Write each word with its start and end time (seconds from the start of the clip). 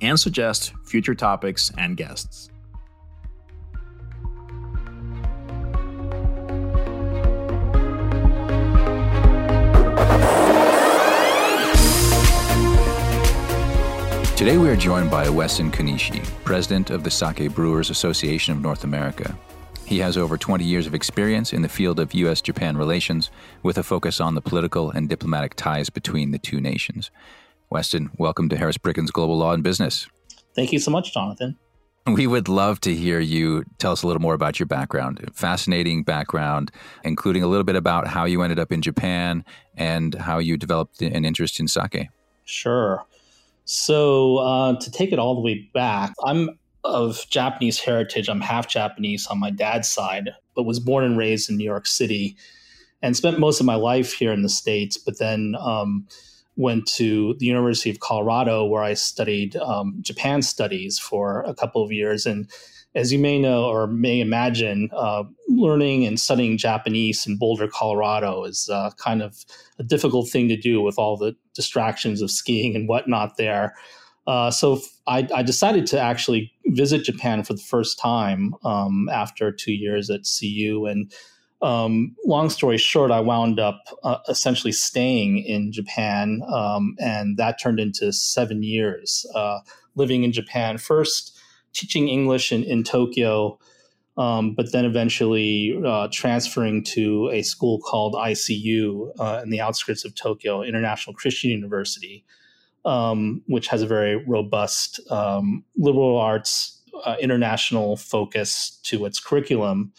and 0.00 0.18
suggest 0.18 0.72
future 0.84 1.14
topics 1.14 1.70
and 1.78 1.96
guests. 1.96 2.50
Today 14.36 14.58
we 14.58 14.68
are 14.68 14.76
joined 14.76 15.10
by 15.10 15.28
Weston 15.28 15.70
Konishi, 15.70 16.22
president 16.44 16.90
of 16.90 17.02
the 17.02 17.10
Sake 17.10 17.54
Brewers 17.54 17.88
Association 17.88 18.52
of 18.52 18.60
North 18.60 18.84
America. 18.84 19.38
He 19.86 19.98
has 20.00 20.18
over 20.18 20.36
20 20.36 20.64
years 20.64 20.86
of 20.86 20.94
experience 20.94 21.52
in 21.52 21.62
the 21.62 21.68
field 21.68 22.00
of 22.00 22.12
U.S. 22.12 22.40
Japan 22.40 22.76
relations, 22.76 23.30
with 23.62 23.78
a 23.78 23.82
focus 23.82 24.20
on 24.20 24.34
the 24.34 24.40
political 24.40 24.90
and 24.90 25.08
diplomatic 25.08 25.54
ties 25.54 25.88
between 25.88 26.30
the 26.30 26.38
two 26.38 26.60
nations. 26.60 27.10
Weston, 27.70 28.10
welcome 28.18 28.48
to 28.48 28.56
Harris 28.56 28.78
Brickens 28.78 29.10
Global 29.10 29.36
Law 29.38 29.52
and 29.52 29.62
Business. 29.62 30.06
Thank 30.54 30.72
you 30.72 30.78
so 30.78 30.90
much, 30.90 31.12
Jonathan. 31.12 31.56
We 32.06 32.26
would 32.26 32.48
love 32.48 32.80
to 32.82 32.94
hear 32.94 33.18
you 33.18 33.64
tell 33.78 33.92
us 33.92 34.02
a 34.02 34.06
little 34.06 34.20
more 34.20 34.34
about 34.34 34.60
your 34.60 34.66
background. 34.66 35.26
Fascinating 35.32 36.02
background, 36.02 36.70
including 37.02 37.42
a 37.42 37.46
little 37.46 37.64
bit 37.64 37.76
about 37.76 38.06
how 38.06 38.26
you 38.26 38.42
ended 38.42 38.58
up 38.58 38.70
in 38.70 38.82
Japan 38.82 39.42
and 39.76 40.14
how 40.14 40.38
you 40.38 40.58
developed 40.58 41.00
an 41.00 41.24
interest 41.24 41.58
in 41.58 41.66
sake. 41.66 42.08
Sure. 42.44 43.04
So, 43.64 44.36
uh, 44.38 44.78
to 44.78 44.90
take 44.90 45.12
it 45.12 45.18
all 45.18 45.34
the 45.34 45.40
way 45.40 45.70
back, 45.72 46.12
I'm 46.22 46.58
of 46.84 47.24
Japanese 47.30 47.80
heritage. 47.80 48.28
I'm 48.28 48.42
half 48.42 48.68
Japanese 48.68 49.26
on 49.26 49.40
my 49.40 49.50
dad's 49.50 49.88
side, 49.88 50.30
but 50.54 50.64
was 50.64 50.78
born 50.78 51.04
and 51.04 51.16
raised 51.16 51.48
in 51.48 51.56
New 51.56 51.64
York 51.64 51.86
City 51.86 52.36
and 53.00 53.16
spent 53.16 53.38
most 53.38 53.60
of 53.60 53.66
my 53.66 53.74
life 53.74 54.12
here 54.12 54.32
in 54.32 54.42
the 54.42 54.50
States. 54.50 54.98
But 54.98 55.18
then, 55.18 55.56
um, 55.58 56.06
went 56.56 56.86
to 56.86 57.34
the 57.38 57.46
University 57.46 57.90
of 57.90 58.00
Colorado, 58.00 58.64
where 58.64 58.82
I 58.82 58.94
studied 58.94 59.56
um, 59.56 59.96
Japan 60.00 60.42
studies 60.42 60.98
for 60.98 61.42
a 61.42 61.54
couple 61.54 61.82
of 61.82 61.90
years. 61.90 62.26
And 62.26 62.48
as 62.94 63.12
you 63.12 63.18
may 63.18 63.40
know 63.40 63.64
or 63.64 63.86
may 63.86 64.20
imagine, 64.20 64.88
uh, 64.92 65.24
learning 65.48 66.06
and 66.06 66.18
studying 66.18 66.56
Japanese 66.56 67.26
in 67.26 67.36
Boulder, 67.36 67.66
Colorado 67.66 68.44
is 68.44 68.68
uh, 68.72 68.90
kind 68.98 69.20
of 69.22 69.44
a 69.78 69.82
difficult 69.82 70.28
thing 70.28 70.48
to 70.48 70.56
do 70.56 70.80
with 70.80 70.98
all 70.98 71.16
the 71.16 71.34
distractions 71.54 72.22
of 72.22 72.30
skiing 72.30 72.76
and 72.76 72.88
whatnot 72.88 73.36
there. 73.36 73.74
Uh, 74.26 74.50
so 74.50 74.80
I, 75.06 75.28
I, 75.34 75.42
decided 75.42 75.86
to 75.88 76.00
actually 76.00 76.50
visit 76.68 77.04
Japan 77.04 77.42
for 77.42 77.52
the 77.52 77.60
first 77.60 77.98
time 77.98 78.54
um, 78.64 79.06
after 79.12 79.52
two 79.52 79.74
years 79.74 80.08
at 80.08 80.22
CU 80.24 80.86
and 80.86 81.12
um, 81.64 82.14
long 82.26 82.50
story 82.50 82.76
short, 82.76 83.10
I 83.10 83.20
wound 83.20 83.58
up 83.58 83.82
uh, 84.02 84.18
essentially 84.28 84.72
staying 84.72 85.38
in 85.38 85.72
Japan, 85.72 86.42
um, 86.52 86.94
and 86.98 87.38
that 87.38 87.58
turned 87.58 87.80
into 87.80 88.12
seven 88.12 88.62
years 88.62 89.24
uh, 89.34 89.60
living 89.94 90.24
in 90.24 90.32
Japan. 90.32 90.76
First, 90.76 91.36
teaching 91.72 92.08
English 92.08 92.52
in, 92.52 92.64
in 92.64 92.84
Tokyo, 92.84 93.58
um, 94.18 94.54
but 94.54 94.72
then 94.72 94.84
eventually 94.84 95.80
uh, 95.86 96.08
transferring 96.12 96.84
to 96.84 97.30
a 97.32 97.42
school 97.42 97.80
called 97.80 98.14
ICU 98.14 99.10
uh, 99.18 99.40
in 99.42 99.48
the 99.48 99.60
outskirts 99.60 100.04
of 100.04 100.14
Tokyo, 100.14 100.62
International 100.62 101.14
Christian 101.14 101.50
University, 101.50 102.26
um, 102.84 103.42
which 103.46 103.68
has 103.68 103.80
a 103.80 103.86
very 103.86 104.16
robust 104.26 105.00
um, 105.10 105.64
liberal 105.78 106.18
arts 106.18 106.82
uh, 107.06 107.16
international 107.20 107.96
focus 107.96 108.78
to 108.84 109.04
its 109.06 109.18
curriculum. 109.18 109.92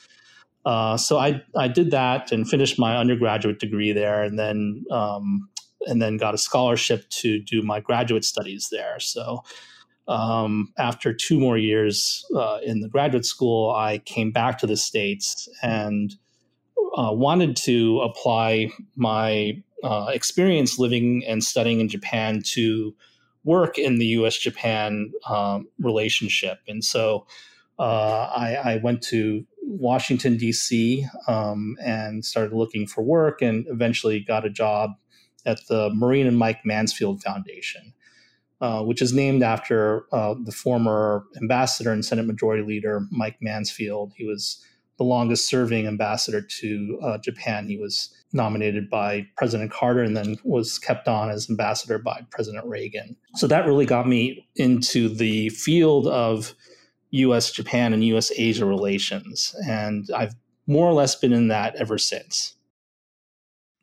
Uh, 0.65 0.97
so 0.97 1.19
I 1.19 1.41
I 1.55 1.67
did 1.67 1.91
that 1.91 2.31
and 2.31 2.49
finished 2.49 2.79
my 2.79 2.97
undergraduate 2.97 3.59
degree 3.59 3.91
there, 3.91 4.23
and 4.23 4.39
then 4.39 4.83
um, 4.91 5.47
and 5.85 6.01
then 6.01 6.17
got 6.17 6.33
a 6.33 6.39
scholarship 6.39 7.07
to 7.09 7.39
do 7.39 7.61
my 7.61 7.79
graduate 7.79 8.25
studies 8.25 8.69
there. 8.71 8.99
So 8.99 9.43
um, 10.07 10.73
after 10.77 11.13
two 11.13 11.39
more 11.39 11.57
years 11.57 12.25
uh, 12.35 12.59
in 12.63 12.81
the 12.81 12.89
graduate 12.89 13.25
school, 13.25 13.71
I 13.71 13.99
came 13.99 14.31
back 14.31 14.57
to 14.59 14.67
the 14.67 14.77
states 14.77 15.47
and 15.61 16.15
uh, 16.97 17.11
wanted 17.11 17.55
to 17.57 17.99
apply 18.01 18.71
my 18.95 19.61
uh, 19.83 20.07
experience 20.11 20.79
living 20.79 21.23
and 21.27 21.43
studying 21.43 21.79
in 21.79 21.89
Japan 21.89 22.41
to 22.53 22.95
work 23.43 23.77
in 23.77 23.97
the 23.97 24.05
U.S. 24.07 24.37
Japan 24.37 25.11
um, 25.29 25.67
relationship, 25.79 26.59
and 26.67 26.83
so. 26.83 27.27
Uh, 27.77 28.31
I, 28.33 28.55
I, 28.55 28.77
went 28.77 29.01
to 29.07 29.45
Washington, 29.65 30.37
D.C., 30.37 31.05
um, 31.27 31.75
and 31.83 32.23
started 32.23 32.53
looking 32.53 32.87
for 32.87 33.03
work 33.03 33.41
and 33.41 33.65
eventually 33.67 34.19
got 34.19 34.45
a 34.45 34.49
job 34.49 34.91
at 35.45 35.59
the 35.67 35.89
Maureen 35.93 36.27
and 36.27 36.37
Mike 36.37 36.65
Mansfield 36.65 37.21
Foundation, 37.21 37.93
uh, 38.61 38.81
which 38.83 39.01
is 39.01 39.13
named 39.13 39.43
after 39.43 40.05
uh, 40.11 40.35
the 40.43 40.51
former 40.51 41.25
ambassador 41.41 41.91
and 41.91 42.03
Senate 42.03 42.25
Majority 42.25 42.63
Leader 42.63 43.07
Mike 43.11 43.37
Mansfield. 43.41 44.13
He 44.15 44.25
was 44.25 44.63
the 44.97 45.03
longest 45.03 45.49
serving 45.49 45.87
ambassador 45.87 46.41
to 46.41 46.99
uh, 47.03 47.17
Japan. 47.17 47.67
He 47.67 47.77
was 47.77 48.13
nominated 48.31 48.89
by 48.89 49.27
President 49.35 49.71
Carter 49.71 50.01
and 50.03 50.15
then 50.15 50.37
was 50.43 50.79
kept 50.79 51.07
on 51.07 51.29
as 51.29 51.49
ambassador 51.49 51.99
by 51.99 52.21
President 52.31 52.65
Reagan. 52.65 53.15
So 53.35 53.47
that 53.47 53.65
really 53.65 53.85
got 53.85 54.07
me 54.07 54.47
into 54.55 55.09
the 55.09 55.49
field 55.49 56.07
of 56.07 56.53
US 57.15 57.51
Japan 57.51 57.93
and 57.93 58.03
US 58.05 58.31
Asia 58.35 58.65
relations. 58.65 59.55
And 59.67 60.09
I've 60.15 60.35
more 60.67 60.87
or 60.87 60.93
less 60.93 61.15
been 61.15 61.33
in 61.33 61.47
that 61.49 61.75
ever 61.75 61.97
since. 61.97 62.54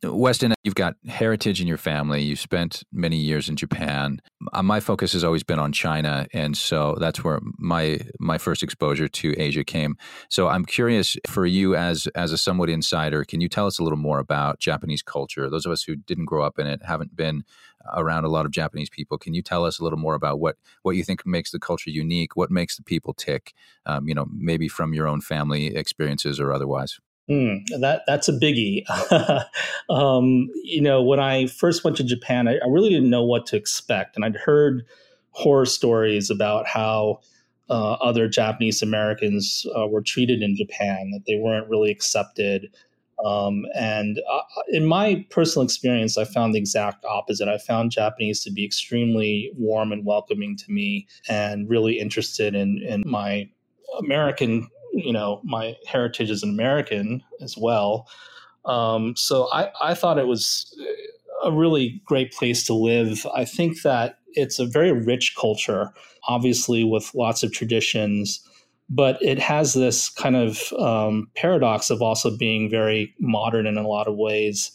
Weston, 0.04 0.52
you've 0.64 0.74
got 0.74 0.96
heritage 1.06 1.60
in 1.60 1.68
your 1.68 1.76
family. 1.76 2.22
You 2.22 2.34
spent 2.34 2.82
many 2.92 3.16
years 3.16 3.48
in 3.48 3.54
Japan. 3.54 4.20
Uh, 4.52 4.62
my 4.62 4.80
focus 4.80 5.12
has 5.12 5.22
always 5.22 5.44
been 5.44 5.60
on 5.60 5.70
China, 5.70 6.26
and 6.32 6.56
so 6.56 6.96
that's 6.98 7.22
where 7.22 7.40
my 7.58 8.00
my 8.18 8.36
first 8.36 8.64
exposure 8.64 9.06
to 9.06 9.34
Asia 9.40 9.62
came. 9.62 9.96
So 10.28 10.48
I'm 10.48 10.64
curious 10.64 11.16
for 11.28 11.46
you 11.46 11.76
as 11.76 12.08
as 12.16 12.32
a 12.32 12.38
somewhat 12.38 12.68
insider, 12.68 13.24
can 13.24 13.40
you 13.40 13.48
tell 13.48 13.66
us 13.66 13.78
a 13.78 13.84
little 13.84 13.98
more 13.98 14.18
about 14.18 14.58
Japanese 14.58 15.02
culture? 15.02 15.48
Those 15.48 15.66
of 15.66 15.72
us 15.72 15.84
who 15.84 15.94
didn't 15.94 16.24
grow 16.24 16.44
up 16.44 16.58
in 16.58 16.66
it, 16.66 16.82
haven't 16.84 17.14
been 17.14 17.44
around 17.94 18.24
a 18.24 18.28
lot 18.28 18.44
of 18.44 18.50
Japanese 18.50 18.90
people. 18.90 19.18
Can 19.18 19.34
you 19.34 19.42
tell 19.42 19.64
us 19.64 19.78
a 19.78 19.84
little 19.84 19.98
more 19.98 20.14
about 20.14 20.40
what 20.40 20.56
what 20.82 20.96
you 20.96 21.04
think 21.04 21.24
makes 21.24 21.52
the 21.52 21.60
culture 21.60 21.90
unique? 21.90 22.34
What 22.34 22.50
makes 22.50 22.76
the 22.76 22.82
people 22.82 23.14
tick? 23.14 23.52
Um, 23.86 24.08
you 24.08 24.14
know, 24.14 24.26
maybe 24.32 24.66
from 24.66 24.94
your 24.94 25.06
own 25.06 25.20
family 25.20 25.76
experiences 25.76 26.40
or 26.40 26.52
otherwise. 26.52 26.98
Mm, 27.32 27.64
that 27.80 28.02
that's 28.06 28.28
a 28.28 28.32
biggie. 28.32 28.84
um, 29.90 30.50
you 30.64 30.82
know, 30.82 31.02
when 31.02 31.18
I 31.18 31.46
first 31.46 31.82
went 31.82 31.96
to 31.96 32.04
Japan, 32.04 32.46
I, 32.46 32.56
I, 32.56 32.68
really 32.68 32.90
didn't 32.90 33.08
know 33.08 33.24
what 33.24 33.46
to 33.46 33.56
expect, 33.56 34.16
and 34.16 34.24
I'd 34.24 34.36
heard 34.36 34.84
horror 35.30 35.64
stories 35.64 36.28
about 36.28 36.66
how 36.66 37.20
uh, 37.70 37.92
other 37.94 38.28
Japanese 38.28 38.82
Americans 38.82 39.64
uh, 39.74 39.86
were 39.86 40.02
treated 40.02 40.42
in 40.42 40.56
Japan, 40.56 41.10
that 41.12 41.24
they 41.26 41.36
weren't 41.36 41.70
really 41.70 41.90
accepted. 41.90 42.70
Um, 43.24 43.64
and 43.74 44.20
uh, 44.30 44.42
in 44.68 44.84
my 44.84 45.24
personal 45.30 45.64
experience, 45.64 46.18
I 46.18 46.24
found 46.24 46.54
the 46.54 46.58
exact 46.58 47.02
opposite. 47.06 47.48
I 47.48 47.56
found 47.56 47.92
Japanese 47.92 48.44
to 48.44 48.50
be 48.50 48.62
extremely 48.62 49.50
warm 49.56 49.90
and 49.90 50.04
welcoming 50.04 50.54
to 50.58 50.70
me, 50.70 51.06
and 51.30 51.66
really 51.70 51.98
interested 51.98 52.54
in 52.54 52.82
in 52.86 53.02
my 53.06 53.48
American 53.98 54.68
you 54.92 55.12
know 55.12 55.40
my 55.44 55.76
heritage 55.86 56.30
as 56.30 56.42
an 56.42 56.50
American 56.50 57.22
as 57.40 57.56
well. 57.56 58.08
Um, 58.64 59.14
so 59.16 59.48
I, 59.52 59.70
I 59.80 59.94
thought 59.94 60.18
it 60.18 60.26
was 60.26 60.72
a 61.42 61.50
really 61.50 62.00
great 62.04 62.32
place 62.32 62.64
to 62.66 62.74
live. 62.74 63.26
I 63.34 63.44
think 63.44 63.82
that 63.82 64.18
it's 64.34 64.58
a 64.58 64.66
very 64.66 64.92
rich 64.92 65.34
culture, 65.38 65.90
obviously 66.28 66.84
with 66.84 67.12
lots 67.14 67.42
of 67.42 67.52
traditions, 67.52 68.40
but 68.88 69.20
it 69.20 69.38
has 69.38 69.74
this 69.74 70.08
kind 70.08 70.36
of 70.36 70.72
um, 70.74 71.28
paradox 71.34 71.90
of 71.90 72.02
also 72.02 72.36
being 72.36 72.70
very 72.70 73.14
modern 73.18 73.66
in 73.66 73.76
a 73.76 73.86
lot 73.86 74.06
of 74.06 74.16
ways. 74.16 74.70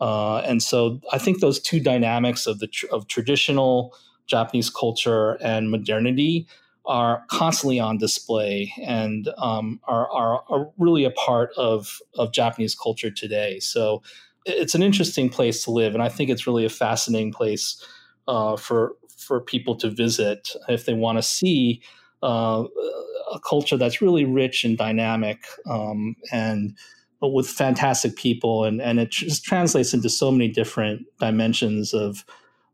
Uh, 0.00 0.38
and 0.38 0.62
so 0.62 1.00
I 1.12 1.18
think 1.18 1.40
those 1.40 1.60
two 1.60 1.80
dynamics 1.80 2.46
of 2.46 2.58
the 2.58 2.66
tr- 2.66 2.86
of 2.92 3.08
traditional 3.08 3.96
Japanese 4.26 4.70
culture 4.70 5.32
and 5.42 5.70
modernity 5.70 6.46
are 6.86 7.24
constantly 7.28 7.80
on 7.80 7.96
display 7.98 8.72
and 8.82 9.28
um, 9.38 9.80
are, 9.84 10.10
are, 10.10 10.44
are, 10.50 10.70
really 10.78 11.04
a 11.04 11.10
part 11.10 11.50
of, 11.56 11.98
of 12.18 12.32
Japanese 12.32 12.74
culture 12.74 13.10
today. 13.10 13.58
So 13.58 14.02
it's 14.44 14.74
an 14.74 14.82
interesting 14.82 15.30
place 15.30 15.64
to 15.64 15.70
live, 15.70 15.94
and 15.94 16.02
I 16.02 16.08
think 16.08 16.30
it's 16.30 16.46
really 16.46 16.64
a 16.64 16.70
fascinating 16.70 17.32
place 17.32 17.82
uh, 18.28 18.56
for 18.56 18.96
for 19.16 19.40
people 19.40 19.74
to 19.76 19.88
visit 19.88 20.50
if 20.68 20.84
they 20.84 20.92
want 20.92 21.16
to 21.16 21.22
see 21.22 21.80
uh, 22.22 22.64
a 23.32 23.40
culture 23.40 23.78
that's 23.78 24.02
really 24.02 24.26
rich 24.26 24.64
and 24.64 24.76
dynamic 24.76 25.46
um, 25.66 26.14
and 26.30 26.76
with 27.22 27.48
fantastic 27.48 28.16
people, 28.16 28.64
and 28.64 28.82
and 28.82 29.00
it 29.00 29.10
just 29.10 29.44
translates 29.44 29.94
into 29.94 30.10
so 30.10 30.30
many 30.30 30.48
different 30.48 31.06
dimensions 31.18 31.94
of 31.94 32.24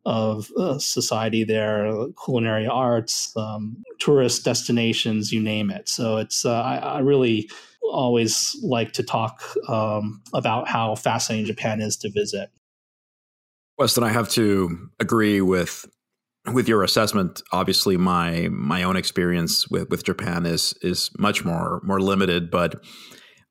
of 0.04 0.50
uh, 0.56 0.78
society 0.78 1.44
there, 1.44 1.92
culinary 2.24 2.66
arts, 2.66 3.34
um, 3.36 3.82
tourist 3.98 4.44
destinations, 4.44 5.32
you 5.32 5.40
name 5.40 5.70
it. 5.70 5.88
So 5.88 6.16
it's 6.16 6.44
uh, 6.44 6.60
I, 6.60 6.76
I, 6.76 6.98
really 7.00 7.50
always 7.82 8.56
like 8.62 8.92
to 8.92 9.02
talk 9.02 9.42
um, 9.68 10.22
about 10.32 10.68
how 10.68 10.94
fascinating 10.94 11.46
Japan 11.46 11.80
is 11.80 11.96
to 11.98 12.10
visit. 12.10 12.50
Weston, 13.78 14.04
I 14.04 14.10
have 14.10 14.28
to 14.30 14.90
agree 14.98 15.40
with 15.40 15.86
with 16.52 16.68
your 16.68 16.82
assessment. 16.82 17.42
Obviously, 17.52 17.96
my 17.96 18.48
my 18.50 18.82
own 18.82 18.96
experience 18.96 19.68
with, 19.68 19.90
with 19.90 20.04
Japan 20.04 20.46
is 20.46 20.74
is 20.82 21.10
much 21.18 21.44
more 21.44 21.80
more 21.84 22.00
limited, 22.00 22.50
but 22.50 22.82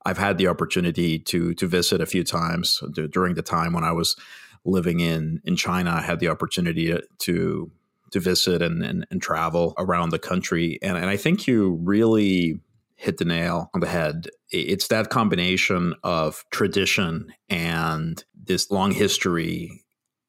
I've 0.05 0.17
had 0.17 0.37
the 0.37 0.47
opportunity 0.47 1.19
to 1.19 1.53
to 1.53 1.67
visit 1.67 2.01
a 2.01 2.05
few 2.05 2.23
times 2.23 2.79
during 3.11 3.35
the 3.35 3.41
time 3.41 3.73
when 3.73 3.83
I 3.83 3.91
was 3.91 4.15
living 4.65 4.99
in 4.99 5.41
in 5.45 5.55
China. 5.55 5.91
I 5.91 6.01
had 6.01 6.19
the 6.19 6.29
opportunity 6.29 6.97
to 7.19 7.71
to 8.11 8.19
visit 8.19 8.61
and, 8.61 8.83
and, 8.83 9.05
and 9.11 9.21
travel 9.21 9.75
around 9.77 10.09
the 10.09 10.19
country, 10.19 10.79
and, 10.81 10.97
and 10.97 11.09
I 11.09 11.17
think 11.17 11.47
you 11.47 11.79
really 11.83 12.59
hit 12.95 13.17
the 13.17 13.25
nail 13.25 13.69
on 13.73 13.79
the 13.79 13.87
head. 13.87 14.27
It's 14.51 14.87
that 14.87 15.09
combination 15.09 15.93
of 16.03 16.43
tradition 16.51 17.33
and 17.49 18.21
this 18.35 18.69
long 18.71 18.91
history 18.91 19.85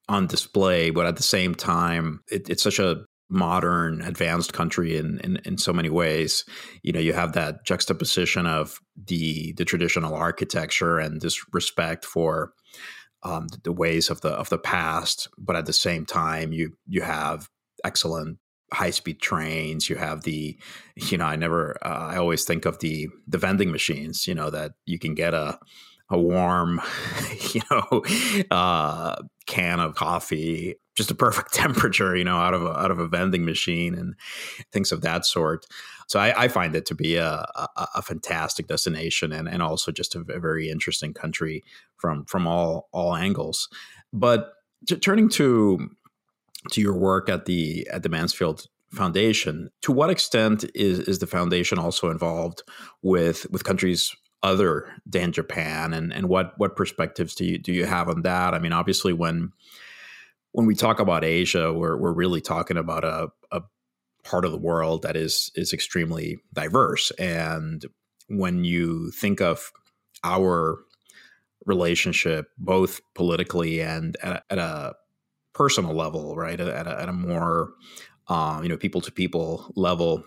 on 0.07 0.27
display, 0.27 0.89
but 0.89 1.05
at 1.05 1.17
the 1.17 1.23
same 1.23 1.55
time, 1.55 2.21
it, 2.29 2.49
it's 2.49 2.63
such 2.63 2.79
a 2.79 3.03
modern, 3.29 4.01
advanced 4.01 4.53
country 4.53 4.97
in, 4.97 5.19
in 5.23 5.37
in 5.45 5.57
so 5.57 5.73
many 5.73 5.89
ways. 5.89 6.45
You 6.83 6.91
know, 6.91 6.99
you 6.99 7.13
have 7.13 7.33
that 7.33 7.65
juxtaposition 7.65 8.45
of 8.45 8.79
the 9.07 9.53
the 9.53 9.65
traditional 9.65 10.13
architecture 10.13 10.99
and 10.99 11.21
this 11.21 11.41
respect 11.53 12.05
for 12.05 12.53
um, 13.23 13.47
the 13.63 13.71
ways 13.71 14.09
of 14.09 14.21
the 14.21 14.29
of 14.29 14.49
the 14.49 14.57
past, 14.57 15.27
but 15.37 15.55
at 15.55 15.65
the 15.65 15.73
same 15.73 16.05
time, 16.05 16.51
you 16.51 16.77
you 16.87 17.01
have 17.01 17.49
excellent 17.83 18.37
high 18.73 18.89
speed 18.89 19.21
trains. 19.21 19.89
You 19.89 19.97
have 19.97 20.23
the, 20.23 20.57
you 20.95 21.17
know, 21.17 21.25
I 21.25 21.35
never, 21.35 21.77
uh, 21.85 22.07
I 22.13 22.17
always 22.17 22.45
think 22.45 22.65
of 22.65 22.79
the 22.79 23.09
the 23.27 23.37
vending 23.37 23.71
machines. 23.71 24.27
You 24.27 24.35
know 24.35 24.49
that 24.49 24.73
you 24.85 24.99
can 24.99 25.13
get 25.13 25.33
a 25.33 25.59
a 26.09 26.19
warm, 26.19 26.81
you 27.53 27.61
know, 27.71 28.03
uh, 28.51 29.15
can 29.47 29.79
of 29.79 29.95
coffee, 29.95 30.75
just 30.95 31.09
a 31.09 31.15
perfect 31.15 31.53
temperature, 31.53 32.15
you 32.15 32.23
know, 32.23 32.37
out 32.37 32.53
of 32.53 32.63
a, 32.63 32.77
out 32.77 32.91
of 32.91 32.99
a 32.99 33.07
vending 33.07 33.45
machine 33.45 33.95
and 33.95 34.15
things 34.71 34.91
of 34.91 35.01
that 35.01 35.25
sort. 35.25 35.65
So 36.11 36.19
I, 36.19 36.43
I 36.43 36.47
find 36.49 36.75
it 36.75 36.85
to 36.87 36.93
be 36.93 37.15
a, 37.15 37.45
a, 37.55 37.87
a, 37.95 38.01
fantastic 38.01 38.67
destination 38.67 39.31
and, 39.31 39.47
and 39.47 39.61
also 39.61 39.93
just 39.93 40.13
a, 40.13 40.19
a, 40.27 40.41
very 40.41 40.69
interesting 40.69 41.13
country 41.13 41.63
from 41.95 42.25
from 42.25 42.47
all 42.47 42.89
all 42.91 43.15
angles. 43.15 43.69
But 44.11 44.51
t- 44.85 44.97
turning 44.97 45.29
to 45.29 45.89
to 46.71 46.81
your 46.81 46.97
work 46.97 47.29
at 47.29 47.45
the 47.45 47.87
at 47.89 48.03
the 48.03 48.09
Mansfield 48.09 48.67
Foundation, 48.93 49.69
to 49.83 49.93
what 49.93 50.09
extent 50.09 50.65
is 50.75 50.99
is 50.99 51.19
the 51.19 51.27
foundation 51.27 51.79
also 51.79 52.09
involved 52.09 52.61
with 53.01 53.49
with 53.49 53.63
countries 53.63 54.13
other 54.43 54.93
than 55.05 55.31
Japan, 55.31 55.93
and 55.93 56.11
and 56.11 56.27
what 56.27 56.51
what 56.57 56.75
perspectives 56.75 57.35
do 57.35 57.45
you 57.45 57.57
do 57.57 57.71
you 57.71 57.85
have 57.85 58.09
on 58.09 58.23
that? 58.23 58.53
I 58.53 58.59
mean, 58.59 58.73
obviously 58.73 59.13
when 59.13 59.53
when 60.51 60.65
we 60.65 60.75
talk 60.75 60.99
about 60.99 61.23
Asia, 61.23 61.71
we're 61.71 61.95
we're 61.95 62.11
really 62.11 62.41
talking 62.41 62.75
about 62.75 63.05
a, 63.05 63.29
a 63.53 63.61
part 64.23 64.45
of 64.45 64.51
the 64.51 64.57
world 64.57 65.01
that 65.03 65.15
is 65.15 65.51
is 65.55 65.73
extremely 65.73 66.39
diverse, 66.53 67.11
and 67.11 67.85
when 68.27 68.63
you 68.63 69.11
think 69.11 69.41
of 69.41 69.71
our 70.23 70.79
relationship, 71.65 72.47
both 72.57 73.01
politically 73.13 73.81
and 73.81 74.17
at, 74.23 74.43
at 74.49 74.57
a 74.57 74.93
personal 75.53 75.93
level, 75.93 76.35
right, 76.35 76.59
at 76.59 76.87
a, 76.87 77.01
at 77.01 77.09
a 77.09 77.13
more 77.13 77.73
um, 78.27 78.63
you 78.63 78.69
know 78.69 78.77
people 78.77 79.01
to 79.01 79.11
people 79.11 79.71
level, 79.75 80.23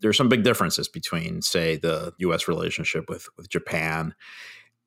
there's 0.00 0.16
some 0.16 0.28
big 0.28 0.42
differences 0.42 0.88
between, 0.88 1.42
say, 1.42 1.76
the 1.76 2.12
U.S. 2.18 2.48
relationship 2.48 3.08
with 3.08 3.28
with 3.36 3.48
Japan 3.48 4.14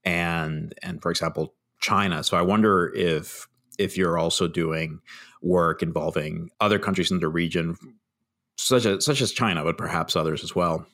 and 0.03 0.73
and 0.81 1.01
for 1.01 1.11
example 1.11 1.53
China. 1.79 2.23
So 2.23 2.37
I 2.37 2.41
wonder 2.41 2.91
if 2.95 3.47
if 3.77 3.97
you're 3.97 4.17
also 4.17 4.47
doing 4.47 4.99
work 5.41 5.83
involving 5.83 6.49
other 6.61 6.79
countries 6.79 7.11
in 7.11 7.19
the 7.19 7.27
region, 7.27 7.75
such 8.57 8.85
as 8.85 9.05
such 9.05 9.21
as 9.21 9.31
China, 9.31 9.63
but 9.63 9.77
perhaps 9.77 10.15
others 10.15 10.43
as 10.43 10.55
well. 10.55 10.85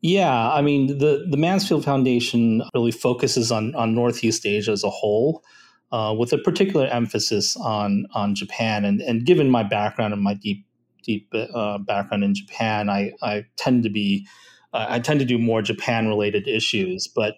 Yeah, 0.00 0.50
I 0.50 0.62
mean 0.62 0.98
the 0.98 1.26
the 1.30 1.36
Mansfield 1.36 1.84
Foundation 1.84 2.62
really 2.74 2.90
focuses 2.90 3.52
on 3.52 3.74
on 3.74 3.94
Northeast 3.94 4.44
Asia 4.44 4.72
as 4.72 4.82
a 4.82 4.90
whole, 4.90 5.44
uh, 5.92 6.14
with 6.18 6.32
a 6.32 6.38
particular 6.38 6.86
emphasis 6.86 7.56
on 7.56 8.06
on 8.12 8.34
Japan. 8.34 8.84
And 8.84 9.00
and 9.00 9.24
given 9.24 9.48
my 9.48 9.62
background 9.62 10.12
and 10.12 10.22
my 10.22 10.34
deep 10.34 10.66
deep 11.04 11.32
uh, 11.32 11.78
background 11.78 12.24
in 12.24 12.34
Japan, 12.34 12.90
I 12.90 13.12
I 13.22 13.44
tend 13.56 13.84
to 13.84 13.90
be 13.90 14.26
uh, 14.72 14.86
I 14.88 14.98
tend 14.98 15.20
to 15.20 15.26
do 15.26 15.38
more 15.38 15.62
Japan 15.62 16.08
related 16.08 16.48
issues. 16.48 17.06
But 17.06 17.36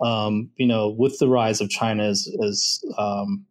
um, 0.00 0.50
you 0.56 0.66
know, 0.66 0.90
with 0.90 1.18
the 1.18 1.28
rise 1.28 1.60
of 1.60 1.70
China 1.70 2.04
as 2.04 2.28
as 2.46 2.84
um, 2.98 3.44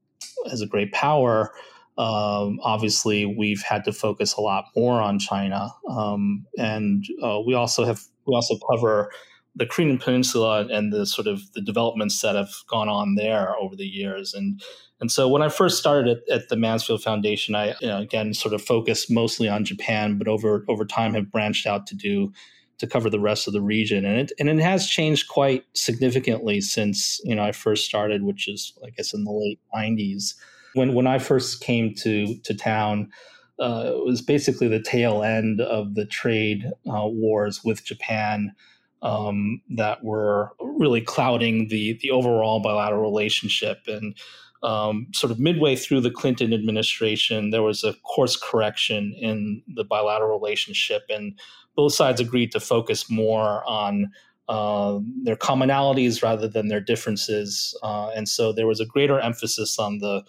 as 0.50 0.62
a 0.62 0.68
great 0.68 0.94
power, 0.94 1.52
um, 1.98 2.60
obviously 2.62 3.26
we've 3.26 3.62
had 3.62 3.86
to 3.86 3.94
focus 3.94 4.34
a 4.34 4.42
lot 4.42 4.66
more 4.76 5.02
on 5.02 5.20
China, 5.20 5.70
um, 5.90 6.46
and 6.58 7.06
uh, 7.24 7.40
we 7.46 7.54
also 7.54 7.86
have 7.86 8.02
we 8.28 8.36
also 8.36 8.56
cover 8.70 9.12
the 9.56 9.66
Korean 9.66 9.98
Peninsula 9.98 10.68
and 10.70 10.92
the 10.92 11.06
sort 11.06 11.28
of 11.28 11.52
the 11.54 11.62
developments 11.62 12.22
that 12.22 12.36
have 12.36 12.52
gone 12.68 12.90
on 12.90 13.16
there 13.16 13.56
over 13.58 13.76
the 13.76 13.86
years. 13.86 14.34
And 14.34 14.62
and 15.00 15.12
so 15.12 15.28
when 15.28 15.42
I 15.42 15.50
first 15.50 15.78
started 15.78 16.18
at, 16.18 16.42
at 16.42 16.50
the 16.50 16.56
Mansfield 16.56 17.02
Foundation, 17.04 17.56
I 17.56 17.76
you 17.80 17.88
know, 17.88 18.00
again 18.00 18.34
sort 18.34 18.54
of 18.54 18.62
focused 18.62 19.10
mostly 19.10 19.48
on 19.48 19.66
Japan, 19.66 20.18
but 20.18 20.28
over 20.28 20.66
over 20.68 20.86
time 20.86 21.14
have 21.14 21.32
branched 21.32 21.66
out 21.66 21.88
to 21.88 21.96
do 21.96 22.34
to 22.78 22.88
cover 22.88 23.10
the 23.10 23.20
rest 23.20 23.48
of 23.48 23.54
the 23.54 23.62
region. 23.62 24.06
And 24.06 24.20
it 24.20 24.32
and 24.40 24.50
it 24.50 24.60
has 24.60 24.88
changed 24.88 25.30
quite 25.30 25.64
significantly 25.74 26.60
since 26.60 27.22
you 27.24 27.36
know 27.36 27.44
I 27.44 27.54
first 27.54 27.86
started, 27.86 28.24
which 28.24 28.48
is 28.48 28.74
I 28.86 28.90
guess 28.90 29.14
in 29.14 29.24
the 29.24 29.32
late 29.32 29.60
'90s. 29.74 30.34
When 30.76 30.94
when 30.94 31.08
I 31.08 31.20
first 31.20 31.62
came 31.62 31.94
to 31.96 32.36
to 32.38 32.54
town. 32.54 33.12
Uh, 33.58 33.94
it 33.96 34.06
was 34.06 34.22
basically 34.22 34.68
the 34.68 34.82
tail 34.82 35.24
end 35.24 35.62
of 35.62 35.96
the 35.96 36.06
trade 36.06 36.66
uh, 36.90 37.08
wars 37.08 37.64
with 37.64 37.86
Japan 37.86 38.54
um, 39.02 39.62
that 39.78 40.04
were 40.04 40.52
really 40.60 41.00
clouding 41.00 41.70
the 41.70 41.98
the 42.02 42.12
overall 42.12 42.60
bilateral 42.60 43.02
relationship. 43.02 43.80
And 43.88 44.18
um, 44.64 45.08
sort 45.14 45.32
of 45.32 45.40
midway 45.40 45.76
through 45.76 46.02
the 46.02 46.12
Clinton 46.12 46.54
administration, 46.54 47.52
there 47.52 47.62
was 47.62 47.84
a 47.84 47.94
course 47.94 48.36
correction 48.36 49.14
in 49.14 49.62
the 49.68 49.84
bilateral 49.84 50.38
relationship, 50.38 51.04
and 51.10 51.40
both 51.76 51.94
sides 51.94 52.20
agreed 52.20 52.52
to 52.52 52.60
focus 52.60 53.10
more 53.10 53.64
on 53.68 54.12
uh, 54.50 55.00
their 55.24 55.36
commonalities 55.36 56.24
rather 56.24 56.48
than 56.48 56.68
their 56.68 56.82
differences. 56.82 57.78
Uh, 57.84 58.10
and 58.16 58.28
so 58.28 58.52
there 58.52 58.68
was 58.68 58.80
a 58.80 58.86
greater 58.86 59.20
emphasis 59.20 59.78
on 59.78 60.00
the 60.00 60.24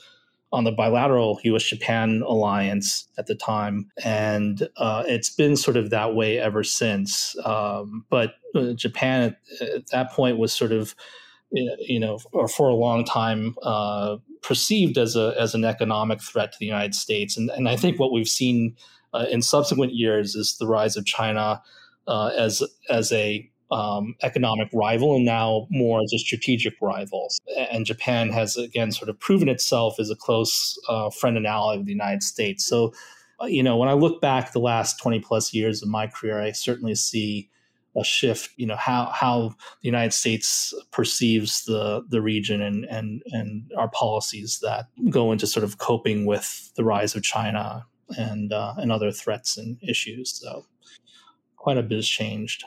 on 0.53 0.65
the 0.65 0.73
bilateral 0.73 1.41
U.S. 1.45 1.65
Japan 1.65 2.23
alliance 2.27 3.09
at 3.19 3.27
the 3.27 3.35
time, 3.35 3.91
and 4.05 4.69
uh, 4.77 5.03
it's 5.07 5.31
been 5.31 5.57
sort 5.57 5.77
of 5.77 5.91
that 5.91 6.15
way 6.15 6.39
ever 6.39 6.63
since. 6.63 7.37
Um, 7.45 8.05
but 8.11 8.35
uh, 8.55 8.73
Japan 8.73 9.37
at, 9.61 9.69
at, 9.69 9.87
that 9.89 10.13
point 10.13 10.39
was 10.39 10.53
sort 10.53 10.73
of, 10.73 10.95
you 11.51 11.99
know, 11.99 12.19
or 12.33 12.49
for 12.49 12.69
a 12.69 12.75
long 12.75 13.05
time 13.05 13.55
uh, 13.63 14.17
perceived 14.43 14.99
as 14.99 15.17
a 15.17 15.35
as 15.39 15.55
an 15.55 15.65
economic 15.65 16.23
threat 16.23 16.53
to 16.53 16.59
the 16.59 16.67
United 16.67 16.95
States, 16.95 17.37
and 17.37 17.51
and 17.51 17.69
I 17.69 17.77
think 17.77 17.99
what 17.99 18.13
we've 18.13 18.29
seen 18.29 18.77
uh, 19.13 19.27
in 19.31 19.43
subsequent 19.43 19.95
years 19.95 20.35
is 20.35 20.57
the 20.59 20.67
rise 20.67 20.97
of 20.97 21.05
China 21.05 21.63
uh, 22.07 22.31
as 22.37 22.63
as 22.89 23.13
a 23.13 23.51
um, 23.71 24.15
economic 24.23 24.69
rival 24.73 25.17
and 25.17 25.25
now 25.25 25.67
more 25.71 26.01
as 26.01 26.13
a 26.15 26.19
strategic 26.19 26.75
rival. 26.81 27.29
And 27.71 27.85
Japan 27.85 28.31
has 28.31 28.57
again 28.57 28.93
sort 28.93 29.09
of 29.09 29.19
proven 29.19 29.49
itself 29.49 29.99
as 29.99 30.11
a 30.11 30.17
close 30.17 30.79
uh, 30.89 31.11
friend 31.11 31.37
and 31.37 31.47
ally 31.47 31.77
of 31.77 31.85
the 31.85 31.93
United 31.93 32.23
States. 32.23 32.65
So, 32.65 32.93
uh, 33.43 33.47
you 33.47 33.63
know, 33.63 33.77
when 33.77 33.89
I 33.89 33.95
look 33.95 34.21
back 34.21 34.53
the 34.53 34.61
last 34.61 35.01
20 35.01 35.21
plus 35.21 35.53
years 35.53 35.83
of 35.83 35.89
my 35.89 36.07
career, 36.07 36.41
I 36.41 36.53
certainly 36.53 36.95
see 36.95 37.51
a 37.97 38.05
shift, 38.05 38.51
you 38.57 38.67
know, 38.67 38.77
how 38.77 39.07
how 39.07 39.49
the 39.49 39.89
United 39.89 40.13
States 40.13 40.75
perceives 40.93 41.65
the 41.65 42.05
the 42.09 42.21
region 42.21 42.61
and 42.61 42.85
and 42.85 43.23
and 43.27 43.73
our 43.77 43.89
policies 43.89 44.61
that 44.63 44.87
go 45.11 45.33
into 45.33 45.47
sort 45.47 45.65
of 45.65 45.79
coping 45.79 46.27
with 46.27 46.71
the 46.77 46.85
rise 46.85 47.17
of 47.17 47.23
China 47.23 47.87
and 48.17 48.53
uh, 48.53 48.75
and 48.77 48.93
other 48.93 49.11
threats 49.11 49.57
and 49.57 49.79
issues. 49.83 50.39
So 50.41 50.67
quite 51.57 51.79
a 51.79 51.83
bit 51.83 51.97
has 51.97 52.07
changed. 52.07 52.65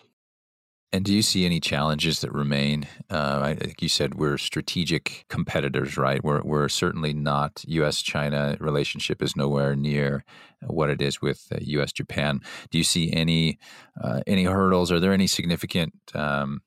And 0.92 1.06
do 1.06 1.14
you 1.14 1.22
see 1.22 1.46
any 1.46 1.60
challenges 1.60 2.22
that 2.22 2.34
remain? 2.34 2.88
Uh, 3.12 3.42
I 3.44 3.54
think 3.54 3.82
you 3.82 3.90
said 3.90 4.16
we're 4.16 4.40
strategic 4.40 5.26
competitors, 5.30 5.98
right? 5.98 6.24
We're 6.24 6.42
we're 6.42 6.68
certainly 6.68 7.14
not 7.14 7.64
U.S. 7.68 8.02
China 8.02 8.58
relationship 8.60 9.22
is 9.22 9.36
nowhere 9.36 9.76
near 9.76 10.24
what 10.66 10.90
it 10.90 11.00
is 11.00 11.22
with 11.22 11.46
uh, 11.54 11.58
U.S. 11.62 11.92
Japan. 11.92 12.40
Do 12.72 12.80
you 12.80 12.84
see 12.84 13.14
any 13.14 13.60
uh, 14.02 14.22
any 14.26 14.46
hurdles? 14.46 14.92
Are 14.92 15.00
there 15.00 15.14
any 15.14 15.28
significant 15.28 15.94
um, 16.16 16.62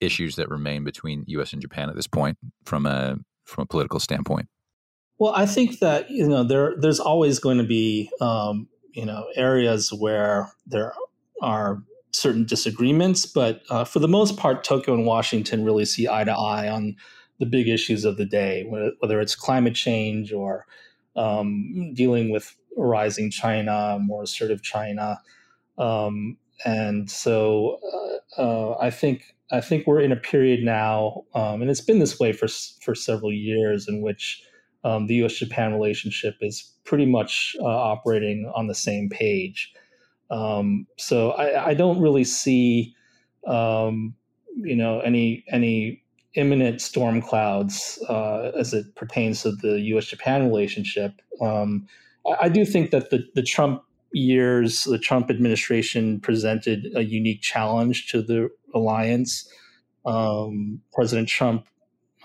issues 0.00 0.34
that 0.34 0.48
remain 0.48 0.82
between 0.82 1.22
U.S. 1.28 1.52
and 1.52 1.62
Japan 1.62 1.88
at 1.88 1.94
this 1.94 2.08
point, 2.08 2.38
from 2.64 2.86
a 2.86 3.18
from 3.44 3.62
a 3.62 3.66
political 3.66 4.00
standpoint? 4.00 4.48
Well, 5.18 5.32
I 5.32 5.46
think 5.46 5.78
that 5.78 6.10
you 6.10 6.26
know 6.26 6.42
there 6.42 6.74
there's 6.76 6.98
always 6.98 7.38
going 7.38 7.58
to 7.58 7.64
be 7.64 8.10
um, 8.20 8.66
you 8.92 9.06
know 9.06 9.26
areas 9.36 9.92
where 9.92 10.52
there 10.66 10.92
are 11.40 11.82
certain 12.14 12.44
disagreements, 12.44 13.26
but 13.26 13.62
uh, 13.70 13.84
for 13.84 13.98
the 13.98 14.08
most 14.08 14.36
part, 14.36 14.62
Tokyo 14.62 14.94
and 14.94 15.04
Washington 15.04 15.64
really 15.64 15.84
see 15.84 16.08
eye 16.08 16.24
to 16.24 16.32
eye 16.32 16.68
on 16.68 16.96
the 17.40 17.46
big 17.46 17.68
issues 17.68 18.04
of 18.04 18.16
the 18.16 18.24
day, 18.24 18.64
whether 19.00 19.20
it's 19.20 19.34
climate 19.34 19.74
change 19.74 20.32
or 20.32 20.66
um, 21.16 21.92
dealing 21.94 22.30
with 22.30 22.54
rising 22.76 23.30
China, 23.30 23.98
more 24.00 24.22
assertive 24.22 24.62
China, 24.62 25.20
um, 25.78 26.36
and 26.64 27.10
so 27.10 27.80
uh, 28.38 28.40
uh, 28.40 28.78
I 28.80 28.90
think 28.90 29.34
I 29.50 29.60
think 29.60 29.86
we're 29.86 30.00
in 30.00 30.12
a 30.12 30.16
period 30.16 30.62
now, 30.62 31.24
um, 31.34 31.60
and 31.62 31.70
it's 31.70 31.80
been 31.80 31.98
this 31.98 32.20
way 32.20 32.32
for 32.32 32.46
for 32.80 32.94
several 32.94 33.32
years, 33.32 33.88
in 33.88 34.02
which 34.02 34.42
um, 34.84 35.06
the 35.08 35.14
U.S. 35.16 35.34
Japan 35.34 35.72
relationship 35.72 36.36
is 36.40 36.72
pretty 36.84 37.06
much 37.06 37.56
uh, 37.60 37.64
operating 37.64 38.50
on 38.54 38.68
the 38.68 38.74
same 38.74 39.08
page. 39.08 39.72
Um, 40.34 40.86
so 40.96 41.30
I, 41.32 41.68
I, 41.68 41.74
don't 41.74 42.00
really 42.00 42.24
see, 42.24 42.92
um, 43.46 44.16
you 44.56 44.74
know, 44.74 44.98
any 45.00 45.44
any 45.48 46.02
imminent 46.34 46.80
storm 46.80 47.22
clouds 47.22 48.02
uh, 48.08 48.50
as 48.58 48.74
it 48.74 48.96
pertains 48.96 49.42
to 49.42 49.52
the 49.52 49.78
U.S. 49.92 50.06
Japan 50.06 50.48
relationship. 50.48 51.12
Um, 51.40 51.86
I, 52.26 52.46
I, 52.46 52.48
do 52.48 52.64
think 52.64 52.90
that 52.90 53.10
the 53.10 53.24
the 53.36 53.44
Trump 53.44 53.84
years, 54.10 54.82
the 54.82 54.98
Trump 54.98 55.30
administration 55.30 56.18
presented 56.18 56.88
a 56.96 57.04
unique 57.04 57.40
challenge 57.40 58.08
to 58.08 58.20
the 58.20 58.48
alliance. 58.74 59.48
Um, 60.04 60.80
President 60.92 61.28
Trump, 61.28 61.68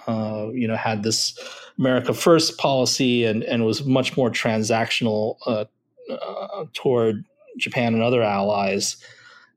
uh, 0.07 0.47
you 0.51 0.67
know, 0.67 0.75
had 0.75 1.03
this 1.03 1.37
America 1.77 2.15
First 2.15 2.57
policy 2.57 3.23
and 3.23 3.43
and 3.43 3.65
was 3.65 3.85
much 3.85 4.17
more 4.17 4.31
transactional 4.31 5.35
uh, 5.45 5.65
uh 6.09 6.65
toward 6.73 7.23
Japan 7.59 7.93
and 7.93 8.03
other 8.03 8.21
allies. 8.21 8.97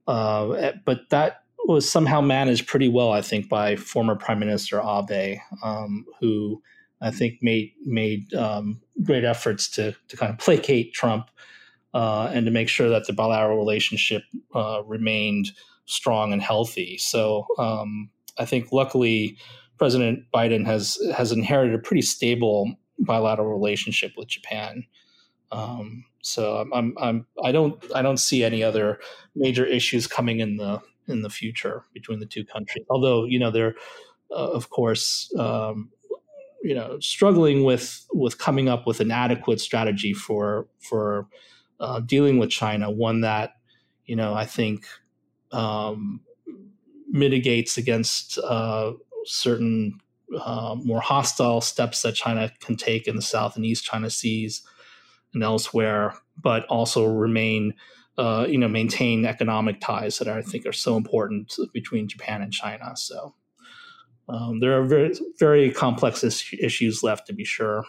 Uh, 0.06 0.50
eh, 0.50 0.72
but 0.84 1.10
that 1.10 1.42
was 1.66 1.90
somehow 1.90 2.20
managed 2.20 2.66
pretty 2.66 2.88
well, 2.88 3.12
I 3.12 3.22
think, 3.22 3.48
by 3.48 3.76
former 3.76 4.16
Prime 4.16 4.38
Minister 4.38 4.80
Abe, 4.80 5.38
um, 5.62 6.04
who 6.20 6.62
I 7.00 7.10
think 7.10 7.38
made 7.42 7.72
made 7.84 8.32
um, 8.34 8.80
great 9.02 9.24
efforts 9.24 9.68
to 9.70 9.94
to 10.08 10.16
kind 10.16 10.32
of 10.32 10.38
placate 10.38 10.92
Trump 10.92 11.30
uh, 11.94 12.30
and 12.32 12.46
to 12.46 12.52
make 12.52 12.68
sure 12.68 12.88
that 12.88 13.06
the 13.06 13.12
bilateral 13.12 13.58
relationship 13.58 14.22
uh, 14.54 14.82
remained 14.86 15.50
strong 15.86 16.32
and 16.32 16.42
healthy. 16.42 16.96
So 16.98 17.46
um, 17.58 18.10
I 18.38 18.44
think, 18.44 18.72
luckily, 18.72 19.36
President 19.78 20.24
Biden 20.34 20.64
has 20.66 20.98
has 21.16 21.32
inherited 21.32 21.74
a 21.74 21.78
pretty 21.78 22.02
stable 22.02 22.74
bilateral 22.98 23.52
relationship 23.52 24.12
with 24.16 24.28
Japan. 24.28 24.84
Um, 25.50 26.04
so 26.22 26.56
I'm, 26.56 26.72
I'm, 26.72 26.94
I'm, 26.98 27.26
I 27.44 27.52
don't, 27.52 27.84
I 27.94 28.00
don't 28.00 28.16
see 28.16 28.42
any 28.44 28.62
other 28.62 29.00
major 29.34 29.66
issues 29.66 30.06
coming 30.06 30.40
in 30.40 30.56
the 30.56 30.80
in 31.08 31.22
the 31.22 31.30
future 31.30 31.84
between 31.92 32.20
the 32.20 32.26
two 32.26 32.44
countries. 32.44 32.86
Although 32.88 33.24
you 33.24 33.38
know 33.38 33.50
they're, 33.50 33.74
uh, 34.30 34.50
of 34.52 34.70
course, 34.70 35.32
um, 35.36 35.90
you 36.62 36.74
know, 36.74 36.98
struggling 37.00 37.64
with 37.64 38.06
with 38.14 38.38
coming 38.38 38.68
up 38.68 38.86
with 38.86 39.00
an 39.00 39.10
adequate 39.10 39.60
strategy 39.60 40.14
for 40.14 40.68
for 40.78 41.26
uh, 41.80 42.00
dealing 42.00 42.38
with 42.38 42.50
China. 42.50 42.90
One 42.90 43.22
that 43.22 43.54
you 44.06 44.16
know 44.16 44.32
I 44.32 44.46
think 44.46 44.86
um, 45.50 46.20
mitigates 47.08 47.76
against 47.76 48.38
uh, 48.38 48.92
certain 49.24 49.98
uh, 50.40 50.76
more 50.84 51.00
hostile 51.00 51.60
steps 51.60 52.02
that 52.02 52.14
China 52.14 52.50
can 52.60 52.76
take 52.76 53.08
in 53.08 53.16
the 53.16 53.22
South 53.22 53.56
and 53.56 53.66
East 53.66 53.84
China 53.84 54.08
Seas 54.08 54.62
and 55.34 55.42
elsewhere, 55.42 56.14
but 56.40 56.64
also 56.66 57.04
remain, 57.06 57.74
uh, 58.18 58.46
you 58.48 58.58
know, 58.58 58.68
maintain 58.68 59.24
economic 59.24 59.80
ties 59.80 60.18
that 60.18 60.28
I 60.28 60.42
think 60.42 60.66
are 60.66 60.72
so 60.72 60.96
important 60.96 61.54
between 61.72 62.08
Japan 62.08 62.42
and 62.42 62.52
China. 62.52 62.96
So 62.96 63.34
um, 64.28 64.60
there 64.60 64.78
are 64.78 64.84
very, 64.84 65.14
very 65.38 65.70
complex 65.70 66.22
is- 66.24 66.54
issues 66.60 67.02
left 67.02 67.26
to 67.26 67.32
be 67.32 67.44
sure. 67.44 67.84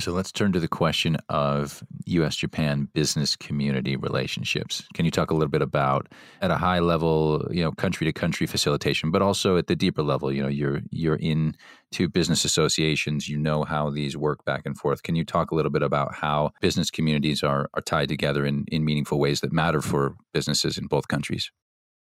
So 0.00 0.12
let's 0.12 0.32
turn 0.32 0.52
to 0.52 0.60
the 0.60 0.68
question 0.68 1.18
of 1.28 1.84
U.S. 2.06 2.34
Japan 2.34 2.88
business 2.94 3.36
community 3.36 3.96
relationships. 3.96 4.82
Can 4.94 5.04
you 5.04 5.10
talk 5.10 5.30
a 5.30 5.34
little 5.34 5.50
bit 5.50 5.60
about, 5.60 6.08
at 6.40 6.50
a 6.50 6.56
high 6.56 6.78
level, 6.78 7.46
you 7.50 7.62
know, 7.62 7.70
country 7.72 8.06
to 8.06 8.12
country 8.12 8.46
facilitation, 8.46 9.10
but 9.10 9.20
also 9.20 9.58
at 9.58 9.66
the 9.66 9.76
deeper 9.76 10.02
level? 10.02 10.32
You 10.32 10.42
know, 10.42 10.48
you're 10.48 10.80
you're 10.90 11.16
in 11.16 11.54
two 11.92 12.08
business 12.08 12.46
associations. 12.46 13.28
You 13.28 13.36
know 13.36 13.64
how 13.64 13.90
these 13.90 14.16
work 14.16 14.42
back 14.46 14.62
and 14.64 14.76
forth. 14.76 15.02
Can 15.02 15.16
you 15.16 15.24
talk 15.24 15.50
a 15.50 15.54
little 15.54 15.70
bit 15.70 15.82
about 15.82 16.14
how 16.14 16.52
business 16.62 16.90
communities 16.90 17.42
are 17.42 17.68
are 17.74 17.82
tied 17.82 18.08
together 18.08 18.46
in 18.46 18.64
in 18.68 18.86
meaningful 18.86 19.18
ways 19.18 19.42
that 19.42 19.52
matter 19.52 19.82
for 19.82 20.16
businesses 20.32 20.78
in 20.78 20.86
both 20.86 21.08
countries? 21.08 21.52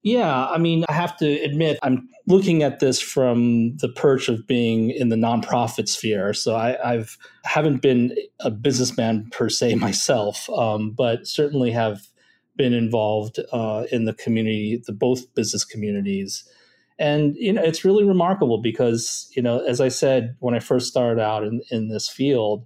Yeah, 0.07 0.47
I 0.47 0.57
mean, 0.57 0.85
I 0.87 0.93
have 0.93 1.17
to 1.17 1.27
admit, 1.41 1.79
I'm 1.83 2.07
looking 2.27 2.63
at 2.63 2.79
this 2.79 3.01
from 3.01 3.75
the 3.75 3.89
perch 3.89 4.29
of 4.29 4.47
being 4.47 4.89
in 4.89 5.09
the 5.09 5.17
nonprofit 5.17 5.89
sphere. 5.89 6.33
So 6.33 6.55
I 6.55 6.93
I've 6.93 7.17
haven't 7.43 7.81
been 7.81 8.15
a 8.39 8.49
businessman 8.49 9.27
per 9.31 9.49
se 9.49 9.75
myself, 9.87 10.49
um, 10.51 10.91
but 10.91 11.27
certainly 11.27 11.71
have 11.71 12.07
been 12.55 12.71
involved 12.71 13.41
uh, 13.51 13.83
in 13.91 14.05
the 14.05 14.13
community, 14.13 14.81
the 14.87 14.93
both 14.93 15.35
business 15.35 15.65
communities, 15.65 16.49
and 16.97 17.35
you 17.35 17.51
know, 17.51 17.61
it's 17.61 17.83
really 17.83 18.05
remarkable 18.05 18.61
because 18.61 19.29
you 19.35 19.41
know, 19.41 19.59
as 19.65 19.81
I 19.81 19.89
said 19.89 20.37
when 20.39 20.55
I 20.55 20.59
first 20.59 20.87
started 20.87 21.21
out 21.21 21.43
in 21.43 21.61
in 21.69 21.89
this 21.89 22.07
field, 22.07 22.65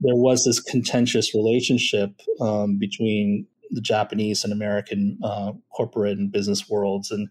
there 0.00 0.14
was 0.14 0.44
this 0.44 0.60
contentious 0.60 1.34
relationship 1.34 2.20
um, 2.38 2.76
between 2.76 3.46
the 3.72 3.80
Japanese 3.80 4.44
and 4.44 4.52
American 4.52 5.18
uh, 5.22 5.52
corporate 5.74 6.18
and 6.18 6.30
business 6.30 6.68
worlds. 6.68 7.10
And 7.10 7.28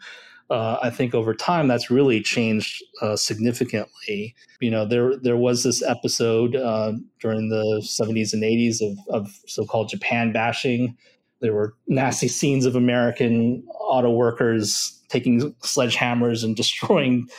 uh, 0.50 0.78
I 0.84 0.90
think 0.90 1.16
over 1.16 1.34
time 1.34 1.68
that's 1.68 1.90
really 1.90 2.22
changed 2.22 2.84
uh, 3.02 3.16
significantly. 3.16 4.36
You 4.60 4.72
know, 4.72 4.86
there 4.86 5.16
there 5.18 5.38
was 5.38 5.64
this 5.64 5.82
episode 5.82 6.56
uh, 6.58 6.94
during 7.22 7.50
the 7.50 7.82
70s 7.86 8.34
and 8.34 8.44
80s 8.44 8.82
of, 8.82 8.98
of 9.10 9.32
so-called 9.48 9.90
Japan 9.90 10.34
bashing. 10.34 10.98
There 11.40 11.54
were 11.54 11.74
nasty 11.88 12.28
scenes 12.28 12.66
of 12.66 12.76
American 12.76 13.64
auto 13.80 14.12
workers 14.12 15.00
taking 15.08 15.54
sledgehammers 15.62 16.44
and 16.44 16.56
destroying 16.58 17.30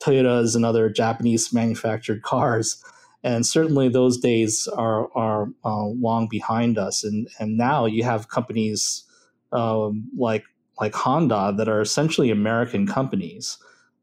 Toyotas 0.00 0.54
and 0.54 0.64
other 0.64 0.88
Japanese 0.88 1.52
manufactured 1.52 2.22
cars 2.22 2.82
and 3.22 3.44
certainly 3.46 3.88
those 3.88 4.18
days 4.18 4.66
are 4.68 5.10
are 5.16 5.48
uh, 5.64 5.84
long 5.86 6.28
behind 6.28 6.78
us. 6.78 7.04
And 7.04 7.28
and 7.38 7.56
now 7.56 7.86
you 7.86 8.02
have 8.04 8.28
companies 8.28 9.04
um, 9.52 10.08
like 10.16 10.44
like 10.80 10.94
Honda 10.94 11.54
that 11.56 11.68
are 11.68 11.80
essentially 11.80 12.30
American 12.30 12.86
companies. 12.86 13.58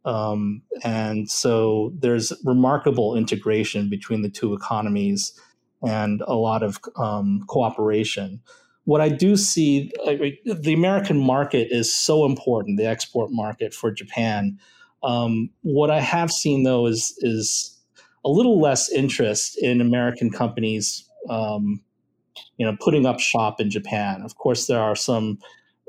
Um, 0.05 0.62
and 0.83 1.29
so 1.29 1.91
there's 2.00 2.31
remarkable 2.45 3.17
integration 3.17 3.89
between 3.89 4.21
the 4.21 4.29
two 4.29 4.53
economies 4.53 5.33
and 5.86 6.21
a 6.27 6.36
lot 6.36 6.63
of 6.63 6.79
um, 6.95 7.43
cooperation. 7.47 8.39
What 8.86 9.01
I 9.01 9.09
do 9.09 9.36
see, 9.36 9.91
the 10.45 10.74
American 10.74 11.19
market 11.19 11.67
is 11.71 11.93
so 11.93 12.25
important, 12.25 12.77
the 12.77 12.86
export 12.86 13.31
market 13.31 13.74
for 13.74 13.91
Japan. 13.91 14.57
Um, 15.03 15.50
what 15.62 15.91
I 15.91 16.00
have 16.00 16.31
seen 16.31 16.63
though 16.63 16.86
is 16.86 17.13
is 17.19 17.76
a 18.27 18.29
little 18.29 18.60
less 18.60 18.91
interest 18.91 19.57
in 19.62 19.79
American 19.79 20.29
companies, 20.29 21.10
um, 21.29 21.81
you 22.57 22.65
know, 22.65 22.75
putting 22.81 23.05
up 23.05 23.22
shop 23.22 23.62
in 23.62 23.69
Japan. 23.69 24.22
Of 24.22 24.36
course, 24.36 24.67
there 24.67 24.81
are 24.81 24.98
some 24.98 25.39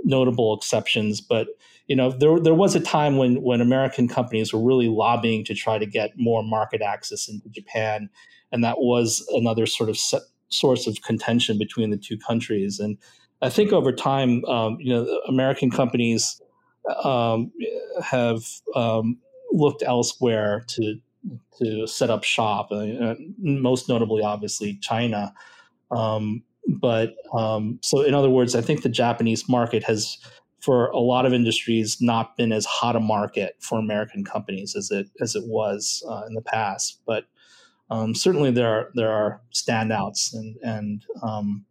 notable 0.05 0.57
exceptions, 0.57 1.21
but 1.21 1.49
you 1.89 1.97
know, 1.97 2.13
there 2.13 2.39
there 2.39 2.55
was 2.55 2.77
a 2.77 2.81
time 2.81 3.17
when 3.17 3.43
when 3.43 3.61
American 3.61 4.07
companies 4.07 4.53
were 4.53 4.63
really 4.63 4.89
lobbying 4.89 5.45
to 5.47 5.55
try 5.55 5.79
to 5.79 5.87
get 5.87 6.13
more 6.17 6.45
market 6.45 6.81
access 6.81 7.29
into 7.29 7.49
Japan, 7.49 8.09
and 8.53 8.63
that 8.63 8.79
was 8.79 9.27
another 9.33 9.67
sort 9.67 9.91
of 9.91 9.99
source 10.49 10.87
of 10.87 11.03
contention 11.03 11.59
between 11.59 11.91
the 11.91 11.97
two 11.97 12.19
countries. 12.19 12.79
And 12.79 12.99
I 13.43 13.49
think 13.49 13.73
over 13.73 13.91
time, 13.91 14.45
um, 14.45 14.77
you 14.79 14.95
know, 14.95 15.21
American 15.27 15.71
companies 15.71 16.41
um, 17.03 17.51
have 18.03 18.45
um, 18.77 19.19
looked 19.51 19.83
elsewhere 19.83 20.65
to 20.69 21.01
to 21.59 21.87
set 21.87 22.11
up 22.11 22.25
shop. 22.25 22.69
Uh, 22.71 23.15
most 23.39 23.89
notably, 23.89 24.23
obviously, 24.23 24.79
China. 24.81 25.33
Um, 25.91 26.43
but 26.69 27.15
um, 27.33 27.79
so, 27.83 28.03
in 28.03 28.15
other 28.15 28.31
words, 28.31 28.55
I 28.55 28.61
think 28.61 28.83
the 28.83 28.89
Japanese 28.89 29.49
market 29.49 29.83
has, 29.85 30.19
for 30.61 30.89
a 30.89 30.99
lot 30.99 31.25
of 31.25 31.33
industries, 31.33 31.99
not 32.01 32.37
been 32.37 32.53
as 32.53 32.67
hot 32.67 32.97
a 32.97 33.01
market 33.01 33.57
for 33.61 33.79
American 33.79 34.25
companies 34.25 34.77
as 34.77 34.91
it 34.91 35.09
as 35.21 35.35
it 35.35 35.45
was 35.47 36.05
uh, 36.09 36.23
in 36.29 36.35
the 36.35 36.43
past. 36.43 37.01
But 37.07 37.25
um, 37.91 38.15
certainly, 38.15 38.51
there 38.51 38.69
are 38.69 38.91
there 38.95 39.11
are 39.11 39.41
standouts, 39.55 40.35
and 40.35 40.57
and 40.63 41.05
um, 41.23 41.65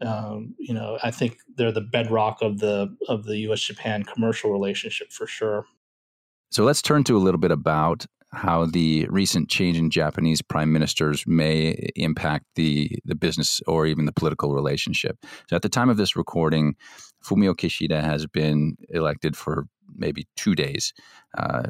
um, 0.00 0.54
you 0.58 0.72
know, 0.72 0.98
I 1.02 1.10
think 1.10 1.38
they're 1.56 1.72
the 1.72 1.80
bedrock 1.80 2.40
of 2.40 2.60
the 2.60 2.94
of 3.08 3.24
the 3.24 3.38
U.S. 3.38 3.60
Japan 3.60 4.04
commercial 4.04 4.52
relationship 4.52 5.10
for 5.10 5.26
sure. 5.26 5.64
So 6.50 6.64
let's 6.64 6.80
turn 6.80 7.04
to 7.04 7.16
a 7.16 7.18
little 7.18 7.40
bit 7.40 7.50
about 7.50 8.06
how 8.32 8.66
the 8.66 9.06
recent 9.08 9.48
change 9.48 9.78
in 9.78 9.90
Japanese 9.90 10.42
prime 10.42 10.72
ministers 10.72 11.24
may 11.26 11.88
impact 11.96 12.44
the 12.56 12.90
the 13.04 13.14
business 13.14 13.60
or 13.66 13.86
even 13.86 14.04
the 14.04 14.12
political 14.12 14.54
relationship. 14.54 15.16
So 15.48 15.56
at 15.56 15.62
the 15.62 15.68
time 15.68 15.88
of 15.88 15.96
this 15.96 16.16
recording, 16.16 16.76
Fumio 17.24 17.54
Kishida 17.54 18.02
has 18.02 18.26
been 18.26 18.76
elected 18.90 19.36
for 19.36 19.66
maybe 19.94 20.26
two 20.36 20.54
days. 20.54 20.92
Uh, 21.36 21.64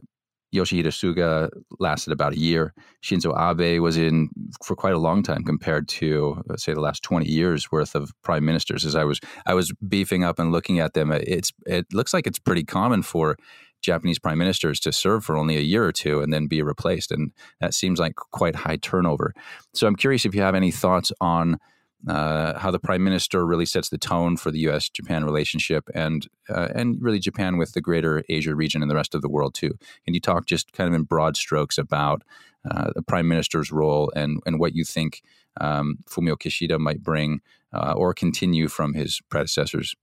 Yoshihide 0.55 0.87
Suga 0.87 1.51
lasted 1.79 2.11
about 2.11 2.33
a 2.33 2.39
year. 2.39 2.73
Shinzo 3.05 3.37
Abe 3.37 3.83
was 3.83 3.99
in 3.99 4.31
for 4.65 4.75
quite 4.75 4.95
a 4.95 4.99
long 4.99 5.23
time 5.23 5.45
compared 5.45 5.89
to, 5.89 6.43
say, 6.57 6.73
the 6.73 6.81
last 6.81 7.03
twenty 7.03 7.29
years 7.29 7.71
worth 7.71 7.95
of 7.95 8.13
prime 8.23 8.47
ministers. 8.47 8.87
As 8.87 8.95
I 8.95 9.05
was, 9.05 9.21
I 9.45 9.53
was 9.53 9.73
beefing 9.87 10.25
up 10.25 10.39
and 10.39 10.51
looking 10.51 10.81
at 10.81 10.95
them. 10.95 11.13
It's 11.13 11.53
it 11.67 11.87
looks 11.93 12.15
like 12.15 12.27
it's 12.27 12.39
pretty 12.39 12.65
common 12.65 13.03
for 13.03 13.37
Japanese 13.81 14.19
prime 14.19 14.39
ministers 14.39 14.81
to 14.81 14.93
serve 14.93 15.25
for 15.25 15.37
only 15.37 15.57
a 15.57 15.61
year 15.61 15.85
or 15.85 15.93
two 15.93 16.21
and 16.21 16.33
then 16.33 16.47
be 16.47 16.63
replaced. 16.63 17.11
And 17.13 17.33
that 17.61 17.75
seems 17.75 17.99
like 17.99 18.17
quite 18.17 18.55
high 18.55 18.77
turnover. 18.77 19.35
So 19.75 19.87
I'm 19.87 19.97
curious 19.97 20.25
if 20.25 20.35
you 20.35 20.43
have 20.43 20.55
any 20.55 20.71
thoughts 20.71 21.13
on 21.21 21.59
uh, 22.07 22.59
how 22.59 22.71
the 22.71 22.79
prime 22.79 23.03
minister 23.03 23.45
really 23.45 23.67
sets 23.67 23.89
the 23.89 23.99
tone 23.99 24.37
for 24.37 24.51
the 24.51 24.61
U.S. 24.61 24.89
Japan 24.89 25.25
relationship 25.25 25.89
and 25.95 26.29
uh, 26.49 26.69
and 26.75 26.97
really 27.01 27.19
Japan 27.19 27.59
with 27.59 27.73
the 27.73 27.81
greater 27.81 28.23
Asia 28.29 28.55
region 28.55 28.83
and 28.83 28.91
the 28.91 28.95
rest 28.95 29.15
of 29.15 29.23
the 29.23 29.29
world 29.29 29.55
too. 29.55 29.73
Can 30.05 30.15
you 30.15 30.21
talk 30.21 30.47
just 30.47 30.73
kind 30.73 30.89
of 30.89 30.95
in 30.95 31.03
broad 31.03 31.37
strokes 31.37 31.77
about 31.77 32.23
uh, 32.71 32.93
the 32.95 33.03
prime 33.03 33.27
minister's 33.27 33.73
role 33.73 34.13
and 34.15 34.41
and 34.47 34.61
what 34.61 34.77
you 34.77 34.85
think 34.85 35.23
um, 35.61 35.99
Fumio 36.09 36.37
Kishida 36.37 36.79
might 36.79 37.03
bring 37.03 37.41
uh, 37.73 37.95
or 37.97 38.15
continue 38.15 38.69
from 38.69 38.95
his 38.95 39.21
predecessors? 39.29 39.97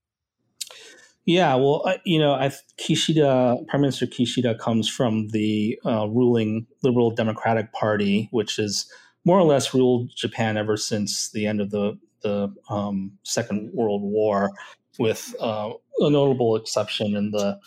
Yeah, 1.26 1.56
well, 1.56 1.82
uh, 1.84 1.98
you 2.04 2.20
know, 2.20 2.34
I, 2.34 2.52
Kishida, 2.78 3.66
Prime 3.66 3.80
Minister 3.80 4.06
Kishida 4.06 4.56
comes 4.58 4.88
from 4.88 5.28
the 5.28 5.78
uh, 5.84 6.06
ruling 6.08 6.68
Liberal 6.84 7.10
Democratic 7.10 7.72
Party, 7.72 8.28
which 8.30 8.56
has 8.56 8.86
more 9.24 9.36
or 9.36 9.42
less 9.42 9.74
ruled 9.74 10.12
Japan 10.14 10.56
ever 10.56 10.76
since 10.76 11.30
the 11.32 11.46
end 11.46 11.60
of 11.60 11.70
the 11.70 11.98
the 12.22 12.52
um, 12.70 13.12
Second 13.24 13.70
World 13.74 14.02
War, 14.02 14.52
with 15.00 15.34
uh, 15.40 15.70
a 15.98 16.10
notable 16.10 16.54
exception 16.54 17.16
in 17.16 17.32
the 17.32 17.58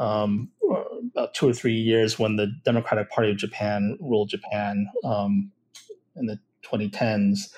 um, 0.00 0.50
about 1.14 1.32
two 1.32 1.48
or 1.48 1.52
three 1.52 1.74
years 1.74 2.18
when 2.18 2.34
the 2.36 2.48
Democratic 2.64 3.08
Party 3.10 3.30
of 3.30 3.36
Japan 3.36 3.96
ruled 4.00 4.30
Japan 4.30 4.88
um, 5.04 5.50
in 6.16 6.26
the 6.26 6.38
2010s. 6.64 7.52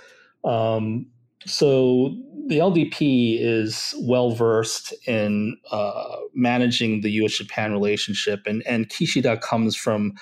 Um, 0.44 1.06
so 1.46 2.16
the 2.46 2.58
LDP 2.58 3.38
is 3.40 3.94
well 4.00 4.30
versed 4.30 4.94
in 5.06 5.56
uh, 5.70 6.16
managing 6.34 7.02
the 7.02 7.10
U.S. 7.12 7.32
Japan 7.32 7.72
relationship, 7.72 8.40
and 8.46 8.62
and 8.66 8.88
Kishida 8.88 9.40
comes 9.40 9.76
from 9.76 10.14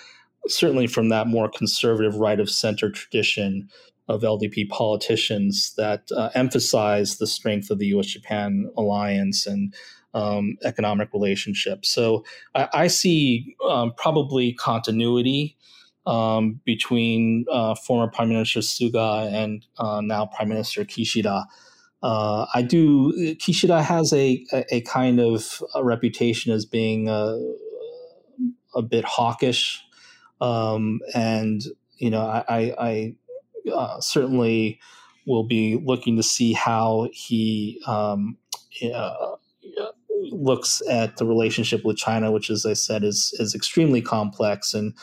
certainly 0.48 0.86
from 0.86 1.08
that 1.08 1.26
more 1.26 1.48
conservative 1.48 2.16
right 2.16 2.40
of 2.40 2.50
center 2.50 2.90
tradition 2.90 3.68
of 4.08 4.22
LDP 4.22 4.68
politicians 4.68 5.74
that 5.76 6.02
uh, 6.16 6.30
emphasize 6.34 7.18
the 7.18 7.26
strength 7.26 7.70
of 7.70 7.78
the 7.78 7.86
U.S. 7.86 8.06
Japan 8.06 8.70
alliance 8.76 9.46
and 9.46 9.74
um, 10.14 10.56
economic 10.64 11.12
relationship. 11.12 11.84
So 11.84 12.24
I, 12.54 12.68
I 12.72 12.86
see 12.86 13.56
um, 13.68 13.92
probably 13.96 14.52
continuity 14.54 15.56
um, 16.06 16.60
between 16.64 17.44
uh, 17.50 17.74
former 17.74 18.10
Prime 18.10 18.28
Minister 18.28 18.60
Suga 18.60 19.32
and 19.32 19.66
uh, 19.78 20.00
now 20.00 20.26
Prime 20.26 20.48
Minister 20.48 20.84
Kishida. 20.84 21.44
Uh, 22.02 22.46
I 22.54 22.62
do. 22.62 23.12
Kishida 23.36 23.82
has 23.82 24.12
a, 24.12 24.44
a, 24.52 24.76
a 24.76 24.80
kind 24.82 25.18
of 25.18 25.62
a 25.74 25.82
reputation 25.82 26.52
as 26.52 26.64
being 26.64 27.08
a, 27.08 27.38
a 28.74 28.82
bit 28.82 29.04
hawkish, 29.04 29.82
um, 30.40 31.00
and 31.14 31.62
you 31.98 32.10
know, 32.10 32.20
I, 32.20 32.44
I, 32.48 32.74
I 32.78 33.14
uh, 33.72 34.00
certainly 34.00 34.78
will 35.26 35.44
be 35.44 35.80
looking 35.82 36.16
to 36.16 36.22
see 36.22 36.52
how 36.52 37.08
he 37.12 37.80
um, 37.86 38.36
uh, 38.94 39.36
looks 40.30 40.82
at 40.88 41.16
the 41.16 41.26
relationship 41.26 41.84
with 41.84 41.96
China, 41.96 42.30
which, 42.30 42.50
as 42.50 42.64
I 42.64 42.74
said, 42.74 43.02
is 43.02 43.34
is 43.40 43.54
extremely 43.54 44.02
complex 44.02 44.74
and 44.74 44.94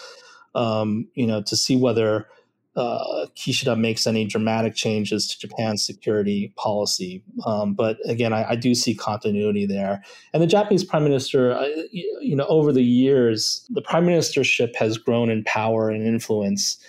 um, 0.55 1.07
you 1.15 1.25
know, 1.25 1.41
to 1.43 1.55
see 1.55 1.75
whether 1.75 2.27
uh, 2.75 3.27
Kishida 3.35 3.77
makes 3.77 4.07
any 4.07 4.25
dramatic 4.25 4.73
changes 4.73 5.27
to 5.27 5.47
Japan's 5.47 5.85
security 5.85 6.51
policy. 6.57 7.23
Um, 7.45 7.75
but 7.75 7.97
again, 8.05 8.33
I, 8.33 8.51
I, 8.51 8.55
do 8.55 8.73
see 8.73 8.95
continuity 8.95 9.67
there. 9.67 10.03
And 10.33 10.41
the 10.41 10.47
Japanese 10.47 10.83
prime 10.83 11.03
minister, 11.03 11.53
uh, 11.53 11.67
you 11.91 12.35
know, 12.35 12.47
over 12.47 12.71
the 12.71 12.83
years, 12.83 13.67
the 13.69 13.83
prime 13.83 14.07
ministership 14.07 14.75
has 14.75 14.97
grown 14.97 15.29
in 15.29 15.43
power 15.43 15.91
and 15.91 16.07
influence 16.07 16.79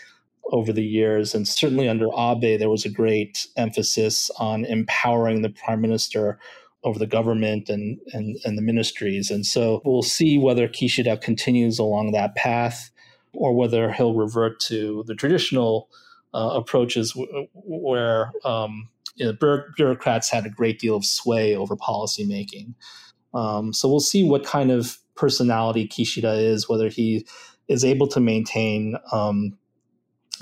over 0.52 0.72
the 0.72 0.84
years. 0.84 1.34
And 1.34 1.46
certainly 1.46 1.86
under 1.86 2.08
Abe, 2.16 2.58
there 2.58 2.70
was 2.70 2.86
a 2.86 2.90
great 2.90 3.46
emphasis 3.56 4.30
on 4.38 4.64
empowering 4.64 5.42
the 5.42 5.50
prime 5.50 5.82
minister 5.82 6.38
over 6.82 6.98
the 6.98 7.06
government 7.06 7.68
and, 7.68 7.98
and, 8.12 8.38
and 8.44 8.56
the 8.56 8.62
ministries. 8.62 9.30
And 9.30 9.44
so 9.44 9.82
we'll 9.84 10.02
see 10.02 10.38
whether 10.38 10.66
Kishida 10.68 11.20
continues 11.20 11.78
along 11.78 12.12
that 12.12 12.34
path 12.34 12.90
or 13.34 13.54
whether 13.54 13.92
he'll 13.92 14.14
revert 14.14 14.60
to 14.60 15.04
the 15.06 15.14
traditional 15.14 15.88
uh, 16.34 16.50
approaches 16.54 17.12
w- 17.12 17.46
where 17.54 18.32
um, 18.44 18.88
you 19.16 19.26
know, 19.26 19.60
bureaucrats 19.76 20.30
had 20.30 20.46
a 20.46 20.50
great 20.50 20.78
deal 20.78 20.96
of 20.96 21.04
sway 21.04 21.54
over 21.54 21.76
policymaking. 21.76 22.74
Um, 23.32 23.72
so 23.72 23.88
we'll 23.88 24.00
see 24.00 24.24
what 24.28 24.44
kind 24.44 24.70
of 24.70 24.98
personality 25.14 25.86
Kishida 25.86 26.40
is, 26.40 26.68
whether 26.68 26.88
he 26.88 27.26
is 27.68 27.84
able 27.84 28.06
to 28.08 28.20
maintain 28.20 28.96
um, 29.12 29.56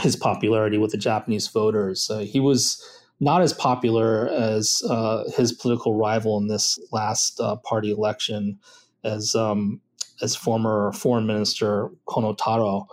his 0.01 0.17
popularity 0.17 0.79
with 0.79 0.91
the 0.91 0.99
Japanese 0.99 1.47
voters. 1.49 2.11
Uh, 2.11 2.21
he 2.21 2.41
was 2.41 2.83
not 3.21 3.43
as 3.43 3.53
popular 3.53 4.29
as 4.29 4.83
uh, 4.89 5.25
his 5.37 5.53
political 5.53 5.95
rival 5.97 6.39
in 6.39 6.49
this 6.49 6.79
last 6.91 7.39
uh, 7.41 7.57
party 7.57 7.91
election 7.91 8.59
as 9.05 9.35
um, 9.35 9.81
as 10.21 10.37
former 10.37 10.93
foreign 10.93 11.27
minister 11.27 11.89
Kono 12.07 12.37
Taro, 12.37 12.87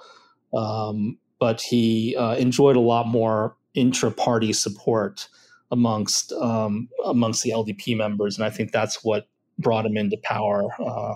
um, 0.54 1.18
but 1.40 1.62
he 1.62 2.16
uh, 2.18 2.36
enjoyed 2.36 2.76
a 2.76 2.82
lot 2.82 3.08
more 3.08 3.56
intra-party 3.74 4.54
support 4.54 5.28
amongst 5.72 6.32
um, 6.34 6.90
amongst 7.06 7.44
the 7.44 7.52
LDP 7.52 7.96
members, 7.96 8.38
and 8.38 8.46
I 8.46 8.50
think 8.50 8.72
that's 8.72 9.04
what 9.04 9.28
brought 9.58 9.86
him 9.86 9.98
into 9.98 10.18
power 10.24 10.70
uh, 10.80 11.16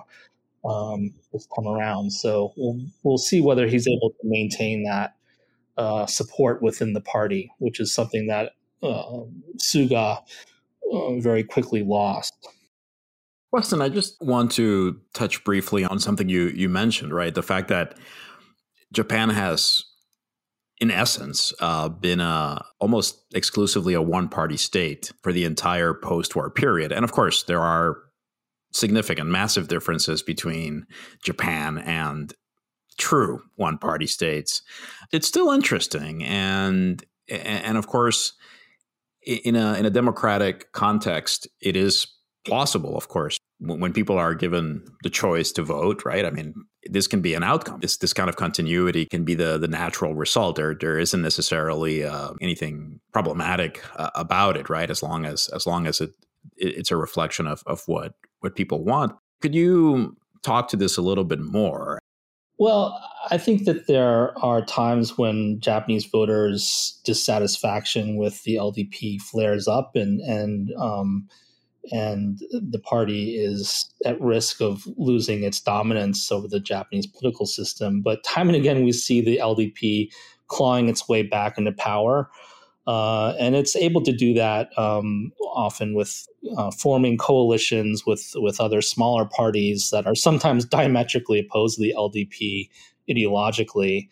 um, 0.68 1.13
this 1.32 1.48
time 1.56 1.68
around. 1.68 2.12
So 2.12 2.54
we'll 2.58 2.80
we'll 3.04 3.18
see 3.18 3.42
whether 3.42 3.68
he's 3.68 3.88
able 3.88 4.12
to 4.12 4.18
maintain 4.24 4.84
that 4.84 5.16
uh, 5.78 6.06
support 6.06 6.62
within 6.62 6.94
the 6.94 7.02
party, 7.02 7.52
which 7.60 7.80
is 7.80 7.94
something 7.94 8.28
that 8.28 8.52
uh, 8.82 9.24
Suga 9.58 10.22
uh, 10.92 11.20
very 11.20 11.44
quickly 11.44 11.84
lost. 11.84 12.34
Weston, 13.54 13.84
I 13.84 13.89
just 13.89 14.20
want 14.20 14.52
to 14.54 15.00
touch 15.13 15.44
briefly 15.44 15.86
on 15.86 16.00
something 16.00 16.28
you 16.28 16.48
you 16.56 16.68
mentioned, 16.68 17.13
right? 17.13 17.36
The 17.36 17.44
fact 17.44 17.68
that 17.68 17.96
Japan 18.92 19.30
has, 19.30 19.84
in 20.82 20.89
essence, 20.89 21.54
uh, 21.60 21.88
been 21.88 22.20
a, 22.20 22.66
almost 22.80 23.24
exclusively 23.32 23.94
a 23.94 24.02
one 24.02 24.28
party 24.28 24.58
state 24.58 25.12
for 25.22 25.32
the 25.32 25.46
entire 25.46 25.94
post 25.94 26.36
war 26.36 26.50
period. 26.50 26.92
And 26.92 27.06
of 27.06 27.12
course, 27.12 27.44
there 27.44 27.62
are 27.62 27.98
significant, 28.72 29.30
massive 29.30 29.68
differences 29.68 30.24
between 30.24 30.88
Japan 31.24 31.78
and 31.78 32.34
true 32.98 33.44
one 33.56 33.78
party 33.78 34.08
states. 34.08 34.63
It's 35.12 35.28
still 35.28 35.52
interesting. 35.52 36.24
And, 36.24 37.06
and 37.30 37.78
of 37.78 37.86
course, 37.86 38.34
in 39.22 39.56
a, 39.56 39.76
in 39.76 39.86
a 39.86 39.92
democratic 39.92 40.72
context, 40.72 41.48
it 41.62 41.76
is 41.76 42.08
plausible, 42.46 42.98
of 42.98 43.08
course, 43.08 43.38
when 43.60 43.94
people 43.94 44.18
are 44.18 44.36
given 44.36 44.84
the 45.04 45.10
choice 45.10 45.52
to 45.54 45.64
vote, 45.64 46.04
right? 46.06 46.26
I 46.26 46.32
mean, 46.32 46.54
this 46.86 47.08
can 47.08 47.22
be 47.22 47.34
an 47.34 47.44
outcome. 47.44 47.80
This 47.80 47.98
this 47.98 48.14
kind 48.14 48.30
of 48.30 48.36
continuity 48.36 49.06
can 49.06 49.24
be 49.24 49.36
the 49.36 49.58
the 49.58 49.68
natural 49.68 50.16
result. 50.16 50.56
There 50.58 50.76
there 50.76 51.00
isn't 51.00 51.22
necessarily 51.22 52.04
uh, 52.04 52.34
anything 52.42 53.00
problematic 53.14 53.84
uh, 53.96 54.10
about 54.16 54.58
it, 54.58 54.70
right? 54.70 54.90
As 54.90 55.02
long 55.02 55.26
as 55.26 55.50
as 55.50 55.66
long 55.66 55.88
as 55.88 56.02
it, 56.02 56.12
it 56.58 56.78
it's 56.78 56.92
a 56.92 56.98
reflection 56.98 57.48
of 57.48 57.64
of 57.66 57.84
what 57.88 58.14
what 58.40 58.56
people 58.56 58.84
want. 58.84 59.14
Could 59.42 59.56
you 59.56 60.18
talk 60.42 60.68
to 60.70 60.78
this 60.78 60.98
a 60.98 61.02
little 61.02 61.24
bit 61.24 61.40
more? 61.40 62.00
Well, 62.60 63.02
I 63.32 63.38
think 63.38 63.66
that 63.66 63.88
there 63.88 64.38
are 64.40 64.64
times 64.64 65.18
when 65.18 65.60
Japanese 65.60 66.06
voters' 66.06 67.00
dissatisfaction 67.04 68.16
with 68.16 68.44
the 68.44 68.56
LDP 68.56 69.22
flares 69.22 69.68
up, 69.68 69.96
and 69.96 70.20
and 70.22 70.72
um, 70.78 71.28
and 71.91 72.39
the 72.52 72.80
party 72.80 73.36
is 73.36 73.93
at 74.06 74.19
risk 74.22 74.62
of 74.62 74.88
losing 74.98 75.43
its 75.43 75.60
dominance 75.60 76.32
over 76.32 76.48
the 76.48 76.60
Japanese 76.60 77.08
political 77.08 77.46
system. 77.46 78.02
But 78.02 78.24
time 78.24 78.48
and 78.48 78.56
again, 78.56 78.84
we 78.84 78.93
see 78.93 79.22
the 79.22 79.38
LDP 79.38 80.10
clawing 80.48 80.88
its 80.88 81.10
way 81.10 81.24
back 81.24 81.58
into 81.58 81.74
power. 81.74 82.30
Uh, 82.86 83.34
and 83.39 83.56
it's 83.56 83.76
able 83.76 84.02
to 84.02 84.12
do 84.12 84.34
that 84.34 84.78
um, 84.78 85.32
often 85.54 85.93
with 85.93 86.28
uh, 86.58 86.69
forming 86.72 87.17
coalitions 87.17 88.06
with 88.06 88.32
with 88.36 88.60
other 88.60 88.82
smaller 88.82 89.24
parties 89.26 89.89
that 89.91 90.06
are 90.06 90.15
sometimes 90.15 90.65
diametrically 90.80 91.39
opposed 91.39 91.78
to 91.78 91.82
the 91.82 91.93
LDP 91.98 92.69
ideologically. 93.10 94.10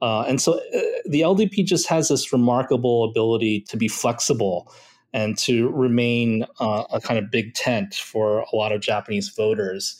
Uh, 0.00 0.22
and 0.22 0.40
so 0.40 0.54
uh, 0.54 0.80
the 1.06 1.20
LDP 1.20 1.64
just 1.64 1.86
has 1.88 2.08
this 2.08 2.32
remarkable 2.32 3.04
ability 3.04 3.60
to 3.60 3.76
be 3.76 3.88
flexible 3.88 4.72
and 5.14 5.38
to 5.38 5.70
remain 5.70 6.44
uh, 6.60 6.84
a 6.92 7.00
kind 7.00 7.18
of 7.18 7.30
big 7.30 7.54
tent 7.54 7.94
for 7.94 8.40
a 8.52 8.56
lot 8.56 8.72
of 8.72 8.82
Japanese 8.82 9.30
voters, 9.30 9.98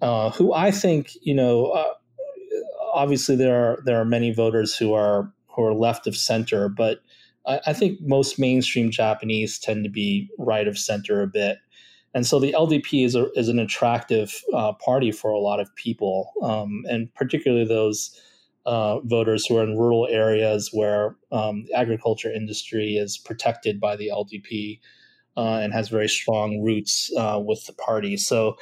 uh, 0.00 0.30
who 0.30 0.54
I 0.54 0.70
think 0.70 1.16
you 1.22 1.34
know. 1.34 1.96
obviously, 2.94 3.34
there 3.34 3.56
are 3.56 3.82
there 3.84 4.00
are 4.00 4.04
many 4.04 4.32
voters 4.32 4.76
who 4.76 4.94
are 4.94 5.32
who 5.48 5.64
are 5.64 5.74
left 5.74 6.06
of 6.06 6.16
center, 6.16 6.68
but 6.68 7.00
I, 7.46 7.60
I 7.66 7.72
think 7.72 8.00
most 8.00 8.38
mainstream 8.38 8.90
Japanese 8.90 9.58
tend 9.58 9.84
to 9.84 9.90
be 9.90 10.28
right 10.38 10.68
of 10.68 10.78
center 10.78 11.22
a 11.22 11.26
bit. 11.26 11.58
And 12.12 12.26
so 12.26 12.40
the 12.40 12.52
LDP 12.52 13.04
is, 13.04 13.14
a, 13.14 13.30
is 13.38 13.48
an 13.48 13.58
attractive 13.58 14.42
uh, 14.52 14.72
party 14.72 15.12
for 15.12 15.30
a 15.30 15.38
lot 15.38 15.60
of 15.60 15.74
people, 15.76 16.32
um, 16.42 16.84
and 16.88 17.12
particularly 17.14 17.64
those 17.64 18.20
uh, 18.66 19.00
voters 19.00 19.46
who 19.46 19.56
are 19.56 19.64
in 19.64 19.78
rural 19.78 20.06
areas 20.10 20.70
where 20.72 21.16
um, 21.32 21.64
the 21.66 21.74
agriculture 21.74 22.30
industry 22.32 22.96
is 22.96 23.18
protected 23.18 23.80
by 23.80 23.96
the 23.96 24.10
LDP 24.12 24.80
uh, 25.36 25.60
and 25.62 25.72
has 25.72 25.88
very 25.88 26.08
strong 26.08 26.60
roots 26.60 27.10
uh, 27.16 27.40
with 27.42 27.64
the 27.66 27.72
party. 27.72 28.16
So 28.16 28.56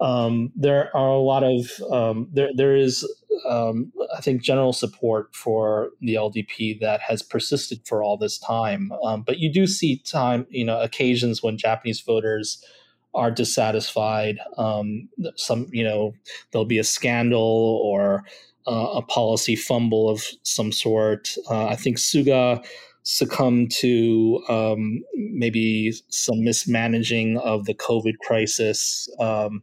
um, 0.00 0.52
there 0.56 0.94
are 0.96 1.08
a 1.08 1.18
lot 1.18 1.44
of 1.44 1.70
um, 1.92 2.28
there. 2.32 2.50
There 2.54 2.74
is, 2.74 3.06
um, 3.48 3.92
I 4.16 4.20
think, 4.22 4.42
general 4.42 4.72
support 4.72 5.34
for 5.34 5.90
the 6.00 6.14
LDP 6.14 6.80
that 6.80 7.00
has 7.00 7.22
persisted 7.22 7.80
for 7.86 8.02
all 8.02 8.16
this 8.16 8.38
time. 8.38 8.92
Um, 9.04 9.22
but 9.22 9.38
you 9.38 9.52
do 9.52 9.66
see 9.66 9.98
time, 9.98 10.46
you 10.48 10.64
know, 10.64 10.80
occasions 10.80 11.42
when 11.42 11.58
Japanese 11.58 12.00
voters 12.00 12.64
are 13.12 13.30
dissatisfied. 13.30 14.38
Um, 14.56 15.08
some, 15.36 15.66
you 15.70 15.84
know, 15.84 16.14
there'll 16.50 16.64
be 16.64 16.78
a 16.78 16.84
scandal 16.84 17.80
or 17.84 18.24
a 18.66 19.02
policy 19.02 19.56
fumble 19.56 20.08
of 20.08 20.22
some 20.42 20.72
sort. 20.72 21.36
Uh, 21.48 21.66
I 21.66 21.76
think 21.76 21.98
Suga 21.98 22.64
succumbed 23.02 23.72
to 23.72 24.42
um, 24.48 25.02
maybe 25.14 25.92
some 26.08 26.44
mismanaging 26.44 27.38
of 27.38 27.64
the 27.64 27.74
COVID 27.74 28.18
crisis. 28.18 29.08
Um, 29.18 29.62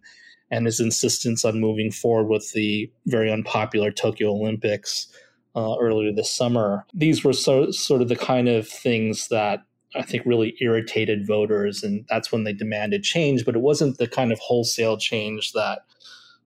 and 0.50 0.66
his 0.66 0.80
insistence 0.80 1.44
on 1.44 1.60
moving 1.60 1.92
forward 1.92 2.30
with 2.30 2.52
the 2.54 2.90
very 3.06 3.32
unpopular 3.32 3.92
Tokyo 3.92 4.32
Olympics 4.32 5.08
uh, 5.56 5.76
earlier 5.80 6.14
this 6.14 6.32
summer. 6.32 6.86
These 6.94 7.24
were 7.24 7.34
so, 7.34 7.72
sort 7.72 8.02
of 8.02 8.08
the 8.08 8.16
kind 8.16 8.48
of 8.48 8.68
things 8.68 9.28
that 9.30 9.64
I 9.96 10.04
think 10.04 10.26
really 10.26 10.56
irritated 10.62 11.26
voters, 11.26 11.84
and 11.84 12.06
that's 12.10 12.32
when 12.32 12.44
they 12.44 12.54
demanded 12.54 13.04
change. 13.04 13.44
But 13.46 13.56
it 13.56 13.62
wasn't 13.62 13.98
the 13.98 14.08
kind 14.08 14.32
of 14.32 14.40
wholesale 14.40 14.98
change 14.98 15.54
that 15.54 15.80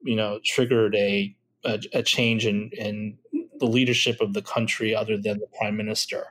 you 0.03 0.15
know 0.15 0.39
triggered 0.43 0.95
a 0.95 1.35
a, 1.63 1.79
a 1.93 2.03
change 2.03 2.45
in 2.45 2.69
in 2.73 3.17
the 3.59 3.65
leadership 3.65 4.19
of 4.21 4.33
the 4.33 4.41
country, 4.41 4.95
other 4.95 5.17
than 5.17 5.39
the 5.39 5.47
prime 5.57 5.77
minister, 5.77 6.25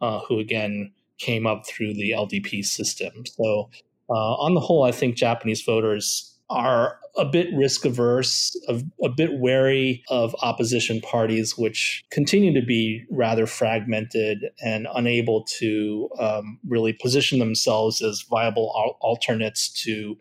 uh, 0.00 0.20
who 0.28 0.38
again 0.38 0.92
came 1.18 1.46
up 1.46 1.66
through 1.66 1.94
the 1.94 2.10
LDP 2.10 2.64
system. 2.64 3.24
So, 3.26 3.70
uh, 4.10 4.34
on 4.34 4.54
the 4.54 4.60
whole, 4.60 4.84
I 4.84 4.92
think 4.92 5.16
Japanese 5.16 5.62
voters 5.62 6.36
are 6.48 6.98
a 7.16 7.24
bit 7.24 7.48
risk 7.54 7.84
averse, 7.84 8.56
a, 8.68 8.80
a, 9.02 9.08
bit 9.08 9.40
wary 9.40 10.04
of 10.10 10.36
opposition 10.42 11.00
parties, 11.00 11.56
which 11.56 12.04
continue 12.10 12.52
to 12.58 12.64
be 12.64 13.04
rather 13.10 13.46
fragmented 13.46 14.44
and 14.62 14.86
unable 14.94 15.44
to 15.58 16.08
um, 16.20 16.58
really 16.68 16.92
position 16.92 17.38
themselves 17.38 18.00
as 18.00 18.24
viable 18.30 18.72
al- 18.76 18.96
alternates 19.00 19.68
to 19.82 20.16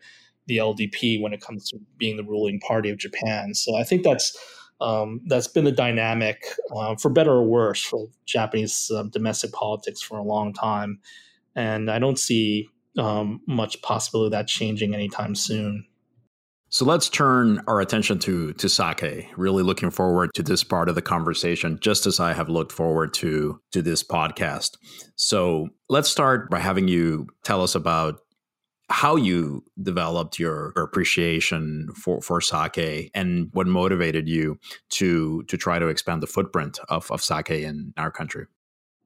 the 0.48 0.58
LDP 0.58 1.22
when 1.22 1.34
it 1.34 1.42
comes 1.42 1.70
to 1.70 1.80
being 1.98 2.18
the 2.18 2.24
ruling 2.24 2.60
party 2.60 2.90
of 2.90 2.98
Japan. 2.98 3.54
So 3.54 3.76
I 3.76 3.84
think 3.84 4.04
that's 4.04 4.38
um, 4.82 5.22
that's 5.28 5.48
been 5.48 5.64
the 5.64 5.72
dynamic, 5.72 6.44
uh, 6.76 6.96
for 6.96 7.10
better 7.10 7.32
or 7.32 7.44
worse, 7.44 7.82
for 7.82 8.08
Japanese 8.26 8.92
uh, 8.94 9.04
domestic 9.04 9.54
politics 9.54 10.02
for 10.02 10.18
a 10.18 10.24
long 10.24 10.54
time, 10.54 11.00
and 11.56 11.90
I 11.90 11.98
don't 11.98 12.20
see 12.20 12.68
um, 12.98 13.42
much 13.48 13.82
possibility 13.82 14.28
of 14.28 14.32
that 14.32 14.48
changing 14.48 14.94
anytime 14.94 15.36
soon. 15.36 15.86
So 16.70 16.84
let's 16.84 17.08
turn 17.08 17.62
our 17.68 17.80
attention 17.80 18.20
to 18.20 18.52
to 18.52 18.68
sake. 18.68 19.30
Really 19.38 19.64
looking 19.64 19.92
forward 19.92 20.32
to 20.34 20.44
this 20.44 20.62
part 20.62 20.90
of 20.90 20.96
the 20.96 21.02
conversation, 21.02 21.80
just 21.80 22.06
as 22.06 22.20
I 22.20 22.34
have 22.34 22.50
looked 22.50 22.74
forward 22.74 23.14
to 23.16 23.62
to 23.72 23.82
this 23.82 24.04
podcast. 24.04 24.72
So 25.16 25.70
let's 25.88 26.10
start 26.10 26.50
by 26.50 26.60
having 26.60 26.90
you 26.90 27.28
tell 27.46 27.62
us 27.62 27.76
about 27.76 28.20
how 28.90 29.16
you 29.16 29.64
developed 29.82 30.38
your 30.38 30.68
appreciation 30.76 31.90
for, 31.96 32.22
for 32.22 32.40
sake 32.40 33.10
and 33.14 33.50
what 33.54 33.68
motivated 33.68 34.28
you 34.28 34.60
to 34.90 35.44
to 35.44 35.58
try 35.58 35.80
to 35.80 35.88
expand 35.88 36.22
the 36.22 36.28
footprint 36.28 36.80
of, 36.90 37.10
of 37.12 37.22
sake 37.22 37.50
in 37.50 37.94
our 37.98 38.12
country. 38.12 38.46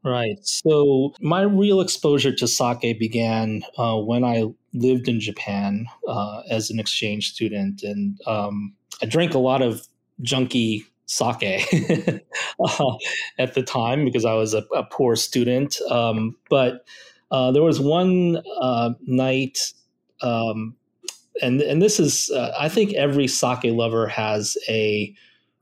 Right. 0.04 0.38
So 0.44 1.14
my 1.20 1.42
real 1.42 1.82
exposure 1.82 2.34
to 2.34 2.48
sake 2.48 2.98
began 3.00 3.64
uh, 3.78 3.98
when 3.98 4.24
I 4.24 4.46
lived 4.74 5.08
in 5.08 5.20
Japan 5.20 5.88
uh, 6.08 6.42
as 6.50 6.70
an 6.70 6.80
exchange 6.80 7.34
student, 7.34 7.84
and 7.84 8.18
um, 8.26 8.76
I 9.02 9.06
drank 9.06 9.34
a 9.34 9.40
lot 9.40 9.62
of 9.62 9.86
junky 10.22 10.84
sake 11.06 11.42
uh, 12.64 12.94
at 13.40 13.56
the 13.56 13.64
time 13.64 14.06
because 14.06 14.26
I 14.26 14.34
was 14.34 14.54
a, 14.54 14.64
a 14.74 14.84
poor 14.84 15.16
student. 15.16 15.82
Um, 15.90 16.36
but 16.50 16.86
uh, 17.32 17.52
there 17.52 17.64
was 17.64 17.80
one 17.80 18.42
uh, 18.60 18.92
night, 19.06 19.60
um, 20.22 20.76
and 21.42 21.62
and 21.62 21.82
this 21.82 22.00
is 22.00 22.30
uh, 22.32 22.54
I 22.60 22.70
think 22.70 22.94
every 22.94 23.28
sake 23.28 23.66
lover 23.66 24.08
has 24.08 24.58
a 24.68 25.14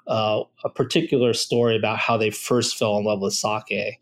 a 0.08 0.70
particular 0.74 1.34
story 1.34 1.76
about 1.76 2.00
how 2.00 2.16
they 2.16 2.30
first 2.30 2.78
fell 2.78 2.98
in 2.98 3.06
love 3.06 3.20
with 3.22 3.34
sake. 3.34 4.00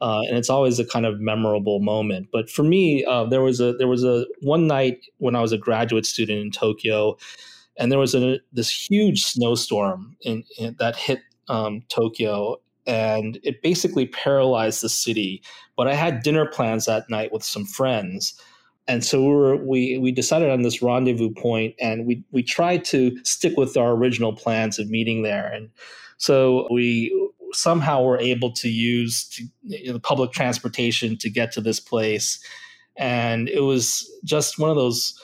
Uh, 0.00 0.20
and 0.28 0.38
it's 0.38 0.48
always 0.48 0.78
a 0.78 0.84
kind 0.84 1.04
of 1.04 1.18
memorable 1.18 1.80
moment. 1.80 2.28
But 2.32 2.48
for 2.48 2.62
me, 2.62 3.04
uh, 3.04 3.24
there 3.24 3.42
was 3.42 3.60
a 3.60 3.72
there 3.72 3.88
was 3.88 4.04
a 4.04 4.26
one 4.40 4.68
night 4.68 5.00
when 5.16 5.34
I 5.34 5.40
was 5.40 5.50
a 5.50 5.58
graduate 5.58 6.06
student 6.06 6.38
in 6.38 6.50
Tokyo, 6.52 7.18
and 7.76 7.90
there 7.90 7.98
was 7.98 8.14
a, 8.14 8.38
this 8.52 8.70
huge 8.70 9.24
snowstorm 9.24 10.16
in, 10.20 10.44
in 10.56 10.76
that 10.78 10.94
hit 10.94 11.18
um, 11.48 11.82
Tokyo, 11.88 12.58
and 12.88 13.38
it 13.44 13.62
basically 13.62 14.06
paralyzed 14.06 14.82
the 14.82 14.88
city. 14.88 15.42
But 15.76 15.86
I 15.86 15.94
had 15.94 16.22
dinner 16.22 16.46
plans 16.46 16.86
that 16.86 17.08
night 17.08 17.32
with 17.32 17.44
some 17.44 17.66
friends. 17.66 18.34
And 18.88 19.04
so 19.04 19.20
we 19.20 19.28
were, 19.28 19.56
we 19.56 19.98
we 19.98 20.10
decided 20.10 20.50
on 20.50 20.62
this 20.62 20.80
rendezvous 20.80 21.30
point, 21.34 21.74
and 21.78 22.06
we 22.06 22.24
we 22.32 22.42
tried 22.42 22.86
to 22.86 23.16
stick 23.22 23.56
with 23.58 23.76
our 23.76 23.92
original 23.92 24.32
plans 24.34 24.78
of 24.78 24.88
meeting 24.88 25.22
there. 25.22 25.46
And 25.46 25.68
so 26.16 26.66
we 26.70 27.14
somehow 27.52 28.02
were 28.02 28.18
able 28.18 28.50
to 28.52 28.68
use 28.68 29.28
to, 29.28 29.44
you 29.64 29.92
know, 29.92 29.98
public 29.98 30.32
transportation 30.32 31.18
to 31.18 31.30
get 31.30 31.52
to 31.52 31.60
this 31.60 31.80
place. 31.80 32.42
And 32.96 33.48
it 33.48 33.60
was 33.60 34.10
just 34.24 34.58
one 34.58 34.70
of 34.70 34.76
those 34.76 35.14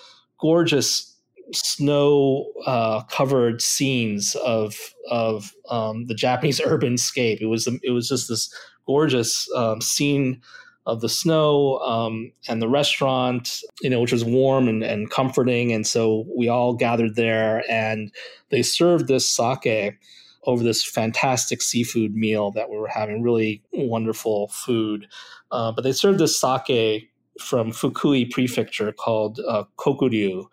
gorgeous 0.40 1.13
snow 1.52 2.46
uh, 2.66 3.02
covered 3.04 3.60
scenes 3.62 4.34
of 4.36 4.76
of 5.10 5.52
um, 5.68 6.06
the 6.06 6.14
Japanese 6.14 6.60
urban 6.64 6.98
scape. 6.98 7.40
It 7.40 7.46
was 7.46 7.68
it 7.82 7.90
was 7.90 8.08
just 8.08 8.28
this 8.28 8.52
gorgeous 8.86 9.48
um, 9.54 9.80
scene 9.80 10.40
of 10.86 11.00
the 11.00 11.08
snow 11.08 11.78
um, 11.78 12.30
and 12.46 12.60
the 12.60 12.68
restaurant, 12.68 13.60
you 13.80 13.88
know, 13.88 14.00
which 14.00 14.12
was 14.12 14.24
warm 14.24 14.68
and, 14.68 14.82
and 14.82 15.10
comforting. 15.10 15.72
And 15.72 15.86
so 15.86 16.26
we 16.36 16.48
all 16.48 16.74
gathered 16.74 17.16
there, 17.16 17.62
and 17.70 18.12
they 18.50 18.62
served 18.62 19.08
this 19.08 19.28
sake 19.28 19.98
over 20.46 20.62
this 20.62 20.84
fantastic 20.84 21.62
seafood 21.62 22.14
meal 22.14 22.50
that 22.50 22.68
we 22.68 22.76
were 22.76 22.88
having, 22.88 23.22
really 23.22 23.62
wonderful 23.72 24.48
food. 24.48 25.06
Uh, 25.50 25.72
but 25.72 25.82
they 25.82 25.92
served 25.92 26.18
this 26.18 26.38
sake 26.38 27.10
from 27.40 27.72
Fukui 27.72 28.30
Prefecture 28.30 28.92
called 28.92 29.40
uh, 29.48 29.64
Kokuryu, 29.78 30.46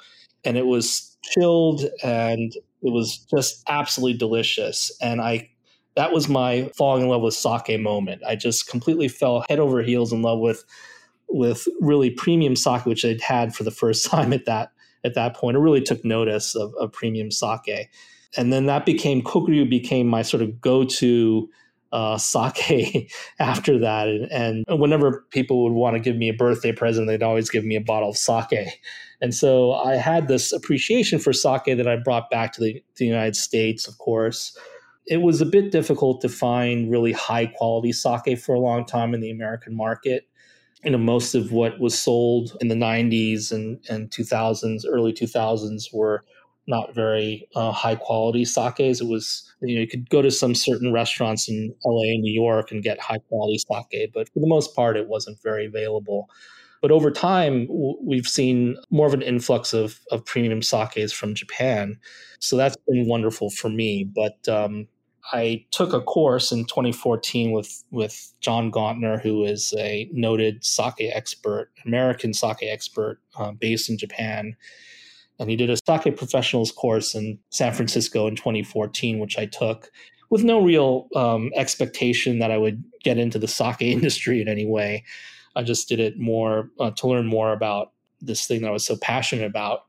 and 0.43 0.57
it 0.57 0.65
was 0.65 1.17
chilled 1.23 1.83
and 2.03 2.53
it 2.55 2.91
was 2.91 3.17
just 3.29 3.63
absolutely 3.67 4.17
delicious. 4.17 4.91
And 5.01 5.21
I 5.21 5.49
that 5.95 6.13
was 6.13 6.29
my 6.29 6.71
falling 6.75 7.03
in 7.03 7.09
love 7.09 7.21
with 7.21 7.33
sake 7.33 7.79
moment. 7.79 8.21
I 8.25 8.35
just 8.35 8.69
completely 8.69 9.07
fell 9.07 9.43
head 9.49 9.59
over 9.59 9.81
heels 9.81 10.13
in 10.13 10.21
love 10.21 10.39
with 10.39 10.63
with 11.27 11.67
really 11.79 12.09
premium 12.09 12.55
sake, 12.55 12.85
which 12.85 13.05
I'd 13.05 13.21
had 13.21 13.55
for 13.55 13.63
the 13.63 13.71
first 13.71 14.05
time 14.09 14.33
at 14.33 14.45
that 14.45 14.71
at 15.03 15.15
that 15.15 15.35
point. 15.35 15.57
I 15.57 15.59
really 15.59 15.81
took 15.81 16.03
notice 16.05 16.55
of, 16.55 16.73
of 16.79 16.91
premium 16.91 17.31
sake. 17.31 17.89
And 18.37 18.53
then 18.53 18.67
that 18.67 18.85
became 18.85 19.21
Kokuryu 19.21 19.69
became 19.69 20.07
my 20.07 20.21
sort 20.21 20.41
of 20.41 20.61
go-to 20.61 21.49
uh, 21.91 22.17
sake 22.17 23.11
after 23.39 23.79
that. 23.79 24.07
And, 24.07 24.65
and, 24.69 24.79
whenever 24.79 25.25
people 25.31 25.63
would 25.63 25.73
want 25.73 25.95
to 25.95 25.99
give 25.99 26.15
me 26.15 26.29
a 26.29 26.33
birthday 26.33 26.71
present, 26.71 27.07
they'd 27.07 27.23
always 27.23 27.49
give 27.49 27.65
me 27.65 27.75
a 27.75 27.81
bottle 27.81 28.09
of 28.09 28.17
sake. 28.17 28.79
And 29.21 29.35
so 29.35 29.73
I 29.73 29.95
had 29.95 30.27
this 30.27 30.51
appreciation 30.51 31.19
for 31.19 31.31
sake 31.31 31.65
that 31.65 31.87
I 31.87 31.95
brought 31.95 32.29
back 32.29 32.53
to 32.53 32.61
the, 32.61 32.83
the 32.97 33.05
United 33.05 33.35
States, 33.35 33.87
of 33.87 33.97
course. 33.99 34.57
It 35.07 35.17
was 35.17 35.41
a 35.41 35.45
bit 35.45 35.71
difficult 35.71 36.21
to 36.21 36.29
find 36.29 36.89
really 36.89 37.11
high 37.11 37.45
quality 37.45 37.91
sake 37.91 38.39
for 38.39 38.55
a 38.55 38.59
long 38.59 38.85
time 38.85 39.13
in 39.13 39.21
the 39.21 39.31
American 39.31 39.75
market. 39.75 40.27
You 40.83 40.91
know, 40.91 40.97
most 40.97 41.35
of 41.35 41.51
what 41.51 41.79
was 41.79 41.97
sold 41.97 42.57
in 42.61 42.67
the 42.67 42.75
90s 42.75 43.51
and, 43.51 43.79
and 43.89 44.09
2000s, 44.09 44.83
early 44.87 45.13
2000s, 45.13 45.93
were 45.93 46.23
not 46.67 46.95
very 46.95 47.47
uh, 47.55 47.71
high 47.71 47.95
quality 47.95 48.45
sakes. 48.45 49.01
It 49.01 49.07
was, 49.07 49.51
you 49.61 49.75
know, 49.75 49.81
you 49.81 49.87
could 49.87 50.09
go 50.09 50.23
to 50.23 50.31
some 50.31 50.55
certain 50.55 50.91
restaurants 50.91 51.49
in 51.49 51.75
LA 51.85 52.13
and 52.13 52.21
New 52.21 52.33
York 52.33 52.71
and 52.71 52.81
get 52.81 52.99
high 52.99 53.19
quality 53.29 53.59
sake, 53.59 54.11
but 54.13 54.29
for 54.29 54.39
the 54.39 54.47
most 54.47 54.75
part, 54.75 54.97
it 54.97 55.07
wasn't 55.07 55.37
very 55.43 55.65
available. 55.65 56.27
But 56.81 56.91
over 56.91 57.11
time, 57.11 57.67
we've 58.01 58.27
seen 58.27 58.75
more 58.89 59.07
of 59.07 59.13
an 59.13 59.21
influx 59.21 59.73
of, 59.73 59.99
of 60.11 60.25
premium 60.25 60.61
sakes 60.61 61.11
from 61.11 61.35
Japan. 61.35 61.99
So 62.39 62.57
that's 62.57 62.77
been 62.87 63.07
wonderful 63.07 63.51
for 63.51 63.69
me. 63.69 64.03
But 64.03 64.47
um, 64.49 64.87
I 65.31 65.63
took 65.69 65.93
a 65.93 66.01
course 66.01 66.51
in 66.51 66.65
2014 66.65 67.51
with, 67.51 67.83
with 67.91 68.33
John 68.41 68.71
Gauntner, 68.71 69.21
who 69.21 69.45
is 69.45 69.73
a 69.77 70.09
noted 70.11 70.65
sake 70.65 70.95
expert, 70.99 71.69
American 71.85 72.33
sake 72.33 72.63
expert 72.63 73.19
uh, 73.37 73.51
based 73.51 73.89
in 73.89 73.97
Japan 73.97 74.55
and 75.41 75.49
he 75.49 75.55
did 75.55 75.71
a 75.71 75.77
sake 75.87 76.15
professionals 76.15 76.71
course 76.71 77.15
in 77.15 77.39
San 77.49 77.73
Francisco 77.73 78.27
in 78.27 78.35
2014, 78.35 79.17
which 79.17 79.39
I 79.39 79.47
took 79.47 79.91
with 80.29 80.43
no 80.43 80.61
real 80.61 81.07
um, 81.15 81.51
expectation 81.55 82.37
that 82.37 82.51
I 82.51 82.59
would 82.59 82.83
get 83.03 83.17
into 83.17 83.39
the 83.39 83.47
sake 83.47 83.81
industry 83.81 84.39
in 84.39 84.47
any 84.47 84.67
way. 84.67 85.03
I 85.55 85.63
just 85.63 85.89
did 85.89 85.99
it 85.99 86.19
more 86.19 86.69
uh, 86.79 86.91
to 86.91 87.07
learn 87.07 87.27
more 87.27 87.53
about 87.53 87.91
this 88.21 88.45
thing 88.45 88.61
that 88.61 88.69
I 88.69 88.71
was 88.71 88.85
so 88.85 88.97
passionate 88.97 89.45
about. 89.45 89.85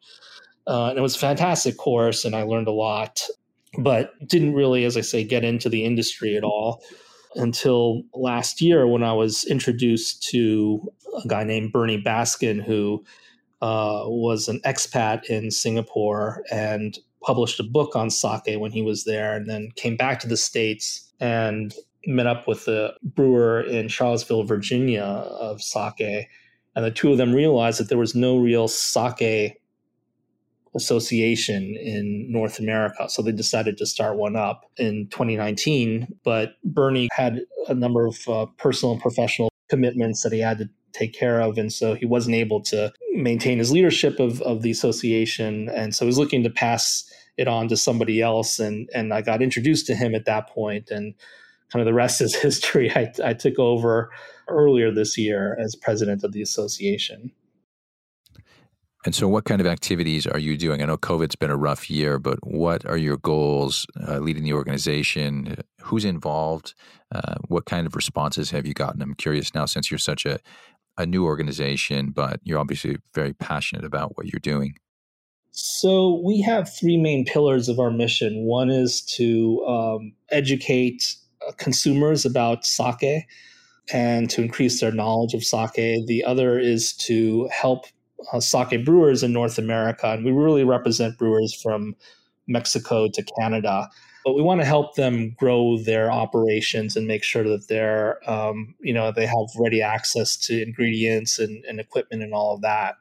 Uh, 0.67 0.91
and 0.91 0.99
it 0.99 1.03
was 1.03 1.17
a 1.17 1.21
fantastic 1.21 1.77
course, 1.77 2.25
and 2.25 2.35
I 2.35 2.43
learned 2.43 2.69
a 2.69 2.73
lot, 2.73 3.23
but 3.79 4.13
didn't 4.29 4.55
really, 4.55 4.85
as 4.85 4.97
I 4.97 5.01
say, 5.01 5.25
get 5.25 5.45
into 5.45 5.69
the 5.69 5.85
industry 5.85 6.37
at 6.37 6.45
all 6.45 6.83
until 7.35 8.03
last 8.15 8.61
year 8.61 8.87
when 8.87 9.03
I 9.03 9.13
was 9.13 9.45
introduced 9.45 10.23
to 10.31 10.93
a 11.25 11.27
guy 11.27 11.45
named 11.45 11.73
Bernie 11.73 12.03
Baskin, 12.03 12.63
who 12.63 13.05
uh, 13.61 14.05
was 14.07 14.49
an 14.49 14.61
expat 14.65 15.25
in 15.25 15.51
Singapore 15.51 16.45
and 16.51 16.99
published 17.23 17.61
a 17.61 17.65
book 17.65 17.95
on 17.97 18.11
sake 18.11 18.59
when 18.59 18.73
he 18.73 18.83
was 18.83 19.05
there, 19.05 19.35
and 19.35 19.49
then 19.49 19.71
came 19.77 19.97
back 19.97 20.21
to 20.21 20.29
the 20.29 20.37
States 20.37 21.13
and 21.21 21.75
met 22.07 22.27
up 22.27 22.47
with 22.49 22.65
the 22.65 22.95
brewer 23.03 23.61
in 23.63 23.89
Charlottesville, 23.89 24.45
Virginia 24.45 25.03
of 25.03 25.63
sake. 25.63 26.29
And 26.75 26.85
the 26.85 26.91
two 26.91 27.13
of 27.13 27.19
them 27.19 27.35
realized 27.35 27.81
that 27.81 27.89
there 27.89 27.99
was 27.99 28.15
no 28.15 28.39
real 28.39 28.67
sake 28.69 29.59
association 30.75 31.77
in 31.77 32.31
North 32.31 32.59
America. 32.59 33.09
So 33.09 33.23
they 33.23 33.33
decided 33.33 33.77
to 33.79 33.87
start 33.87 34.17
one 34.17 34.37
up 34.37 34.71
in 34.77 35.09
2019. 35.11 36.09
But 36.25 36.55
Bernie 36.65 37.09
had 37.13 37.43
a 37.69 37.75
number 37.75 38.07
of 38.07 38.29
uh, 38.29 38.47
personal 38.57 38.95
and 38.95 39.03
professional 39.03 39.51
commitments 39.69 40.23
that 40.23 40.33
he 40.33 40.41
had 40.41 40.59
to 40.59 40.69
take 40.93 41.13
care 41.13 41.41
of. 41.41 41.59
And 41.59 41.73
so 41.73 41.95
he 41.95 42.07
wasn't 42.07 42.37
able 42.37 42.61
to 42.63 42.93
maintain 43.15 43.59
his 43.59 43.73
leadership 43.73 44.19
of, 44.19 44.41
of 44.43 44.63
the 44.63 44.71
association. 44.71 45.69
And 45.69 45.95
so 45.95 46.05
he 46.05 46.09
was 46.09 46.19
looking 46.19 46.43
to 46.43 46.51
pass 46.51 47.11
it 47.37 47.49
on 47.49 47.69
to 47.69 47.77
somebody 47.77 48.21
else. 48.21 48.59
And, 48.59 48.89
and 48.95 49.13
I 49.13 49.23
got 49.23 49.43
introduced 49.43 49.87
to 49.87 49.95
him 49.95 50.15
at 50.15 50.27
that 50.27 50.49
point 50.49 50.91
and 50.91 51.15
kind 51.73 51.81
of 51.81 51.87
the 51.87 51.95
rest 51.95 52.21
is 52.21 52.35
history. 52.43 52.91
I, 52.95 53.13
I 53.25 53.35
took 53.35 53.59
over 53.59 54.11
earlier 54.49 54.91
this 54.93 55.17
year 55.17 55.57
as 55.59 55.75
president 55.75 56.25
of 56.25 56.33
the 56.33 56.43
association. 56.43 57.33
And 59.05 59.17
so, 59.17 59.27
what 59.27 59.45
kind 59.47 59.61
of 59.61 59.67
activities 59.67 60.29
are 60.29 60.39
you 60.39 60.57
doing? 60.57 60.81
I 60.81 60.87
know 60.87 60.97
COVID's 60.97 61.35
been 61.35 61.51
a 61.51 61.57
rough 61.57 61.91
year, 61.91 62.21
but 62.21 62.39
what 62.47 62.87
are 62.87 62.97
your 62.97 63.17
goals 63.17 63.85
uh, 64.07 64.19
leading 64.19 64.45
the 64.45 64.53
organization? 64.53 65.57
Who's 65.81 66.05
involved? 66.05 66.75
Uh, 67.13 67.35
what 67.49 67.65
kind 67.65 67.85
of 67.85 67.97
responses 67.97 68.53
have 68.53 68.65
you 68.65 68.75
gotten? 68.75 69.03
I'm 69.03 69.15
curious 69.15 69.55
now, 69.57 69.67
since 69.67 69.91
you're 69.91 69.99
such 69.99 70.25
a 70.25 70.39
a 70.99 71.07
new 71.07 71.25
organization, 71.25 72.11
but 72.11 72.41
you're 72.45 72.59
obviously 72.59 72.99
very 73.15 73.33
passionate 73.33 73.85
about 73.85 74.17
what 74.17 74.27
you're 74.27 74.41
doing. 74.41 74.75
So 75.51 76.21
we 76.25 76.41
have 76.43 76.75
three 76.75 76.97
main 76.97 77.25
pillars 77.25 77.69
of 77.69 77.79
our 77.79 77.91
mission. 77.91 78.45
One 78.45 78.71
is 78.71 79.03
to 79.17 79.65
um, 79.67 80.13
educate 80.31 81.17
consumers 81.59 82.25
about 82.25 82.65
sake 82.65 83.27
and 83.93 84.31
to 84.31 84.43
increase 84.43 84.81
their 84.81 84.93
knowledge 84.93 85.35
of 85.35 85.45
sake. 85.45 86.07
The 86.07 86.23
other 86.27 86.59
is 86.59 86.93
to 86.95 87.49
help 87.53 87.87
uh, 88.33 88.41
sake 88.41 88.85
brewers 88.85 89.23
in 89.23 89.33
North 89.33 89.59
America, 89.59 90.09
and 90.09 90.25
we 90.25 90.33
really 90.33 90.65
represent 90.65 91.19
brewers 91.19 91.55
from 91.55 91.97
Mexico 92.47 93.09
to 93.09 93.23
Canada 93.39 93.89
but 94.25 94.35
we 94.35 94.43
want 94.43 94.61
to 94.61 94.67
help 94.67 94.95
them 94.95 95.35
grow 95.39 95.79
their 95.79 96.11
operations 96.11 96.97
and 96.97 97.07
make 97.07 97.25
sure 97.25 97.45
that 97.45 97.69
they're 97.69 98.19
um, 98.31 98.75
you 98.81 98.93
know 98.93 99.13
they 99.13 99.27
have 99.27 99.47
ready 99.59 99.83
access 99.83 100.37
to 100.37 100.63
ingredients 100.63 101.39
and, 101.39 101.65
and 101.65 101.81
equipment 101.81 102.23
and 102.23 102.35
all 102.35 102.55
of 102.55 102.63
that 102.63 102.97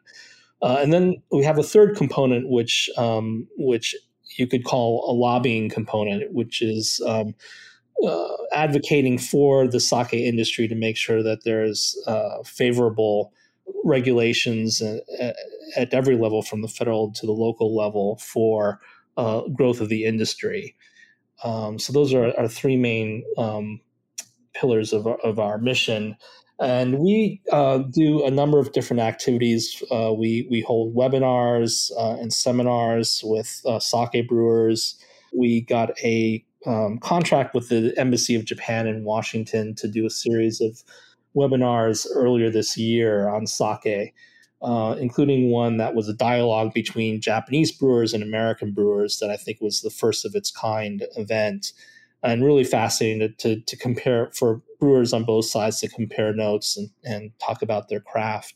uh, 0.61 0.77
and 0.79 0.91
then 0.91 1.21
we 1.31 1.43
have 1.43 1.57
a 1.57 1.63
third 1.63 1.95
component 1.95 2.49
which 2.49 2.89
um, 2.97 3.47
which 3.57 3.95
you 4.37 4.47
could 4.47 4.63
call 4.63 5.09
a 5.09 5.13
lobbying 5.13 5.69
component 5.69 6.33
which 6.33 6.61
is 6.61 7.01
um, 7.05 7.35
uh, 8.05 8.35
advocating 8.53 9.17
for 9.17 9.67
the 9.67 9.79
sake 9.79 10.13
industry 10.13 10.67
to 10.67 10.75
make 10.75 10.97
sure 10.97 11.21
that 11.23 11.43
there's 11.43 11.95
uh, 12.07 12.41
favorable 12.43 13.31
regulations 13.83 14.81
at, 14.81 15.01
uh, 15.21 15.31
at, 15.75 15.93
every 15.93 16.17
level 16.17 16.41
from 16.41 16.61
the 16.61 16.67
federal 16.67 17.11
to 17.11 17.25
the 17.25 17.31
local 17.31 17.75
level 17.75 18.17
for 18.17 18.79
uh, 19.17 19.41
growth 19.53 19.79
of 19.79 19.89
the 19.89 20.05
industry 20.05 20.75
um, 21.43 21.79
so 21.79 21.91
those 21.93 22.13
are 22.13 22.37
our 22.37 22.47
three 22.47 22.77
main 22.77 23.23
um, 23.37 23.79
pillars 24.53 24.93
of 24.93 25.07
our, 25.07 25.17
of 25.21 25.39
our 25.39 25.57
mission. 25.57 26.15
And 26.59 26.99
we 26.99 27.41
uh, 27.51 27.79
do 27.79 28.23
a 28.23 28.29
number 28.29 28.59
of 28.59 28.71
different 28.71 29.01
activities. 29.01 29.81
Uh, 29.89 30.13
we, 30.15 30.47
we 30.49 30.61
hold 30.61 30.95
webinars 30.95 31.91
uh, 31.97 32.19
and 32.19 32.31
seminars 32.31 33.21
with 33.23 33.61
uh, 33.65 33.79
sake 33.79 34.27
brewers. 34.27 34.95
We 35.35 35.61
got 35.61 35.97
a 36.03 36.45
um, 36.65 36.97
contract 36.99 37.53
with 37.55 37.69
the 37.69 37.93
Embassy 37.97 38.35
of 38.35 38.45
Japan 38.45 38.87
in 38.87 39.03
Washington 39.03 39.75
to 39.75 39.87
do 39.87 40.05
a 40.05 40.09
series 40.09 40.61
of 40.61 40.83
webinars 41.35 42.05
earlier 42.15 42.49
this 42.49 42.77
year 42.77 43.29
on 43.29 43.47
sake 43.47 44.13
uh, 44.61 44.95
including 44.99 45.49
one 45.49 45.77
that 45.77 45.95
was 45.95 46.07
a 46.07 46.13
dialogue 46.13 46.73
between 46.73 47.19
Japanese 47.19 47.71
brewers 47.71 48.13
and 48.13 48.21
American 48.21 48.71
brewers 48.71 49.17
that 49.17 49.31
I 49.31 49.37
think 49.37 49.59
was 49.59 49.81
the 49.81 49.89
first 49.89 50.23
of 50.23 50.35
its 50.35 50.51
kind 50.51 51.05
event. 51.15 51.73
And 52.23 52.45
really 52.45 52.63
fascinating 52.63 53.19
to, 53.19 53.29
to, 53.55 53.61
to 53.61 53.75
compare 53.75 54.29
for 54.35 54.61
brewers 54.79 55.11
on 55.11 55.23
both 55.23 55.45
sides 55.45 55.79
to 55.79 55.89
compare 55.89 56.35
notes 56.35 56.77
and, 56.77 56.89
and 57.03 57.31
talk 57.39 57.63
about 57.63 57.89
their 57.89 57.99
craft. 57.99 58.53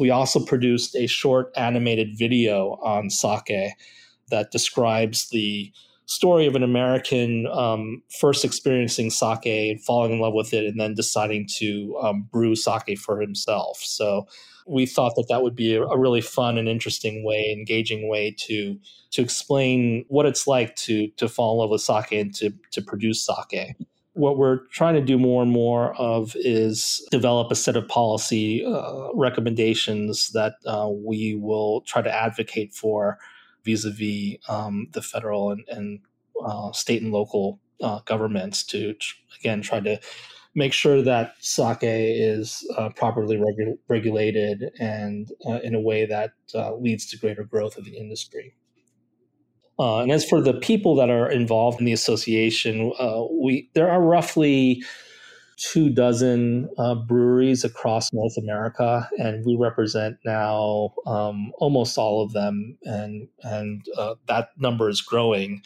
We 0.00 0.10
also 0.10 0.44
produced 0.44 0.96
a 0.96 1.06
short 1.06 1.52
animated 1.56 2.18
video 2.18 2.80
on 2.82 3.08
sake 3.08 3.74
that 4.30 4.50
describes 4.50 5.28
the 5.30 5.72
story 6.10 6.44
of 6.44 6.56
an 6.56 6.64
American 6.64 7.46
um, 7.46 8.02
first 8.20 8.44
experiencing 8.44 9.10
sake 9.10 9.46
and 9.46 9.82
falling 9.82 10.12
in 10.12 10.18
love 10.18 10.34
with 10.34 10.52
it, 10.52 10.66
and 10.66 10.78
then 10.78 10.92
deciding 10.92 11.46
to 11.58 11.96
um, 12.02 12.28
brew 12.32 12.56
sake 12.56 12.98
for 12.98 13.20
himself. 13.20 13.78
So 13.78 14.26
we 14.66 14.86
thought 14.86 15.14
that 15.14 15.26
that 15.28 15.42
would 15.42 15.54
be 15.54 15.76
a, 15.76 15.96
really 15.96 16.20
fun 16.20 16.58
and 16.58 16.68
interesting 16.68 17.24
way, 17.24 17.54
engaging 17.56 18.08
way 18.08 18.34
to 18.38 18.76
to 19.12 19.22
explain 19.22 20.04
what 20.08 20.26
it's 20.26 20.46
like 20.48 20.74
to 20.76 21.08
to 21.16 21.28
fall 21.28 21.54
in 21.54 21.58
love 21.60 21.70
with 21.70 21.80
sake 21.80 22.12
and 22.12 22.34
to 22.34 22.50
to 22.72 22.82
produce 22.82 23.24
sake. 23.24 23.76
What 24.14 24.36
we're 24.36 24.66
trying 24.72 24.96
to 24.96 25.00
do 25.00 25.16
more 25.16 25.42
and 25.42 25.52
more 25.52 25.94
of 25.94 26.34
is 26.34 27.06
develop 27.12 27.52
a 27.52 27.54
set 27.54 27.76
of 27.76 27.86
policy 27.86 28.64
uh, 28.66 29.14
recommendations 29.14 30.30
that 30.30 30.54
uh, 30.66 30.88
we 30.90 31.36
will 31.36 31.82
try 31.82 32.02
to 32.02 32.12
advocate 32.12 32.74
for 32.74 33.18
vis-a-vis 33.64 34.36
um, 34.48 34.88
the 34.92 35.02
federal 35.02 35.50
and, 35.50 35.64
and 35.68 36.00
uh, 36.44 36.72
state 36.72 37.02
and 37.02 37.12
local 37.12 37.60
uh, 37.82 38.00
governments 38.04 38.64
to 38.64 38.94
again 39.38 39.62
try 39.62 39.80
to 39.80 39.98
make 40.54 40.72
sure 40.72 41.00
that 41.02 41.34
sake 41.38 41.78
is 41.82 42.68
uh, 42.76 42.88
properly 42.90 43.36
regu- 43.36 43.78
regulated 43.88 44.70
and 44.80 45.30
uh, 45.46 45.60
in 45.62 45.74
a 45.74 45.80
way 45.80 46.04
that 46.06 46.32
uh, 46.54 46.74
leads 46.74 47.06
to 47.06 47.16
greater 47.16 47.44
growth 47.44 47.76
of 47.76 47.84
the 47.84 47.96
industry. 47.96 48.54
Uh, 49.78 50.00
and 50.00 50.12
as 50.12 50.24
for 50.24 50.42
the 50.42 50.54
people 50.54 50.94
that 50.96 51.08
are 51.08 51.30
involved 51.30 51.78
in 51.78 51.86
the 51.86 51.92
association, 51.92 52.92
we 53.40 53.70
there 53.74 53.90
are 53.90 54.02
roughly 54.02 54.82
two 55.60 55.90
dozen 55.90 56.68
uh, 56.78 56.94
breweries 56.94 57.64
across 57.64 58.12
North 58.12 58.36
America, 58.38 59.08
and 59.18 59.44
we 59.44 59.56
represent 59.56 60.16
now 60.24 60.94
um, 61.06 61.52
almost 61.58 61.98
all 61.98 62.22
of 62.22 62.32
them, 62.32 62.78
and 62.84 63.28
and 63.42 63.84
uh, 63.96 64.14
that 64.26 64.48
number 64.56 64.88
is 64.88 65.00
growing. 65.00 65.62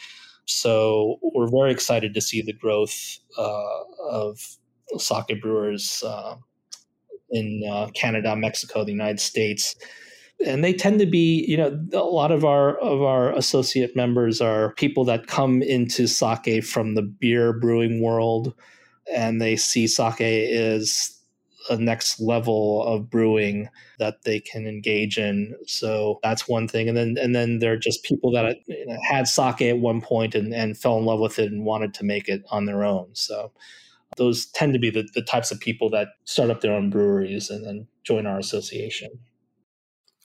So 0.47 1.19
we're 1.23 1.51
very 1.51 1.71
excited 1.71 2.13
to 2.15 2.21
see 2.21 2.43
the 2.43 2.53
growth 2.53 3.19
uh, 3.39 3.83
of 4.11 4.39
sake 4.99 5.41
brewers 5.41 6.03
uh, 6.05 6.35
in 7.31 7.63
uh, 7.71 7.89
Canada, 7.95 8.37
Mexico, 8.37 8.85
the 8.85 8.93
United 8.93 9.21
States. 9.21 9.75
And 10.45 10.65
they 10.65 10.75
tend 10.75 10.99
to 10.99 11.07
be, 11.07 11.47
you 11.49 11.57
know, 11.57 11.81
a 11.93 12.05
lot 12.05 12.33
of 12.33 12.45
our 12.45 12.77
of 12.79 13.01
our 13.01 13.33
associate 13.33 13.95
members 13.95 14.41
are 14.41 14.75
people 14.75 15.05
that 15.05 15.29
come 15.29 15.63
into 15.63 16.09
sake 16.09 16.65
from 16.65 16.97
the 16.97 17.03
beer 17.03 17.53
brewing 17.53 18.03
world 18.03 18.53
and 19.13 19.41
they 19.41 19.57
see 19.57 19.87
sake 19.87 20.17
is 20.21 21.11
a 21.71 21.77
next 21.77 22.21
level 22.21 22.85
of 22.85 23.11
brewing 23.11 23.69
that 23.99 24.23
they 24.25 24.39
can 24.41 24.67
engage 24.67 25.19
in. 25.19 25.55
So 25.67 26.19
that's 26.23 26.47
one 26.47 26.69
thing. 26.69 26.89
And 26.89 26.97
then 26.97 27.17
and 27.21 27.35
then 27.35 27.59
there 27.59 27.73
are 27.73 27.79
just 27.79 28.05
people 28.05 28.31
that 28.33 28.57
had 29.09 29.27
sake 29.27 29.63
at 29.63 29.79
one 29.79 30.01
point 30.01 30.35
and, 30.35 30.53
and 30.53 30.77
fell 30.77 30.99
in 30.99 31.05
love 31.05 31.21
with 31.21 31.39
it 31.39 31.51
and 31.51 31.65
wanted 31.65 31.95
to 31.95 32.05
make 32.05 32.29
it 32.29 32.43
on 32.51 32.67
their 32.67 32.85
own. 32.85 33.09
So 33.15 33.53
those 34.17 34.47
tend 34.47 34.75
to 34.75 34.79
be 34.79 34.91
the, 34.91 35.09
the 35.15 35.23
types 35.23 35.51
of 35.51 35.59
people 35.59 35.91
that 35.91 36.09
start 36.25 36.51
up 36.51 36.61
their 36.61 36.75
own 36.75 36.91
breweries 36.91 37.51
and 37.51 37.67
then 37.67 37.87
join 38.05 38.27
our 38.27 38.39
association. 38.39 39.11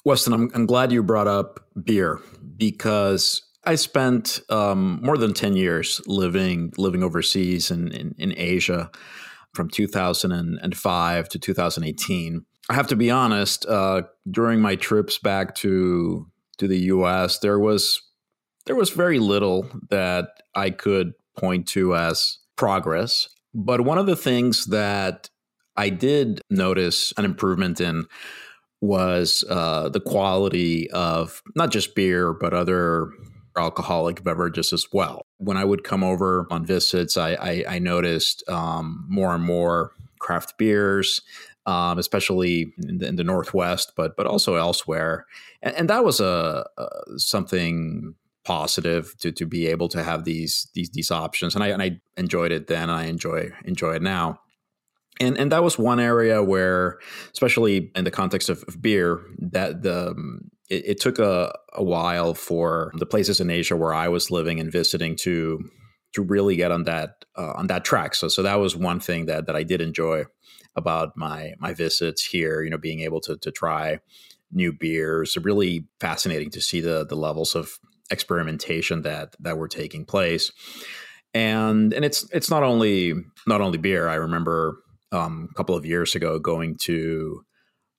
Weston, 0.05 0.33
I'm, 0.33 0.51
I'm 0.53 0.65
glad 0.65 0.91
you 0.91 1.03
brought 1.03 1.27
up 1.27 1.59
beer 1.83 2.19
because 2.57 3.41
I 3.65 3.75
spent 3.75 4.41
um, 4.49 4.99
more 5.01 5.17
than 5.17 5.33
10 5.33 5.55
years 5.55 6.01
living 6.07 6.71
living 6.77 7.03
overseas 7.03 7.71
in, 7.71 7.91
in, 7.91 8.15
in 8.17 8.33
Asia 8.37 8.89
from 9.53 9.69
2005 9.69 11.29
to 11.29 11.39
2018. 11.39 12.45
I 12.69 12.73
have 12.73 12.87
to 12.87 12.95
be 12.95 13.09
honest, 13.09 13.65
uh, 13.65 14.03
during 14.29 14.61
my 14.61 14.75
trips 14.75 15.17
back 15.17 15.55
to 15.55 16.27
to 16.57 16.67
the 16.67 16.79
US, 16.93 17.39
there 17.39 17.59
was 17.59 18.01
there 18.65 18.75
was 18.75 18.91
very 18.91 19.19
little 19.19 19.69
that 19.89 20.29
I 20.55 20.69
could 20.69 21.13
point 21.37 21.67
to 21.69 21.95
as 21.95 22.37
progress. 22.55 23.27
But 23.53 23.81
one 23.81 23.97
of 23.97 24.05
the 24.05 24.15
things 24.15 24.65
that 24.65 25.29
I 25.75 25.89
did 25.89 26.41
notice 26.49 27.13
an 27.17 27.25
improvement 27.25 27.81
in 27.81 28.05
was 28.81 29.43
uh, 29.49 29.89
the 29.89 29.99
quality 29.99 30.89
of 30.91 31.41
not 31.55 31.71
just 31.71 31.95
beer, 31.95 32.33
but 32.33 32.53
other 32.53 33.11
alcoholic 33.59 34.23
beverages 34.23 34.73
as 34.73 34.87
well. 34.91 35.25
When 35.37 35.57
I 35.57 35.65
would 35.65 35.83
come 35.83 36.03
over 36.03 36.47
on 36.49 36.65
visits, 36.65 37.17
I, 37.17 37.33
I, 37.33 37.63
I 37.67 37.79
noticed 37.79 38.43
um, 38.49 39.05
more 39.07 39.35
and 39.35 39.43
more 39.43 39.91
craft 40.19 40.57
beers, 40.57 41.21
um, 41.65 41.97
especially 41.97 42.73
in 42.87 42.97
the, 42.99 43.07
in 43.07 43.15
the, 43.15 43.23
Northwest, 43.23 43.93
but 43.95 44.15
but 44.17 44.25
also 44.25 44.55
elsewhere, 44.55 45.25
and, 45.61 45.75
and 45.75 45.89
that 45.89 46.03
was 46.03 46.19
a, 46.19 46.65
a, 46.77 46.87
something 47.17 48.15
positive 48.43 49.15
to 49.19 49.31
to 49.31 49.45
be 49.45 49.67
able 49.67 49.87
to 49.89 50.03
have 50.03 50.23
these 50.23 50.67
these 50.73 50.89
these 50.89 51.11
options, 51.11 51.55
and 51.55 51.63
I 51.63 51.67
and 51.67 51.81
I 51.81 52.01
enjoyed 52.17 52.51
it 52.51 52.67
then, 52.67 52.89
and 52.89 52.91
I 52.91 53.05
enjoy 53.05 53.51
enjoy 53.65 53.95
it 53.95 54.01
now. 54.01 54.39
And, 55.21 55.37
and 55.37 55.51
that 55.51 55.63
was 55.63 55.77
one 55.77 55.99
area 55.99 56.41
where, 56.41 56.97
especially 57.33 57.91
in 57.93 58.05
the 58.05 58.11
context 58.11 58.47
of, 58.47 58.63
of 58.69 58.81
beer, 58.81 59.19
that 59.39 59.83
the 59.83 60.15
it, 60.69 60.85
it 60.87 60.99
took 60.99 61.19
a, 61.19 61.53
a 61.73 61.83
while 61.83 62.33
for 62.33 62.91
the 62.95 63.05
places 63.05 63.39
in 63.39 63.49
Asia 63.49 63.75
where 63.75 63.93
I 63.93 64.07
was 64.07 64.31
living 64.31 64.59
and 64.59 64.71
visiting 64.71 65.15
to 65.17 65.63
to 66.13 66.23
really 66.23 66.55
get 66.55 66.71
on 66.71 66.83
that 66.83 67.25
uh, 67.37 67.53
on 67.55 67.67
that 67.67 67.85
track. 67.85 68.15
So 68.15 68.27
so 68.27 68.41
that 68.43 68.55
was 68.55 68.75
one 68.75 68.99
thing 68.99 69.25
that 69.25 69.45
that 69.47 69.55
I 69.55 69.63
did 69.63 69.81
enjoy 69.81 70.25
about 70.75 71.15
my 71.15 71.53
my 71.59 71.73
visits 71.73 72.25
here. 72.25 72.61
You 72.61 72.69
know, 72.69 72.77
being 72.77 73.01
able 73.01 73.21
to 73.21 73.37
to 73.37 73.51
try 73.51 73.99
new 74.51 74.71
beers. 74.71 75.37
Really 75.37 75.85
fascinating 75.99 76.49
to 76.51 76.61
see 76.61 76.81
the 76.81 77.05
the 77.05 77.15
levels 77.15 77.55
of 77.55 77.79
experimentation 78.11 79.03
that 79.03 79.35
that 79.39 79.57
were 79.57 79.67
taking 79.67 80.05
place. 80.05 80.51
And 81.33 81.93
and 81.93 82.03
it's 82.03 82.27
it's 82.31 82.49
not 82.49 82.63
only 82.63 83.13
not 83.45 83.61
only 83.61 83.77
beer. 83.77 84.07
I 84.07 84.15
remember 84.15 84.79
um, 85.11 85.49
a 85.51 85.53
couple 85.55 85.75
of 85.75 85.85
years 85.85 86.15
ago 86.15 86.39
going 86.39 86.77
to 86.81 87.43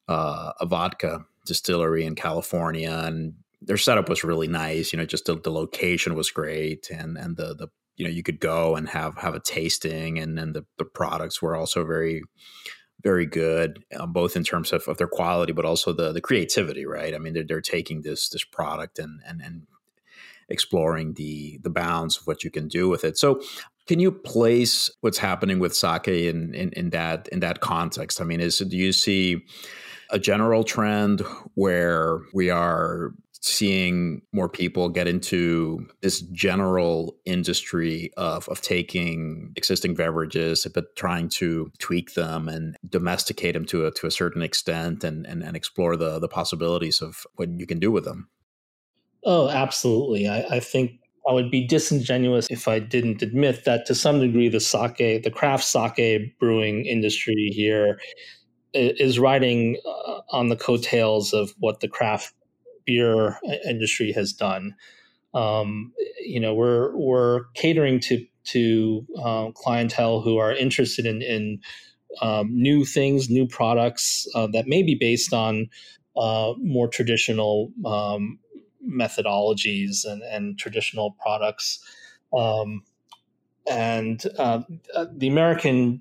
uh, 0.08 0.52
a 0.60 0.66
vodka 0.66 1.24
distillery 1.50 2.04
in 2.04 2.14
California, 2.14 3.02
and 3.04 3.34
their 3.60 3.76
setup 3.76 4.08
was 4.08 4.22
really 4.22 4.46
nice. 4.46 4.92
You 4.92 4.98
know, 4.98 5.04
just 5.04 5.24
the, 5.26 5.34
the 5.34 5.50
location 5.50 6.14
was 6.14 6.30
great, 6.30 6.88
and 6.90 7.18
and 7.18 7.36
the 7.36 7.54
the 7.54 7.68
you 7.96 8.04
know 8.04 8.10
you 8.10 8.22
could 8.22 8.38
go 8.38 8.76
and 8.76 8.88
have 8.88 9.16
have 9.16 9.34
a 9.34 9.40
tasting, 9.40 10.18
and 10.20 10.38
then 10.38 10.52
the 10.52 10.64
the 10.78 10.84
products 10.84 11.42
were 11.42 11.56
also 11.56 11.84
very 11.84 12.22
very 13.02 13.26
good, 13.26 13.82
um, 13.98 14.12
both 14.12 14.36
in 14.36 14.44
terms 14.44 14.72
of, 14.72 14.86
of 14.86 14.98
their 14.98 15.08
quality, 15.08 15.52
but 15.52 15.64
also 15.64 15.92
the 15.92 16.12
the 16.12 16.20
creativity. 16.20 16.86
Right? 16.86 17.14
I 17.14 17.18
mean, 17.18 17.34
they're, 17.34 17.46
they're 17.46 17.60
taking 17.60 18.02
this 18.02 18.28
this 18.28 18.44
product 18.44 19.00
and 19.00 19.20
and 19.26 19.42
and 19.42 19.66
exploring 20.48 21.14
the 21.14 21.58
the 21.62 21.70
bounds 21.70 22.16
of 22.16 22.26
what 22.26 22.44
you 22.44 22.50
can 22.50 22.68
do 22.68 22.88
with 22.88 23.04
it. 23.04 23.18
So 23.18 23.40
can 23.90 23.98
you 23.98 24.12
place 24.12 24.88
what's 25.00 25.18
happening 25.18 25.58
with 25.58 25.74
sake 25.74 26.06
in, 26.06 26.54
in, 26.54 26.70
in 26.74 26.90
that 26.90 27.26
in 27.32 27.40
that 27.40 27.58
context? 27.58 28.20
I 28.20 28.24
mean, 28.24 28.40
is 28.40 28.58
do 28.58 28.76
you 28.76 28.92
see 28.92 29.44
a 30.10 30.18
general 30.18 30.64
trend 30.64 31.20
where 31.54 32.20
we 32.32 32.50
are 32.50 33.12
seeing 33.42 34.20
more 34.32 34.48
people 34.48 34.90
get 34.90 35.08
into 35.08 35.86
this 36.02 36.20
general 36.20 37.16
industry 37.24 38.10
of, 38.18 38.46
of 38.50 38.60
taking 38.60 39.52
existing 39.56 39.94
beverages 39.94 40.66
but 40.74 40.94
trying 40.94 41.28
to 41.28 41.72
tweak 41.78 42.12
them 42.14 42.48
and 42.48 42.76
domesticate 42.86 43.54
them 43.54 43.64
to 43.64 43.86
a, 43.86 43.90
to 43.90 44.06
a 44.06 44.10
certain 44.10 44.42
extent 44.42 45.02
and, 45.02 45.26
and, 45.26 45.42
and 45.42 45.56
explore 45.56 45.96
the, 45.96 46.18
the 46.18 46.28
possibilities 46.28 47.00
of 47.00 47.26
what 47.36 47.48
you 47.58 47.66
can 47.66 47.78
do 47.78 47.90
with 47.90 48.04
them. 48.04 48.28
Oh 49.24 49.48
absolutely. 49.48 50.28
I, 50.28 50.42
I 50.50 50.60
think 50.60 50.92
I 51.28 51.32
would 51.32 51.50
be 51.50 51.66
disingenuous 51.66 52.46
if 52.50 52.68
I 52.68 52.78
didn't 52.78 53.22
admit 53.22 53.64
that 53.64 53.86
to 53.86 53.94
some 53.94 54.20
degree 54.20 54.48
the 54.48 54.60
sake, 54.60 55.22
the 55.22 55.30
craft 55.30 55.64
sake 55.64 56.38
brewing 56.38 56.84
industry 56.84 57.50
here 57.54 57.98
is 58.72 59.18
riding 59.18 59.76
uh, 59.86 60.20
on 60.30 60.48
the 60.48 60.56
coattails 60.56 61.32
of 61.32 61.52
what 61.58 61.80
the 61.80 61.88
craft 61.88 62.34
beer 62.84 63.38
industry 63.66 64.12
has 64.12 64.32
done. 64.32 64.74
Um, 65.34 65.92
you 66.20 66.40
know, 66.40 66.54
we're 66.54 66.96
we're 66.96 67.44
catering 67.54 68.00
to 68.00 68.26
to 68.44 69.06
uh, 69.22 69.50
clientele 69.52 70.20
who 70.20 70.38
are 70.38 70.52
interested 70.52 71.06
in, 71.06 71.22
in 71.22 71.60
um, 72.20 72.48
new 72.50 72.84
things, 72.84 73.30
new 73.30 73.46
products 73.46 74.26
uh, 74.34 74.46
that 74.48 74.66
may 74.66 74.82
be 74.82 74.94
based 74.94 75.32
on 75.32 75.68
uh, 76.16 76.54
more 76.58 76.88
traditional 76.88 77.70
um, 77.84 78.38
methodologies 78.86 80.04
and, 80.04 80.22
and 80.22 80.58
traditional 80.58 81.12
products. 81.22 81.78
Um, 82.36 82.82
and 83.70 84.24
uh, 84.38 84.62
uh 84.96 85.06
the 85.12 85.28
American 85.28 86.00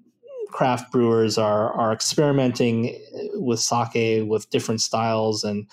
craft 0.51 0.91
brewers 0.91 1.37
are 1.37 1.71
are 1.73 1.93
experimenting 1.93 2.97
with 3.33 3.59
sake 3.59 4.27
with 4.27 4.49
different 4.49 4.81
styles 4.81 5.43
and 5.43 5.67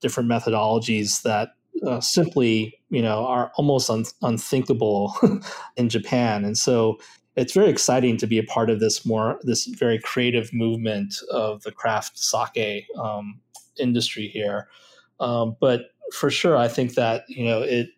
different 0.00 0.28
methodologies 0.28 1.22
that 1.22 1.50
uh, 1.86 2.00
simply 2.00 2.78
you 2.90 3.02
know 3.02 3.26
are 3.26 3.52
almost 3.56 3.90
un- 3.90 4.04
unthinkable 4.22 5.16
in 5.76 5.88
Japan. 5.88 6.44
And 6.44 6.56
so 6.56 6.98
it's 7.36 7.52
very 7.52 7.68
exciting 7.68 8.16
to 8.16 8.26
be 8.26 8.38
a 8.38 8.42
part 8.44 8.70
of 8.70 8.80
this 8.80 9.06
more 9.06 9.38
this 9.42 9.66
very 9.66 9.98
creative 9.98 10.52
movement 10.52 11.16
of 11.30 11.62
the 11.62 11.72
craft 11.72 12.18
sake 12.18 12.86
um, 13.00 13.40
industry 13.78 14.28
here. 14.28 14.68
Um, 15.20 15.56
but 15.60 15.90
for 16.12 16.30
sure 16.30 16.56
I 16.56 16.68
think 16.68 16.94
that 16.94 17.24
you 17.28 17.44
know 17.44 17.62
it 17.62 17.88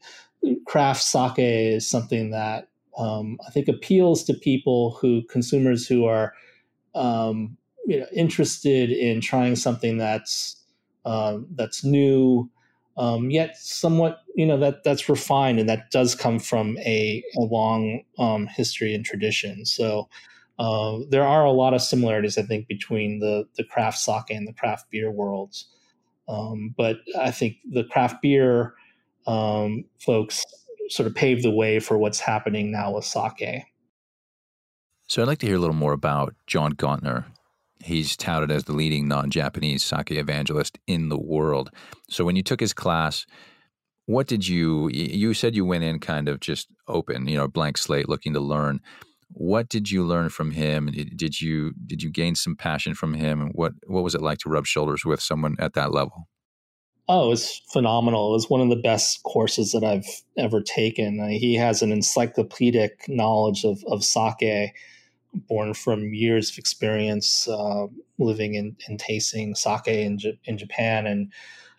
craft 0.67 1.03
sake 1.03 1.39
is 1.39 1.89
something 1.89 2.31
that 2.31 2.70
um, 2.97 3.39
I 3.47 3.51
think 3.51 3.69
appeals 3.69 4.25
to 4.25 4.35
people 4.35 4.99
who 5.01 5.23
consumers 5.25 5.87
who 5.87 6.05
are 6.07 6.35
um, 6.95 7.57
you 7.87 8.01
know, 8.01 8.07
interested 8.15 8.91
in 8.91 9.21
trying 9.21 9.57
something 9.57 9.99
that's 9.99 10.57
um, 11.05 11.47
that's 11.55 11.83
new, 11.85 12.51
um, 12.97 13.31
yet 13.31 13.57
somewhat 13.57 14.21
you 14.35 14.47
know 14.47 14.59
that 14.59 14.85
that's 14.85 15.09
refined 15.09 15.59
and 15.59 15.69
that 15.69 15.91
does 15.91 16.15
come 16.15 16.39
from 16.39 16.77
a, 16.79 17.23
a 17.37 17.41
long 17.41 18.03
um, 18.19 18.47
history 18.47 18.95
and 18.95 19.05
tradition. 19.05 19.65
So 19.65 20.09
uh, 20.59 20.99
there 21.09 21.25
are 21.25 21.45
a 21.45 21.53
lot 21.53 21.75
of 21.75 21.81
similarities, 21.81 22.37
I 22.37 22.43
think, 22.43 22.69
between 22.69 23.21
the 23.21 23.47
the 23.57 23.65
craft 23.65 23.99
sake 23.99 24.31
and 24.31 24.47
the 24.47 24.53
craft 24.53 24.91
beer 24.91 25.11
worlds. 25.11 25.67
Um, 26.29 26.75
but 26.77 26.99
I 27.19 27.31
think 27.31 27.57
the 27.69 27.85
craft 27.85 28.23
beer 28.23 28.75
folks 29.99 30.45
sort 30.91 31.07
of 31.07 31.15
paved 31.15 31.45
the 31.45 31.51
way 31.51 31.81
for 31.81 31.97
what's 31.97 32.21
happening 32.21 32.71
now 32.71 32.95
with 32.95 33.05
sake. 33.05 33.65
So 35.09 35.23
I'd 35.23 35.29
like 35.29 35.39
to 35.39 35.47
hear 35.47 35.57
a 35.57 35.61
little 35.61 35.75
more 35.75 35.93
about 35.93 36.35
John 36.47 36.75
Gauntner. 36.75 37.25
He's 37.83 38.17
touted 38.17 38.51
as 38.51 38.65
the 38.65 38.73
leading 38.73 39.09
non 39.09 39.31
Japanese 39.31 39.83
sake 39.83 40.13
evangelist 40.13 40.79
in 40.87 41.09
the 41.09 41.19
world. 41.19 41.71
So 42.09 42.25
when 42.25 42.37
you 42.37 42.43
took 42.43 42.61
his 42.61 42.75
class, 42.75 43.27
what 44.11 44.27
did 44.27 44.47
you 44.47 44.91
you 44.93 45.33
said 45.35 45.55
you 45.55 45.65
went 45.65 45.85
in 45.85 46.01
kind 46.01 46.29
of 46.29 46.41
just 46.41 46.69
open 46.89 47.29
you 47.29 47.37
know 47.37 47.47
blank 47.47 47.79
slate 47.79 48.09
looking 48.09 48.33
to 48.33 48.41
learn 48.41 48.81
what 49.29 49.69
did 49.69 49.89
you 49.89 50.05
learn 50.05 50.29
from 50.29 50.51
him 50.51 50.87
did 50.87 51.41
you 51.41 51.73
did 51.87 52.03
you 52.03 52.11
gain 52.11 52.35
some 52.35 52.57
passion 52.57 52.93
from 52.93 53.15
him 53.15 53.41
and 53.41 53.53
what 53.55 53.73
what 53.87 54.03
was 54.03 54.15
it 54.15 54.21
like 54.21 54.39
to 54.39 54.49
rub 54.49 54.67
shoulders 54.67 55.05
with 55.05 55.21
someone 55.21 55.55
at 55.61 55.75
that 55.75 55.93
level 55.93 56.27
oh 57.11 57.27
it 57.27 57.29
was 57.29 57.61
phenomenal. 57.73 58.31
It 58.31 58.35
was 58.35 58.51
one 58.51 58.61
of 58.61 58.71
the 58.71 58.77
best 58.77 59.23
courses 59.25 59.73
that 59.73 59.85
i've 59.85 60.07
ever 60.39 60.61
taken. 60.63 61.21
Uh, 61.21 61.27
he 61.27 61.55
has 61.57 61.83
an 61.83 61.93
encyclopedic 61.93 63.05
knowledge 63.09 63.65
of, 63.65 63.83
of 63.89 64.05
sake 64.05 64.73
born 65.49 65.75
from 65.75 66.13
years 66.13 66.51
of 66.51 66.59
experience 66.59 67.47
uh, 67.49 67.87
living 68.19 68.57
and, 68.57 68.77
and 68.89 68.99
tasting 68.99 69.55
sake 69.55 69.89
in, 69.89 70.19
in 70.45 70.57
japan. 70.57 71.07
And 71.07 71.33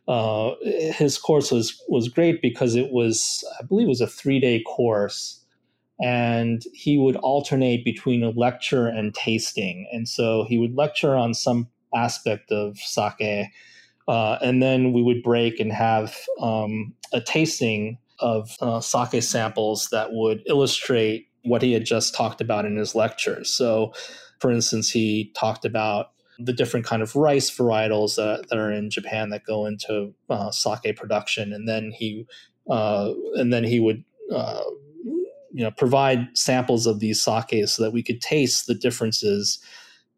uh, 0.07 0.55
his 0.63 1.17
course 1.17 1.51
was 1.51 1.81
was 1.87 2.09
great 2.09 2.41
because 2.41 2.75
it 2.75 2.91
was 2.91 3.43
I 3.59 3.63
believe 3.63 3.87
it 3.87 3.89
was 3.89 4.01
a 4.01 4.07
three 4.07 4.39
day 4.39 4.61
course, 4.63 5.41
and 6.01 6.61
he 6.73 6.97
would 6.97 7.15
alternate 7.17 7.85
between 7.85 8.23
a 8.23 8.31
lecture 8.31 8.87
and 8.87 9.13
tasting, 9.13 9.87
and 9.93 10.09
so 10.09 10.45
he 10.49 10.57
would 10.57 10.75
lecture 10.75 11.15
on 11.15 11.33
some 11.33 11.69
aspect 11.95 12.51
of 12.51 12.77
sake, 12.77 13.47
uh, 14.07 14.37
and 14.41 14.61
then 14.61 14.93
we 14.93 15.01
would 15.01 15.23
break 15.23 15.59
and 15.59 15.71
have 15.71 16.15
um, 16.39 16.93
a 17.13 17.21
tasting 17.21 17.97
of 18.19 18.55
uh, 18.61 18.79
sake 18.79 19.21
samples 19.23 19.89
that 19.91 20.09
would 20.11 20.43
illustrate 20.47 21.27
what 21.43 21.61
he 21.61 21.73
had 21.73 21.85
just 21.85 22.13
talked 22.13 22.39
about 22.39 22.65
in 22.65 22.75
his 22.75 22.93
lecture. 22.93 23.43
So, 23.43 23.93
for 24.39 24.51
instance, 24.51 24.91
he 24.91 25.31
talked 25.35 25.65
about 25.65 26.11
the 26.39 26.53
different 26.53 26.85
kind 26.85 27.01
of 27.01 27.15
rice 27.15 27.49
varietals 27.55 28.15
that, 28.15 28.47
that 28.49 28.57
are 28.57 28.71
in 28.71 28.89
Japan 28.89 29.29
that 29.29 29.43
go 29.43 29.65
into 29.65 30.13
uh, 30.29 30.51
sake 30.51 30.95
production, 30.95 31.53
and 31.53 31.67
then 31.67 31.91
he 31.91 32.25
uh, 32.69 33.11
and 33.35 33.51
then 33.51 33.63
he 33.63 33.79
would 33.79 34.03
uh, 34.33 34.63
you 35.51 35.63
know 35.63 35.71
provide 35.71 36.27
samples 36.33 36.87
of 36.87 36.99
these 36.99 37.21
sakes 37.21 37.73
so 37.73 37.83
that 37.83 37.91
we 37.91 38.03
could 38.03 38.21
taste 38.21 38.67
the 38.67 38.75
differences 38.75 39.59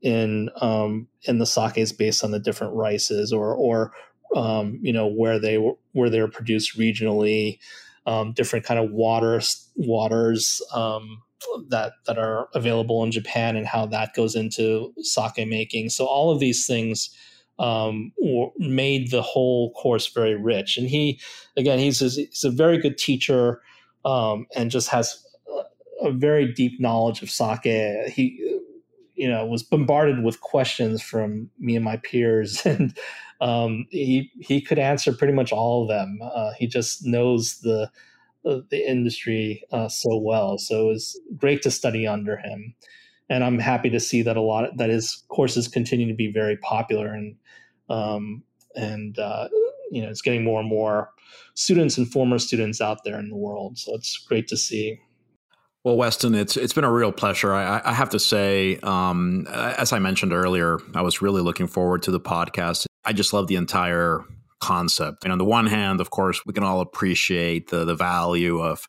in 0.04 0.50
um, 0.62 1.08
in 1.24 1.40
the 1.40 1.46
sakes 1.46 1.92
based 1.92 2.24
on 2.24 2.32
the 2.32 2.40
different 2.40 2.76
rices 2.76 3.34
or 3.34 3.56
or 3.56 3.94
um, 4.36 4.78
you 4.82 4.94
know 4.94 5.08
where 5.08 5.40
they 5.40 5.56
where 5.94 6.10
they 6.10 6.20
were 6.20 6.28
produced 6.28 6.78
regionally, 6.78 7.58
um, 8.06 8.34
different 8.34 8.66
kind 8.66 8.80
of 8.80 8.92
waters 8.92 9.72
waters 9.76 10.62
um, 10.74 11.22
that 11.70 11.94
that 12.06 12.20
are 12.20 12.50
available 12.54 13.04
in 13.04 13.12
Japan 13.12 13.56
and 13.56 13.66
how 13.66 13.86
that 13.88 14.14
goes 14.14 14.36
into 14.36 14.94
sake 15.02 15.48
making. 15.48 15.90
So 15.90 16.06
all 16.06 16.32
of 16.32 16.40
these 16.40 16.68
things 16.68 17.10
um, 17.60 18.12
made 18.58 19.12
the 19.12 19.22
whole 19.22 19.72
course 19.74 20.08
very 20.08 20.36
rich. 20.36 20.78
And 20.78 20.88
he, 20.88 21.20
again, 21.56 21.80
he's 21.80 22.02
a, 22.02 22.10
he's 22.10 22.44
a 22.44 22.50
very 22.50 22.78
good 22.78 22.98
teacher 22.98 23.62
um, 24.04 24.48
and 24.56 24.72
just 24.72 24.90
has 24.90 25.24
a 26.02 26.12
very 26.12 26.52
deep 26.52 26.82
knowledge 26.82 27.22
of 27.22 27.30
sake. 27.30 28.10
He, 28.12 28.53
you 29.16 29.30
know, 29.30 29.46
was 29.46 29.64
bombarded 29.64 30.24
with 30.24 30.42
questions 30.42 31.02
from 31.02 31.50
me 31.60 31.76
and 31.76 31.86
my 31.86 31.98
peers, 31.98 32.66
and 32.66 32.98
um, 33.42 33.86
he 33.90 34.32
he 34.40 34.62
could 34.62 34.80
answer 34.80 35.14
pretty 35.14 35.34
much 35.34 35.52
all 35.52 35.84
of 35.84 35.90
them. 35.90 36.20
Uh, 36.22 36.52
he 36.58 36.68
just 36.68 37.06
knows 37.06 37.60
the 37.60 37.90
the 38.44 38.90
industry 38.90 39.64
uh, 39.72 39.88
so 39.88 40.18
well. 40.18 40.58
So 40.58 40.82
it 40.82 40.94
was 40.94 41.20
great 41.38 41.62
to 41.62 41.72
study 41.72 42.06
under 42.06 42.38
him, 42.38 42.76
and 43.30 43.44
I'm 43.44 43.60
happy 43.60 43.90
to 43.90 44.00
see 44.00 44.22
that 44.24 44.38
a 44.38 44.42
lot 44.42 44.66
of, 44.66 44.78
that 44.78 44.90
his 44.90 45.24
courses 45.30 45.68
continue 45.68 46.08
to 46.08 46.14
be 46.14 46.32
very 46.32 46.58
popular 46.58 47.14
and 47.14 47.36
um, 47.90 48.44
and 48.76 49.18
uh, 49.20 49.48
you 49.92 50.02
know 50.02 50.10
it's 50.10 50.22
getting 50.22 50.44
more 50.44 50.60
and 50.60 50.70
more 50.70 51.12
students 51.56 51.98
and 51.98 52.12
former 52.12 52.40
students 52.40 52.82
out 52.82 53.04
there 53.04 53.20
in 53.20 53.30
the 53.30 53.36
world. 53.36 53.78
So 53.78 53.94
it's 53.96 54.18
great 54.18 54.48
to 54.48 54.58
see. 54.58 55.00
Well, 55.84 55.98
Weston, 55.98 56.34
it's 56.34 56.56
it's 56.56 56.72
been 56.72 56.86
a 56.86 56.92
real 56.92 57.12
pleasure. 57.12 57.54
I, 57.54 57.82
I 57.84 57.94
have 57.94 58.10
to 58.12 58.20
say, 58.20 58.78
um, 58.84 59.46
as 59.50 59.92
I 59.92 60.00
mentioned 60.00 60.32
earlier, 60.32 60.80
I 60.96 61.02
was 61.02 61.22
really 61.22 61.42
looking 61.42 61.68
forward 61.68 62.04
to 62.04 62.12
the 62.12 62.22
podcast. 62.22 62.86
I 63.04 63.12
just 63.12 63.34
love 63.34 63.48
the 63.48 63.58
entire 63.58 64.24
concept. 64.62 65.26
And 65.26 65.34
on 65.34 65.40
the 65.40 65.46
one 65.46 65.68
hand, 65.68 66.00
of 66.00 66.10
course, 66.10 66.46
we 66.46 66.54
can 66.54 66.64
all 66.64 66.80
appreciate 66.80 67.70
the 67.70 67.84
the 67.84 67.96
value 67.96 68.62
of 68.62 68.88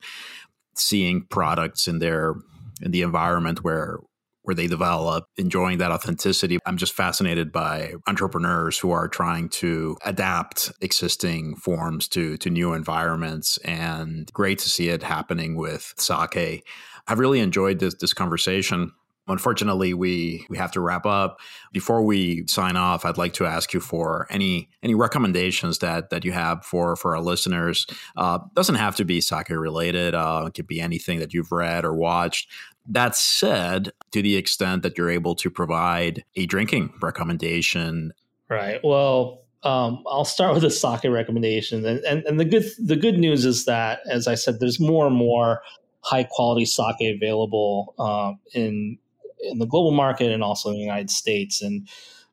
seeing 0.77 1.23
products 1.23 1.89
in 1.89 1.99
their 1.99 2.35
in 2.81 2.93
the 2.93 3.03
environment 3.03 3.65
where 3.65 3.99
where 4.45 4.55
they 4.55 4.67
develop, 4.67 5.27
enjoying 5.37 5.79
that 5.79 5.91
authenticity. 5.91 6.59
I'm 6.67 6.77
just 6.77 6.93
fascinated 6.93 7.51
by 7.51 7.95
entrepreneurs 8.07 8.79
who 8.79 8.91
are 8.91 9.09
trying 9.09 9.49
to 9.51 9.97
adapt 10.05 10.71
existing 10.81 11.57
forms 11.57 12.07
to 12.09 12.37
to 12.39 12.51
new 12.51 12.75
environments 12.75 13.57
and 13.59 14.31
great 14.33 14.59
to 14.61 14.69
see 14.69 14.91
it 14.91 15.03
happening 15.03 15.57
with 15.57 15.95
sake. 15.97 16.65
I've 17.07 17.19
really 17.19 17.41
enjoyed 17.41 17.79
this 17.81 17.95
this 17.95 18.13
conversation. 18.13 18.93
Unfortunately, 19.27 19.95
we 19.95 20.45
we 20.51 20.59
have 20.59 20.73
to 20.73 20.81
wrap 20.81 21.07
up. 21.07 21.39
Before 21.73 22.03
we 22.03 22.47
sign 22.47 22.77
off, 22.77 23.05
I'd 23.05 23.17
like 23.17 23.33
to 23.35 23.47
ask 23.47 23.73
you 23.73 23.81
for 23.81 24.27
any 24.29 24.69
any 24.83 24.95
recommendations 24.95 25.79
that 25.79 26.11
that 26.11 26.25
you 26.25 26.33
have 26.33 26.65
for 26.65 26.95
for 26.95 27.17
our 27.17 27.23
listeners. 27.23 27.87
Uh, 28.17 28.41
doesn't 28.55 28.75
have 28.75 28.97
to 28.97 29.05
be 29.05 29.23
sake 29.23 29.49
related. 29.49 30.15
Uh, 30.15 30.45
it 30.47 30.55
could 30.55 30.67
be 30.67 30.81
anything 30.81 31.21
that 31.21 31.33
you've 31.33 31.53
read 31.53 31.85
or 31.85 31.95
watched. 31.95 32.51
That 32.87 33.17
said, 33.17 33.93
to 34.13 34.21
the 34.21 34.37
extent 34.37 34.83
that 34.83 34.99
you're 34.99 35.11
able 35.11 35.35
to 35.37 35.51
provide 35.51 36.23
a 36.37 36.45
drinking 36.45 36.93
recommendation, 37.01 38.13
right? 38.51 38.81
Well, 38.85 39.45
um, 39.63 40.05
I'll 40.07 40.27
start 40.27 40.53
with 40.53 40.65
a 40.65 40.71
sake 40.71 41.05
recommendation, 41.05 41.87
and, 41.87 42.01
and 42.05 42.25
and 42.25 42.39
the 42.39 42.45
good 42.45 42.65
the 42.79 42.97
good 42.97 43.19
news 43.19 43.47
is 43.47 43.65
that, 43.65 44.01
as 44.07 44.29
I 44.29 44.35
said, 44.35 44.61
there's 44.61 44.79
more 44.79 45.07
and 45.07 45.17
more 45.17 45.63
high 46.03 46.25
quality 46.25 46.67
sake 46.67 47.01
available 47.01 47.95
uh, 47.99 48.33
in 48.53 48.99
in 49.51 49.59
the 49.59 49.67
global 49.67 49.93
market 49.93 50.33
and 50.33 50.43
also 50.43 50.71
in 50.71 50.77
the 50.77 50.83
United 50.83 51.11
States. 51.11 51.63
And 51.63 51.89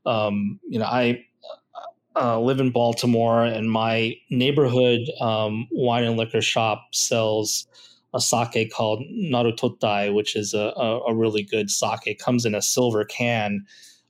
um, 0.06 0.60
you 0.68 0.80
know, 0.80 0.86
I 0.86 1.26
uh, 2.16 2.40
live 2.40 2.60
in 2.60 2.72
Baltimore, 2.72 3.44
and 3.44 3.72
my 3.72 4.16
neighborhood 4.30 5.02
um, 5.20 5.68
wine 5.72 6.04
and 6.04 6.18
liquor 6.18 6.42
shop 6.42 6.88
sells 6.94 7.68
a 8.14 8.20
sake 8.20 8.72
called 8.74 9.04
Narutotai, 9.10 10.14
which 10.14 10.36
is 10.36 10.54
a, 10.54 10.74
a, 10.76 11.00
a, 11.08 11.16
really 11.16 11.44
good 11.44 11.70
sake. 11.72 12.06
It 12.06 12.20
comes 12.20 12.46
in 12.46 12.54
a 12.54 12.62
silver 12.62 13.06
can. 13.06 13.66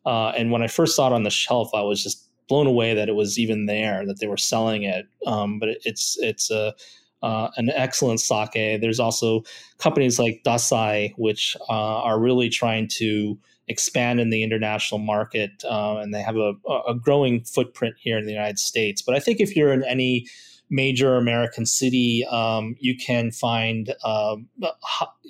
Uh, 0.06 0.30
and 0.30 0.52
when 0.52 0.64
I 0.64 0.68
first 0.68 0.96
saw 0.96 1.08
it 1.08 1.14
on 1.14 1.22
the 1.22 1.30
shelf, 1.30 1.70
I 1.76 1.84
was 1.84 2.02
just 2.02 2.28
blown 2.50 2.66
away 2.66 2.96
that 2.96 3.10
it 3.10 3.16
was 3.16 3.38
even 3.38 3.68
there, 3.68 4.04
that 4.08 4.20
they 4.20 4.28
were 4.28 4.38
selling 4.38 4.84
it. 4.84 5.06
Um, 5.28 5.60
but 5.60 5.70
it, 5.70 5.82
it's 5.86 6.18
it's 6.20 6.50
a 6.50 6.74
uh, 7.22 7.50
an 7.58 7.70
excellent 7.70 8.20
sake. 8.20 8.82
There's 8.82 9.00
also 9.00 9.44
companies 9.78 10.20
like 10.20 10.42
Dassai, 10.46 11.14
which 11.18 11.56
uh, 11.70 11.74
are 11.74 12.20
really 12.20 12.50
trying 12.50 12.88
to 12.94 13.38
expand 13.68 14.20
in 14.20 14.30
the 14.30 14.44
international 14.44 15.00
market, 15.00 15.64
uh, 15.64 15.98
and 15.98 16.14
they 16.14 16.22
have 16.22 16.36
a, 16.36 16.54
a, 16.88 16.96
growing 16.96 17.44
footprint 17.44 17.96
here 18.00 18.18
in 18.18 18.26
the 18.26 18.32
United 18.32 18.60
States. 18.60 19.02
But 19.02 19.16
I 19.16 19.20
think 19.20 19.40
if 19.40 19.56
you're 19.56 19.72
in 19.72 19.84
any 19.84 20.28
major 20.70 21.16
American 21.16 21.66
city, 21.66 22.26
um, 22.30 22.76
you 22.80 22.98
can 22.98 23.32
find 23.32 23.94
um, 24.04 24.48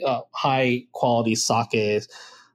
uh, 0.06 0.22
high 0.34 0.84
quality 0.94 1.36
sake. 1.36 2.04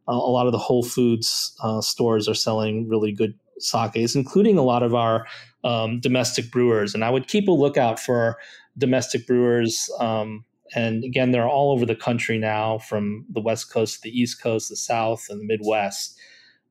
a 0.09 0.15
lot 0.15 0.47
of 0.47 0.53
the 0.53 0.59
Whole 0.59 0.83
Foods 0.83 1.55
uh, 1.63 1.81
stores 1.81 2.29
are 2.29 2.35
selling 2.35 2.89
really 2.89 3.13
good 3.13 3.35
sakes, 3.59 4.15
including 4.15 4.59
a 4.59 4.63
lot 4.63 4.83
of 4.83 4.95
our 4.95 5.27
um, 5.65 6.01
domestic 6.01 6.51
brewers. 6.51 6.95
And 6.95 7.05
I 7.05 7.11
would 7.11 7.29
keep 7.29 7.49
a 7.49 7.53
lookout 7.53 7.99
for 7.99 8.39
domestic 8.79 9.27
brewers. 9.27 9.91
Um, 10.01 10.45
and 10.75 11.05
again, 11.05 11.31
they're 11.31 11.49
all 11.49 11.73
over 11.73 11.87
the 11.87 11.95
country 11.95 12.39
now, 12.39 12.79
from 12.79 13.25
the 13.31 13.41
West 13.41 13.73
Coast 13.73 13.97
to 13.97 14.01
the 14.03 14.21
East 14.21 14.43
Coast, 14.43 14.69
the 14.69 14.77
South, 14.77 15.27
and 15.29 15.41
the 15.41 15.45
Midwest. 15.45 16.19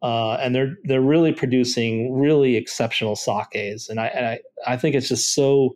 Uh, 0.01 0.33
and 0.33 0.53
they're 0.53 0.75
they're 0.83 1.01
really 1.01 1.31
producing 1.31 2.13
really 2.13 2.57
exceptional 2.57 3.15
sakes, 3.15 3.89
and 3.89 3.99
I 3.99 4.07
and 4.07 4.25
I, 4.25 4.39
I 4.67 4.77
think 4.77 4.95
it's 4.95 5.07
just 5.07 5.33
so 5.33 5.75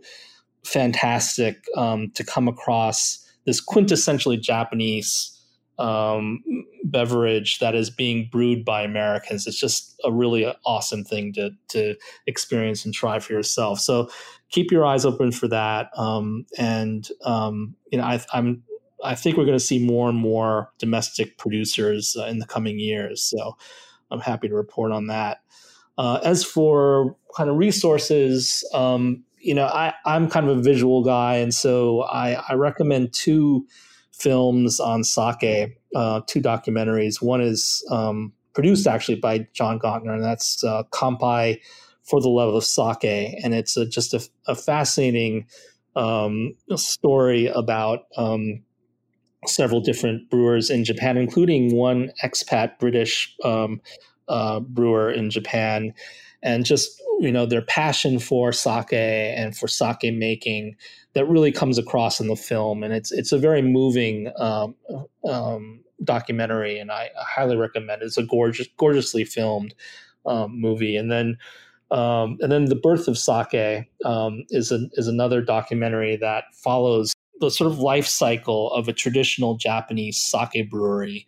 fantastic 0.65 1.63
um, 1.75 2.11
to 2.15 2.23
come 2.23 2.47
across 2.47 3.25
this 3.45 3.63
quintessentially 3.65 4.39
Japanese 4.39 5.35
um, 5.79 6.43
beverage 6.83 7.59
that 7.59 7.73
is 7.73 7.89
being 7.89 8.29
brewed 8.31 8.65
by 8.65 8.83
Americans. 8.83 9.47
It's 9.47 9.59
just 9.59 9.95
a 10.03 10.11
really 10.11 10.53
awesome 10.65 11.03
thing 11.05 11.33
to 11.33 11.51
to 11.69 11.95
experience 12.27 12.85
and 12.85 12.93
try 12.93 13.19
for 13.19 13.33
yourself. 13.33 13.79
So 13.79 14.09
keep 14.49 14.71
your 14.71 14.85
eyes 14.85 15.05
open 15.05 15.31
for 15.31 15.47
that. 15.47 15.89
Um, 15.97 16.45
and 16.57 17.07
um, 17.23 17.75
you 17.91 17.97
know, 17.97 18.03
I, 18.03 18.19
am 18.33 18.63
I 19.03 19.15
think 19.15 19.37
we're 19.37 19.45
going 19.45 19.57
to 19.57 19.63
see 19.63 19.83
more 19.83 20.09
and 20.09 20.17
more 20.17 20.71
domestic 20.77 21.37
producers 21.37 22.15
uh, 22.19 22.25
in 22.25 22.39
the 22.39 22.45
coming 22.45 22.79
years. 22.79 23.23
So 23.23 23.57
I'm 24.11 24.19
happy 24.19 24.47
to 24.47 24.55
report 24.55 24.91
on 24.91 25.07
that. 25.07 25.41
Uh, 25.97 26.19
as 26.23 26.43
for 26.43 27.15
kind 27.35 27.49
of 27.49 27.57
resources, 27.57 28.67
um, 28.73 29.23
you 29.37 29.53
know, 29.53 29.65
I, 29.65 29.93
I'm 30.05 30.29
kind 30.29 30.49
of 30.49 30.57
a 30.57 30.61
visual 30.61 31.03
guy, 31.03 31.35
and 31.35 31.53
so 31.53 32.01
I, 32.03 32.41
I 32.47 32.53
recommend 32.53 33.13
two 33.13 33.65
films 34.11 34.79
on 34.79 35.03
sake, 35.03 35.77
uh, 35.95 36.21
two 36.27 36.41
documentaries. 36.41 37.21
One 37.21 37.41
is 37.41 37.85
um, 37.89 38.33
produced 38.53 38.87
actually 38.87 39.15
by 39.15 39.47
John 39.53 39.79
Gauntner, 39.79 40.13
and 40.13 40.23
that's 40.23 40.63
uh, 40.63 40.83
Kanpai 40.91 41.59
for 42.09 42.21
the 42.21 42.29
Love 42.29 42.53
of 42.53 42.63
Sake. 42.63 43.37
And 43.43 43.53
it's 43.53 43.77
a, 43.77 43.85
just 43.85 44.13
a, 44.13 44.27
a 44.47 44.55
fascinating 44.55 45.45
um, 45.95 46.55
story 46.75 47.47
about 47.47 48.05
um, 48.17 48.63
several 49.45 49.81
different 49.81 50.29
brewers 50.29 50.69
in 50.69 50.83
Japan, 50.83 51.17
including 51.17 51.75
one 51.75 52.11
expat 52.23 52.79
British 52.79 53.35
um, 53.43 53.81
uh, 54.27 54.59
brewer 54.59 55.11
in 55.11 55.29
Japan, 55.29 55.93
and 56.41 56.65
just 56.65 57.01
you 57.19 57.31
know 57.31 57.45
their 57.45 57.61
passion 57.61 58.19
for 58.19 58.51
sake 58.51 58.93
and 58.93 59.57
for 59.57 59.67
sake 59.67 60.13
making 60.13 60.75
that 61.13 61.27
really 61.27 61.51
comes 61.51 61.77
across 61.77 62.19
in 62.19 62.27
the 62.27 62.35
film, 62.35 62.83
and 62.83 62.93
it's 62.93 63.11
it's 63.11 63.31
a 63.31 63.37
very 63.37 63.61
moving 63.61 64.31
um, 64.37 64.75
um, 65.27 65.81
documentary, 66.03 66.79
and 66.79 66.91
I, 66.91 67.09
highly 67.17 67.57
recommend 67.57 68.01
it. 68.01 68.05
It's 68.05 68.17
a 68.17 68.23
gorgeous, 68.23 68.67
gorgeously 68.77 69.25
filmed 69.25 69.73
um, 70.25 70.59
movie, 70.59 70.95
and 70.95 71.11
then. 71.11 71.37
Um, 71.91 72.37
and 72.41 72.51
then 72.51 72.65
the 72.65 72.75
birth 72.75 73.07
of 73.07 73.17
sake 73.17 73.87
um, 74.05 74.43
is 74.49 74.71
is 74.71 75.07
another 75.07 75.41
documentary 75.41 76.17
that 76.17 76.43
follows 76.53 77.13
the 77.39 77.49
sort 77.49 77.71
of 77.71 77.79
life 77.79 78.05
cycle 78.05 78.71
of 78.73 78.87
a 78.87 78.93
traditional 78.93 79.57
Japanese 79.57 80.17
sake 80.17 80.69
brewery, 80.69 81.25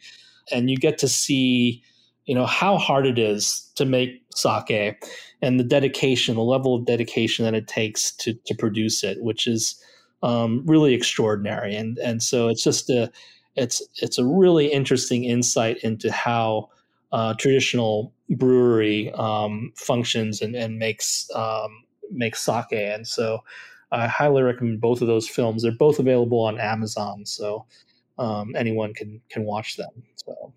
and 0.51 0.69
you 0.69 0.77
get 0.77 0.97
to 0.99 1.07
see, 1.07 1.81
you 2.25 2.35
know, 2.35 2.45
how 2.45 2.77
hard 2.77 3.07
it 3.07 3.17
is 3.17 3.71
to 3.75 3.85
make 3.85 4.21
sake, 4.35 5.03
and 5.41 5.59
the 5.59 5.63
dedication, 5.63 6.35
the 6.35 6.43
level 6.43 6.75
of 6.75 6.85
dedication 6.85 7.43
that 7.45 7.55
it 7.55 7.67
takes 7.67 8.11
to 8.17 8.33
to 8.45 8.53
produce 8.53 9.03
it, 9.03 9.17
which 9.21 9.47
is 9.47 9.81
um, 10.21 10.63
really 10.65 10.93
extraordinary. 10.93 11.75
And 11.75 11.97
and 11.97 12.21
so 12.21 12.49
it's 12.49 12.63
just 12.63 12.89
a 12.89 13.11
it's 13.55 13.81
it's 14.01 14.17
a 14.17 14.25
really 14.25 14.67
interesting 14.67 15.23
insight 15.23 15.77
into 15.77 16.11
how 16.11 16.69
uh, 17.11 17.33
traditional 17.33 18.13
brewery 18.31 19.11
um, 19.13 19.71
functions 19.75 20.41
and, 20.41 20.55
and 20.55 20.77
makes 20.77 21.29
um, 21.35 21.83
makes 22.11 22.43
sake. 22.43 22.71
And 22.71 23.07
so 23.07 23.39
I 23.91 24.07
highly 24.07 24.41
recommend 24.41 24.81
both 24.81 25.01
of 25.01 25.07
those 25.07 25.27
films. 25.27 25.63
They're 25.63 25.71
both 25.71 25.99
available 25.99 26.39
on 26.39 26.59
Amazon, 26.59 27.25
so 27.25 27.65
um, 28.17 28.55
anyone 28.55 28.93
can 28.93 29.21
can 29.29 29.43
watch 29.45 29.77
them. 29.77 29.91
So, 30.15 30.53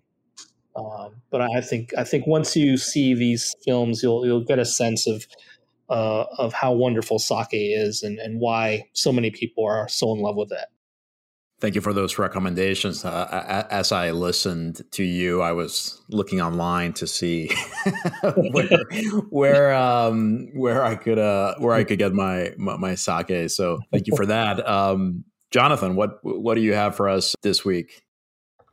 um, 0.75 1.21
but 1.31 1.41
I 1.41 1.61
think 1.61 1.93
I 1.97 2.03
think 2.03 2.27
once 2.27 2.55
you 2.55 2.77
see 2.77 3.13
these 3.13 3.55
films, 3.65 4.01
you'll 4.01 4.25
you'll 4.25 4.45
get 4.45 4.59
a 4.59 4.65
sense 4.65 5.07
of 5.07 5.25
uh, 5.89 6.25
of 6.37 6.53
how 6.53 6.71
wonderful 6.73 7.19
sake 7.19 7.49
is 7.51 8.03
and, 8.03 8.17
and 8.19 8.39
why 8.39 8.89
so 8.93 9.11
many 9.11 9.31
people 9.31 9.65
are 9.65 9.87
so 9.87 10.13
in 10.13 10.19
love 10.19 10.35
with 10.35 10.51
it. 10.51 10.65
Thank 11.61 11.75
you 11.75 11.81
for 11.81 11.93
those 11.93 12.19
recommendations. 12.19 13.05
Uh, 13.05 13.65
as 13.69 13.93
I 13.93 14.11
listened 14.11 14.81
to 14.91 15.03
you, 15.03 15.41
I 15.41 15.53
was 15.53 16.01
looking 16.09 16.41
online 16.41 16.91
to 16.93 17.07
see 17.07 17.49
where 18.51 18.67
where, 19.29 19.73
um, 19.73 20.49
where 20.53 20.83
I 20.83 20.95
could 20.95 21.17
uh, 21.17 21.55
where 21.59 21.73
I 21.73 21.85
could 21.85 21.97
get 21.97 22.13
my, 22.13 22.51
my, 22.57 22.75
my 22.75 22.95
sake. 22.95 23.49
So 23.49 23.79
thank 23.91 24.07
you 24.07 24.15
for 24.17 24.25
that, 24.25 24.67
um, 24.67 25.23
Jonathan. 25.51 25.95
What 25.95 26.19
what 26.23 26.55
do 26.55 26.61
you 26.61 26.73
have 26.73 26.93
for 26.93 27.07
us 27.07 27.35
this 27.41 27.63
week? 27.63 28.01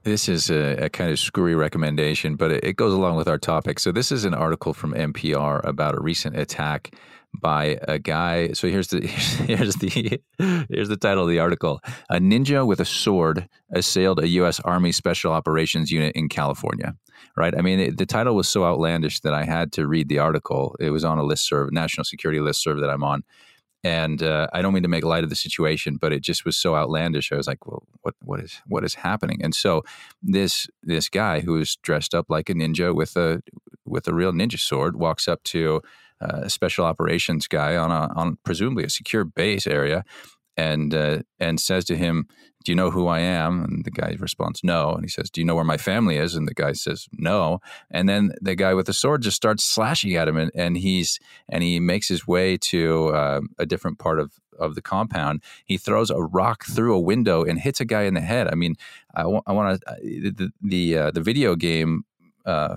This 0.02 0.28
is 0.28 0.50
a, 0.50 0.86
a, 0.86 0.88
kind 0.90 1.12
of 1.12 1.18
screwy 1.20 1.54
recommendation, 1.54 2.34
but 2.34 2.50
it, 2.50 2.64
it 2.64 2.76
goes 2.76 2.92
along 2.92 3.14
with 3.14 3.28
our 3.28 3.38
topic. 3.38 3.78
So 3.78 3.92
this 3.92 4.10
is 4.10 4.24
an 4.24 4.34
article 4.34 4.74
from 4.74 4.94
NPR 4.94 5.64
about 5.64 5.94
a 5.94 6.00
recent 6.00 6.36
attack 6.36 6.96
by 7.34 7.78
a 7.88 7.98
guy. 7.98 8.52
So 8.52 8.68
here's 8.68 8.88
the 8.88 9.06
here's 9.06 9.76
the 9.76 10.20
here's 10.68 10.88
the 10.88 10.96
title 10.96 11.24
of 11.24 11.30
the 11.30 11.38
article: 11.38 11.80
A 12.10 12.16
ninja 12.16 12.66
with 12.66 12.80
a 12.80 12.84
sword 12.84 13.48
assailed 13.72 14.20
a 14.20 14.28
U.S. 14.28 14.60
Army 14.60 14.92
Special 14.92 15.32
Operations 15.32 15.90
unit 15.90 16.14
in 16.14 16.28
California. 16.28 16.94
Right? 17.36 17.56
I 17.56 17.62
mean, 17.62 17.80
it, 17.80 17.98
the 17.98 18.06
title 18.06 18.34
was 18.34 18.48
so 18.48 18.64
outlandish 18.64 19.20
that 19.20 19.32
I 19.32 19.44
had 19.44 19.72
to 19.72 19.86
read 19.86 20.08
the 20.08 20.18
article. 20.18 20.76
It 20.80 20.90
was 20.90 21.04
on 21.04 21.18
a 21.18 21.22
list 21.22 21.46
serve, 21.46 21.72
national 21.72 22.04
security 22.04 22.40
list 22.40 22.62
serve 22.62 22.80
that 22.80 22.90
I'm 22.90 23.04
on. 23.04 23.22
And 23.84 24.22
uh, 24.22 24.46
I 24.52 24.62
don't 24.62 24.74
mean 24.74 24.84
to 24.84 24.88
make 24.88 25.04
light 25.04 25.24
of 25.24 25.30
the 25.30 25.36
situation, 25.36 25.96
but 25.96 26.12
it 26.12 26.22
just 26.22 26.44
was 26.44 26.56
so 26.56 26.76
outlandish. 26.76 27.32
I 27.32 27.36
was 27.36 27.48
like, 27.48 27.66
"Well, 27.66 27.82
what 28.02 28.14
what 28.20 28.40
is 28.40 28.60
what 28.66 28.84
is 28.84 28.94
happening?" 28.94 29.40
And 29.42 29.54
so 29.54 29.82
this 30.22 30.68
this 30.82 31.08
guy 31.08 31.40
who 31.40 31.58
is 31.58 31.76
dressed 31.82 32.14
up 32.14 32.26
like 32.28 32.48
a 32.48 32.54
ninja 32.54 32.94
with 32.94 33.16
a 33.16 33.42
with 33.84 34.06
a 34.06 34.14
real 34.14 34.32
ninja 34.32 34.58
sword 34.58 34.96
walks 34.96 35.26
up 35.26 35.42
to 35.44 35.82
a 36.22 36.50
special 36.50 36.84
operations 36.84 37.48
guy 37.48 37.76
on 37.76 37.90
a 37.90 38.12
on 38.14 38.38
presumably 38.44 38.84
a 38.84 38.90
secure 38.90 39.24
base 39.24 39.66
area, 39.66 40.04
and 40.56 40.94
uh, 40.94 41.20
and 41.40 41.60
says 41.60 41.84
to 41.86 41.96
him, 41.96 42.26
"Do 42.64 42.72
you 42.72 42.76
know 42.76 42.90
who 42.90 43.06
I 43.06 43.20
am?" 43.20 43.64
And 43.64 43.84
the 43.84 43.90
guy 43.90 44.16
responds, 44.18 44.60
"No." 44.62 44.92
And 44.92 45.04
he 45.04 45.08
says, 45.08 45.30
"Do 45.30 45.40
you 45.40 45.46
know 45.46 45.54
where 45.54 45.64
my 45.64 45.78
family 45.78 46.16
is?" 46.16 46.34
And 46.34 46.46
the 46.46 46.54
guy 46.54 46.72
says, 46.72 47.08
"No." 47.12 47.60
And 47.90 48.08
then 48.08 48.32
the 48.40 48.54
guy 48.54 48.74
with 48.74 48.86
the 48.86 48.92
sword 48.92 49.22
just 49.22 49.36
starts 49.36 49.64
slashing 49.64 50.14
at 50.14 50.28
him, 50.28 50.36
and, 50.36 50.50
and 50.54 50.76
he's 50.76 51.18
and 51.48 51.62
he 51.62 51.80
makes 51.80 52.08
his 52.08 52.26
way 52.26 52.56
to 52.58 53.08
uh, 53.08 53.40
a 53.58 53.66
different 53.66 53.98
part 53.98 54.18
of 54.20 54.32
of 54.58 54.74
the 54.74 54.82
compound. 54.82 55.42
He 55.64 55.78
throws 55.78 56.10
a 56.10 56.22
rock 56.22 56.64
through 56.64 56.94
a 56.94 57.00
window 57.00 57.42
and 57.42 57.58
hits 57.58 57.80
a 57.80 57.84
guy 57.84 58.02
in 58.02 58.14
the 58.14 58.20
head. 58.20 58.48
I 58.48 58.54
mean, 58.54 58.76
I, 59.14 59.22
w- 59.22 59.42
I 59.46 59.52
want 59.52 59.80
to 59.80 59.90
uh, 59.90 59.96
the 60.02 60.50
the, 60.60 60.98
uh, 60.98 61.10
the 61.10 61.20
video 61.20 61.56
game. 61.56 62.04
Uh, 62.44 62.76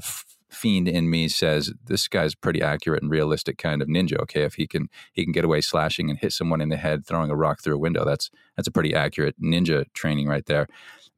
fiend 0.55 0.87
in 0.87 1.09
me 1.09 1.27
says 1.27 1.73
this 1.85 2.07
guy's 2.07 2.35
pretty 2.35 2.61
accurate 2.61 3.01
and 3.01 3.11
realistic 3.11 3.57
kind 3.57 3.81
of 3.81 3.87
ninja. 3.87 4.17
Okay, 4.21 4.43
if 4.43 4.55
he 4.55 4.67
can 4.67 4.89
he 5.13 5.23
can 5.23 5.31
get 5.31 5.45
away 5.45 5.61
slashing 5.61 6.09
and 6.09 6.19
hit 6.19 6.33
someone 6.33 6.61
in 6.61 6.69
the 6.69 6.77
head 6.77 7.05
throwing 7.05 7.29
a 7.29 7.35
rock 7.35 7.61
through 7.61 7.75
a 7.75 7.79
window, 7.79 8.05
that's 8.05 8.31
that's 8.55 8.67
a 8.67 8.71
pretty 8.71 8.93
accurate 8.93 9.39
ninja 9.41 9.85
training 9.93 10.27
right 10.27 10.45
there. 10.45 10.67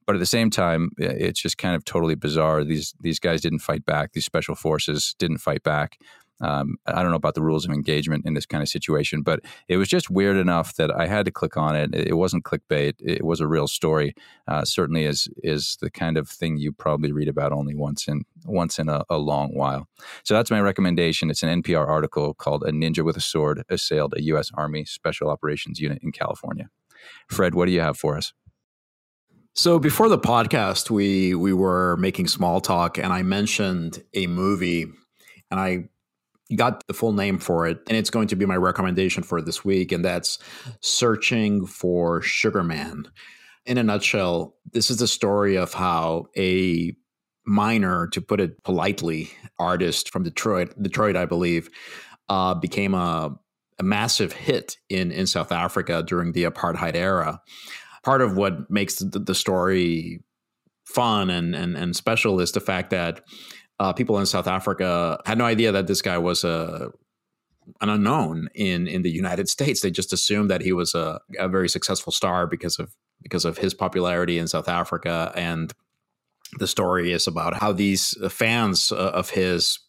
But 0.05 0.15
at 0.15 0.19
the 0.19 0.25
same 0.25 0.49
time, 0.49 0.91
it's 0.97 1.41
just 1.41 1.57
kind 1.57 1.75
of 1.75 1.83
totally 1.83 2.15
bizarre. 2.15 2.63
These 2.63 2.95
these 2.99 3.19
guys 3.19 3.41
didn't 3.41 3.59
fight 3.59 3.85
back. 3.85 4.13
These 4.13 4.25
special 4.25 4.55
forces 4.55 5.15
didn't 5.19 5.39
fight 5.39 5.63
back. 5.63 5.99
Um, 6.41 6.77
I 6.85 7.01
don't 7.01 7.11
know 7.11 7.17
about 7.17 7.35
the 7.35 7.41
rules 7.41 7.65
of 7.65 7.71
engagement 7.71 8.25
in 8.25 8.33
this 8.33 8.45
kind 8.45 8.61
of 8.61 8.69
situation, 8.69 9.21
but 9.21 9.39
it 9.67 9.77
was 9.77 9.88
just 9.88 10.09
weird 10.09 10.38
enough 10.38 10.75
that 10.75 10.91
I 10.91 11.07
had 11.07 11.25
to 11.25 11.31
click 11.31 11.57
on 11.57 11.75
it. 11.75 11.95
It 11.95 12.15
wasn't 12.15 12.43
clickbait; 12.43 12.95
it 12.99 13.23
was 13.23 13.39
a 13.39 13.47
real 13.47 13.67
story. 13.67 14.13
Uh, 14.47 14.63
certainly, 14.63 15.05
is 15.05 15.27
is 15.43 15.77
the 15.81 15.89
kind 15.89 16.17
of 16.17 16.29
thing 16.29 16.57
you 16.57 16.71
probably 16.71 17.11
read 17.11 17.27
about 17.27 17.51
only 17.51 17.75
once 17.75 18.07
in 18.07 18.23
once 18.45 18.77
in 18.79 18.89
a, 18.89 19.03
a, 19.09 19.17
long 19.17 19.55
while. 19.55 19.88
So 20.23 20.33
that's 20.33 20.51
my 20.51 20.61
recommendation. 20.61 21.29
It's 21.29 21.43
an 21.43 21.61
NPR 21.61 21.88
article 21.88 22.33
called 22.33 22.63
"A 22.63 22.71
Ninja 22.71 23.03
with 23.03 23.17
a 23.17 23.21
Sword 23.21 23.63
Assailed 23.69 24.13
a 24.15 24.21
U.S. 24.23 24.51
Army 24.53 24.85
Special 24.85 25.29
Operations 25.29 25.79
Unit 25.79 25.99
in 26.03 26.11
California." 26.11 26.69
Fred, 27.27 27.55
what 27.55 27.65
do 27.65 27.71
you 27.71 27.81
have 27.81 27.97
for 27.97 28.17
us? 28.17 28.33
So 29.53 29.79
before 29.79 30.07
the 30.07 30.19
podcast, 30.19 30.91
we 30.91 31.33
we 31.33 31.51
were 31.51 31.97
making 31.97 32.27
small 32.27 32.61
talk, 32.61 32.99
and 32.99 33.11
I 33.11 33.23
mentioned 33.23 34.03
a 34.13 34.27
movie, 34.27 34.85
and 35.49 35.59
I 35.59 35.89
got 36.55 36.85
the 36.87 36.93
full 36.93 37.13
name 37.13 37.39
for 37.39 37.67
it, 37.67 37.79
and 37.87 37.97
it's 37.97 38.09
going 38.09 38.27
to 38.29 38.35
be 38.35 38.45
my 38.45 38.55
recommendation 38.55 39.23
for 39.23 39.41
this 39.41 39.65
week, 39.65 39.91
and 39.91 40.03
that's 40.05 40.39
Searching 40.81 41.65
for 41.65 42.21
Sugar 42.21 42.63
Man. 42.63 43.07
In 43.65 43.77
a 43.77 43.83
nutshell, 43.83 44.55
this 44.71 44.89
is 44.89 44.97
the 44.97 45.07
story 45.07 45.57
of 45.57 45.73
how 45.73 46.27
a 46.37 46.95
miner, 47.45 48.07
to 48.07 48.21
put 48.21 48.39
it 48.39 48.63
politely, 48.63 49.29
artist 49.59 50.11
from 50.11 50.23
Detroit, 50.23 50.73
Detroit, 50.81 51.15
I 51.15 51.25
believe, 51.25 51.69
uh, 52.29 52.53
became 52.53 52.93
a, 52.93 53.37
a 53.79 53.83
massive 53.83 54.33
hit 54.33 54.77
in 54.89 55.11
in 55.11 55.27
South 55.27 55.51
Africa 55.51 56.03
during 56.05 56.31
the 56.31 56.43
apartheid 56.43 56.95
era. 56.95 57.41
Part 58.03 58.21
of 58.21 58.37
what 58.37 58.69
makes 58.69 58.95
the, 58.95 59.19
the 59.19 59.35
story 59.35 60.23
fun 60.85 61.29
and, 61.29 61.53
and 61.55 61.75
and 61.75 61.95
special 61.95 62.39
is 62.39 62.53
the 62.53 62.61
fact 62.61 62.89
that 62.91 63.21
uh, 63.80 63.93
people 63.93 64.19
in 64.19 64.25
South 64.25 64.47
Africa 64.47 65.21
had 65.25 65.38
no 65.38 65.45
idea 65.45 65.71
that 65.71 65.88
this 65.88 66.01
guy 66.01 66.17
was 66.17 66.43
a 66.43 66.91
an 67.82 67.89
unknown 67.89 68.49
in 68.55 68.88
in 68.88 69.01
the 69.01 69.11
United 69.11 69.49
States. 69.49 69.82
They 69.82 69.91
just 69.91 70.13
assumed 70.13 70.49
that 70.49 70.61
he 70.61 70.73
was 70.73 70.95
a, 70.95 71.19
a 71.38 71.47
very 71.47 71.69
successful 71.69 72.11
star 72.11 72.47
because 72.47 72.80
of 72.80 72.93
because 73.21 73.45
of 73.45 73.57
his 73.57 73.73
popularity 73.73 74.38
in 74.38 74.47
South 74.47 74.67
Africa. 74.67 75.32
And 75.36 75.73
the 76.59 76.67
story 76.67 77.11
is 77.11 77.28
about 77.28 77.55
how 77.55 77.73
these 77.73 78.15
fans 78.30 78.91
uh, 78.91 78.95
of 78.95 79.32
his 79.32 79.80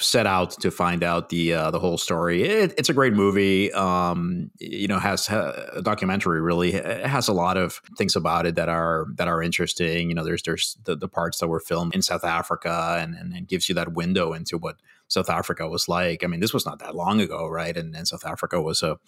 set 0.00 0.26
out 0.26 0.50
to 0.50 0.70
find 0.70 1.02
out 1.02 1.28
the 1.28 1.54
uh, 1.54 1.70
the 1.70 1.78
whole 1.78 1.98
story. 1.98 2.42
It, 2.42 2.74
it's 2.76 2.88
a 2.88 2.92
great 2.92 3.12
movie. 3.12 3.72
Um, 3.72 4.50
you 4.58 4.88
know, 4.88 4.98
has 4.98 5.28
a 5.28 5.80
documentary. 5.82 6.40
Really, 6.40 6.74
it 6.74 7.06
has 7.06 7.28
a 7.28 7.32
lot 7.32 7.56
of 7.56 7.80
things 7.96 8.16
about 8.16 8.46
it 8.46 8.56
that 8.56 8.68
are 8.68 9.06
that 9.14 9.28
are 9.28 9.42
interesting. 9.42 10.08
You 10.08 10.14
know, 10.14 10.24
there's 10.24 10.42
there's 10.42 10.76
the, 10.84 10.96
the 10.96 11.08
parts 11.08 11.38
that 11.38 11.48
were 11.48 11.60
filmed 11.60 11.94
in 11.94 12.02
South 12.02 12.24
Africa, 12.24 12.96
and, 12.98 13.14
and, 13.14 13.32
and 13.32 13.48
gives 13.48 13.68
you 13.68 13.74
that 13.76 13.94
window 13.94 14.32
into 14.32 14.58
what 14.58 14.76
South 15.08 15.30
Africa 15.30 15.68
was 15.68 15.88
like. 15.88 16.24
I 16.24 16.26
mean, 16.26 16.40
this 16.40 16.54
was 16.54 16.66
not 16.66 16.80
that 16.80 16.94
long 16.94 17.20
ago, 17.20 17.48
right? 17.48 17.76
And, 17.76 17.94
and 17.96 18.06
South 18.06 18.26
Africa 18.26 18.60
was 18.60 18.82
a 18.82 18.98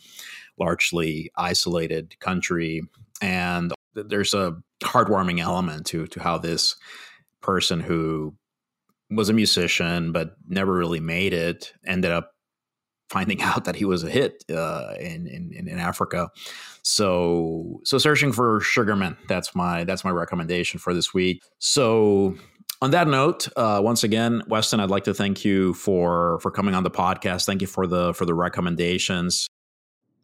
largely 0.58 1.30
isolated 1.36 2.18
country, 2.20 2.82
and 3.20 3.72
there's 3.94 4.34
a 4.34 4.56
heartwarming 4.82 5.40
element 5.40 5.86
to 5.86 6.06
to 6.06 6.22
how 6.22 6.38
this 6.38 6.76
person 7.42 7.80
who 7.80 8.34
was 9.10 9.28
a 9.28 9.32
musician 9.32 10.12
but 10.12 10.36
never 10.48 10.72
really 10.72 11.00
made 11.00 11.32
it. 11.32 11.72
Ended 11.86 12.12
up 12.12 12.32
finding 13.08 13.42
out 13.42 13.64
that 13.64 13.76
he 13.76 13.84
was 13.84 14.04
a 14.04 14.10
hit 14.10 14.44
uh, 14.50 14.94
in, 14.98 15.26
in 15.26 15.68
in 15.68 15.78
Africa. 15.78 16.30
So 16.82 17.80
so 17.84 17.98
searching 17.98 18.32
for 18.32 18.60
Sugar 18.60 18.96
Man. 18.96 19.16
That's 19.28 19.54
my 19.54 19.84
that's 19.84 20.04
my 20.04 20.10
recommendation 20.10 20.78
for 20.78 20.94
this 20.94 21.12
week. 21.12 21.42
So 21.58 22.36
on 22.82 22.92
that 22.92 23.08
note, 23.08 23.48
uh, 23.56 23.80
once 23.82 24.02
again, 24.04 24.42
Weston, 24.46 24.80
I'd 24.80 24.90
like 24.90 25.04
to 25.04 25.14
thank 25.14 25.44
you 25.44 25.74
for 25.74 26.38
for 26.40 26.50
coming 26.50 26.74
on 26.74 26.82
the 26.82 26.90
podcast. 26.90 27.44
Thank 27.44 27.60
you 27.60 27.66
for 27.66 27.86
the 27.86 28.14
for 28.14 28.24
the 28.24 28.34
recommendations. 28.34 29.46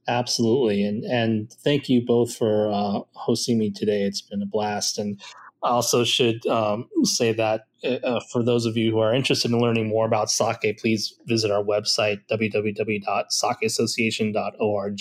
Absolutely, 0.08 0.84
and 0.84 1.04
and 1.04 1.52
thank 1.52 1.88
you 1.88 2.04
both 2.06 2.34
for 2.34 2.70
uh, 2.70 3.00
hosting 3.14 3.58
me 3.58 3.70
today. 3.70 4.02
It's 4.02 4.22
been 4.22 4.40
a 4.40 4.46
blast, 4.46 4.98
and 4.98 5.20
I 5.62 5.70
also 5.70 6.04
should 6.04 6.46
um, 6.46 6.88
say 7.02 7.32
that 7.32 7.66
uh, 7.84 8.20
for 8.32 8.42
those 8.42 8.64
of 8.66 8.76
you 8.76 8.90
who 8.90 8.98
are 8.98 9.14
interested 9.14 9.50
in 9.50 9.58
learning 9.58 9.88
more 9.88 10.04
about 10.06 10.30
sake, 10.30 10.78
please 10.80 11.14
visit 11.26 11.50
our 11.50 11.62
website 11.62 12.20
www.sakeassociation.org. 12.30 15.00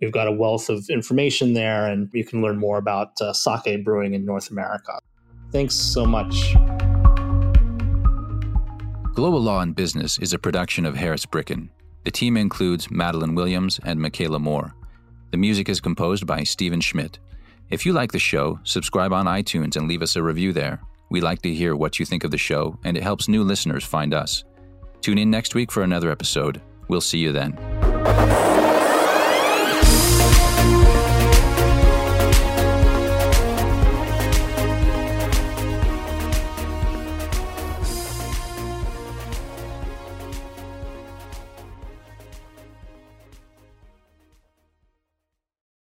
We've 0.00 0.12
got 0.12 0.28
a 0.28 0.32
wealth 0.32 0.70
of 0.70 0.88
information 0.88 1.52
there, 1.52 1.86
and 1.86 2.08
you 2.12 2.24
can 2.24 2.40
learn 2.40 2.56
more 2.56 2.78
about 2.78 3.20
uh, 3.20 3.34
sake 3.34 3.84
brewing 3.84 4.14
in 4.14 4.24
North 4.24 4.50
America. 4.50 4.98
Thanks 5.52 5.74
so 5.74 6.06
much. 6.06 6.54
Global 9.14 9.40
Law 9.40 9.60
and 9.60 9.74
Business 9.74 10.18
is 10.18 10.32
a 10.32 10.38
production 10.38 10.86
of 10.86 10.96
Harris 10.96 11.26
Bricken. 11.26 11.68
The 12.04 12.10
team 12.10 12.38
includes 12.38 12.90
Madeline 12.90 13.34
Williams 13.34 13.78
and 13.84 14.00
Michaela 14.00 14.38
Moore. 14.38 14.74
The 15.32 15.36
music 15.36 15.68
is 15.68 15.80
composed 15.80 16.26
by 16.26 16.44
Stephen 16.44 16.80
Schmidt. 16.80 17.18
If 17.68 17.84
you 17.84 17.92
like 17.92 18.12
the 18.12 18.18
show, 18.18 18.58
subscribe 18.64 19.12
on 19.12 19.26
iTunes 19.26 19.76
and 19.76 19.86
leave 19.86 20.02
us 20.02 20.16
a 20.16 20.22
review 20.22 20.52
there. 20.52 20.80
We 21.10 21.20
like 21.20 21.42
to 21.42 21.52
hear 21.52 21.76
what 21.76 21.98
you 21.98 22.06
think 22.06 22.24
of 22.24 22.30
the 22.30 22.38
show, 22.38 22.78
and 22.84 22.96
it 22.96 23.02
helps 23.02 23.28
new 23.28 23.42
listeners 23.42 23.84
find 23.84 24.14
us. 24.14 24.44
Tune 25.00 25.18
in 25.18 25.30
next 25.30 25.54
week 25.54 25.72
for 25.72 25.82
another 25.82 26.10
episode. 26.10 26.62
We'll 26.88 27.00
see 27.00 27.18
you 27.18 27.32
then. 27.32 28.59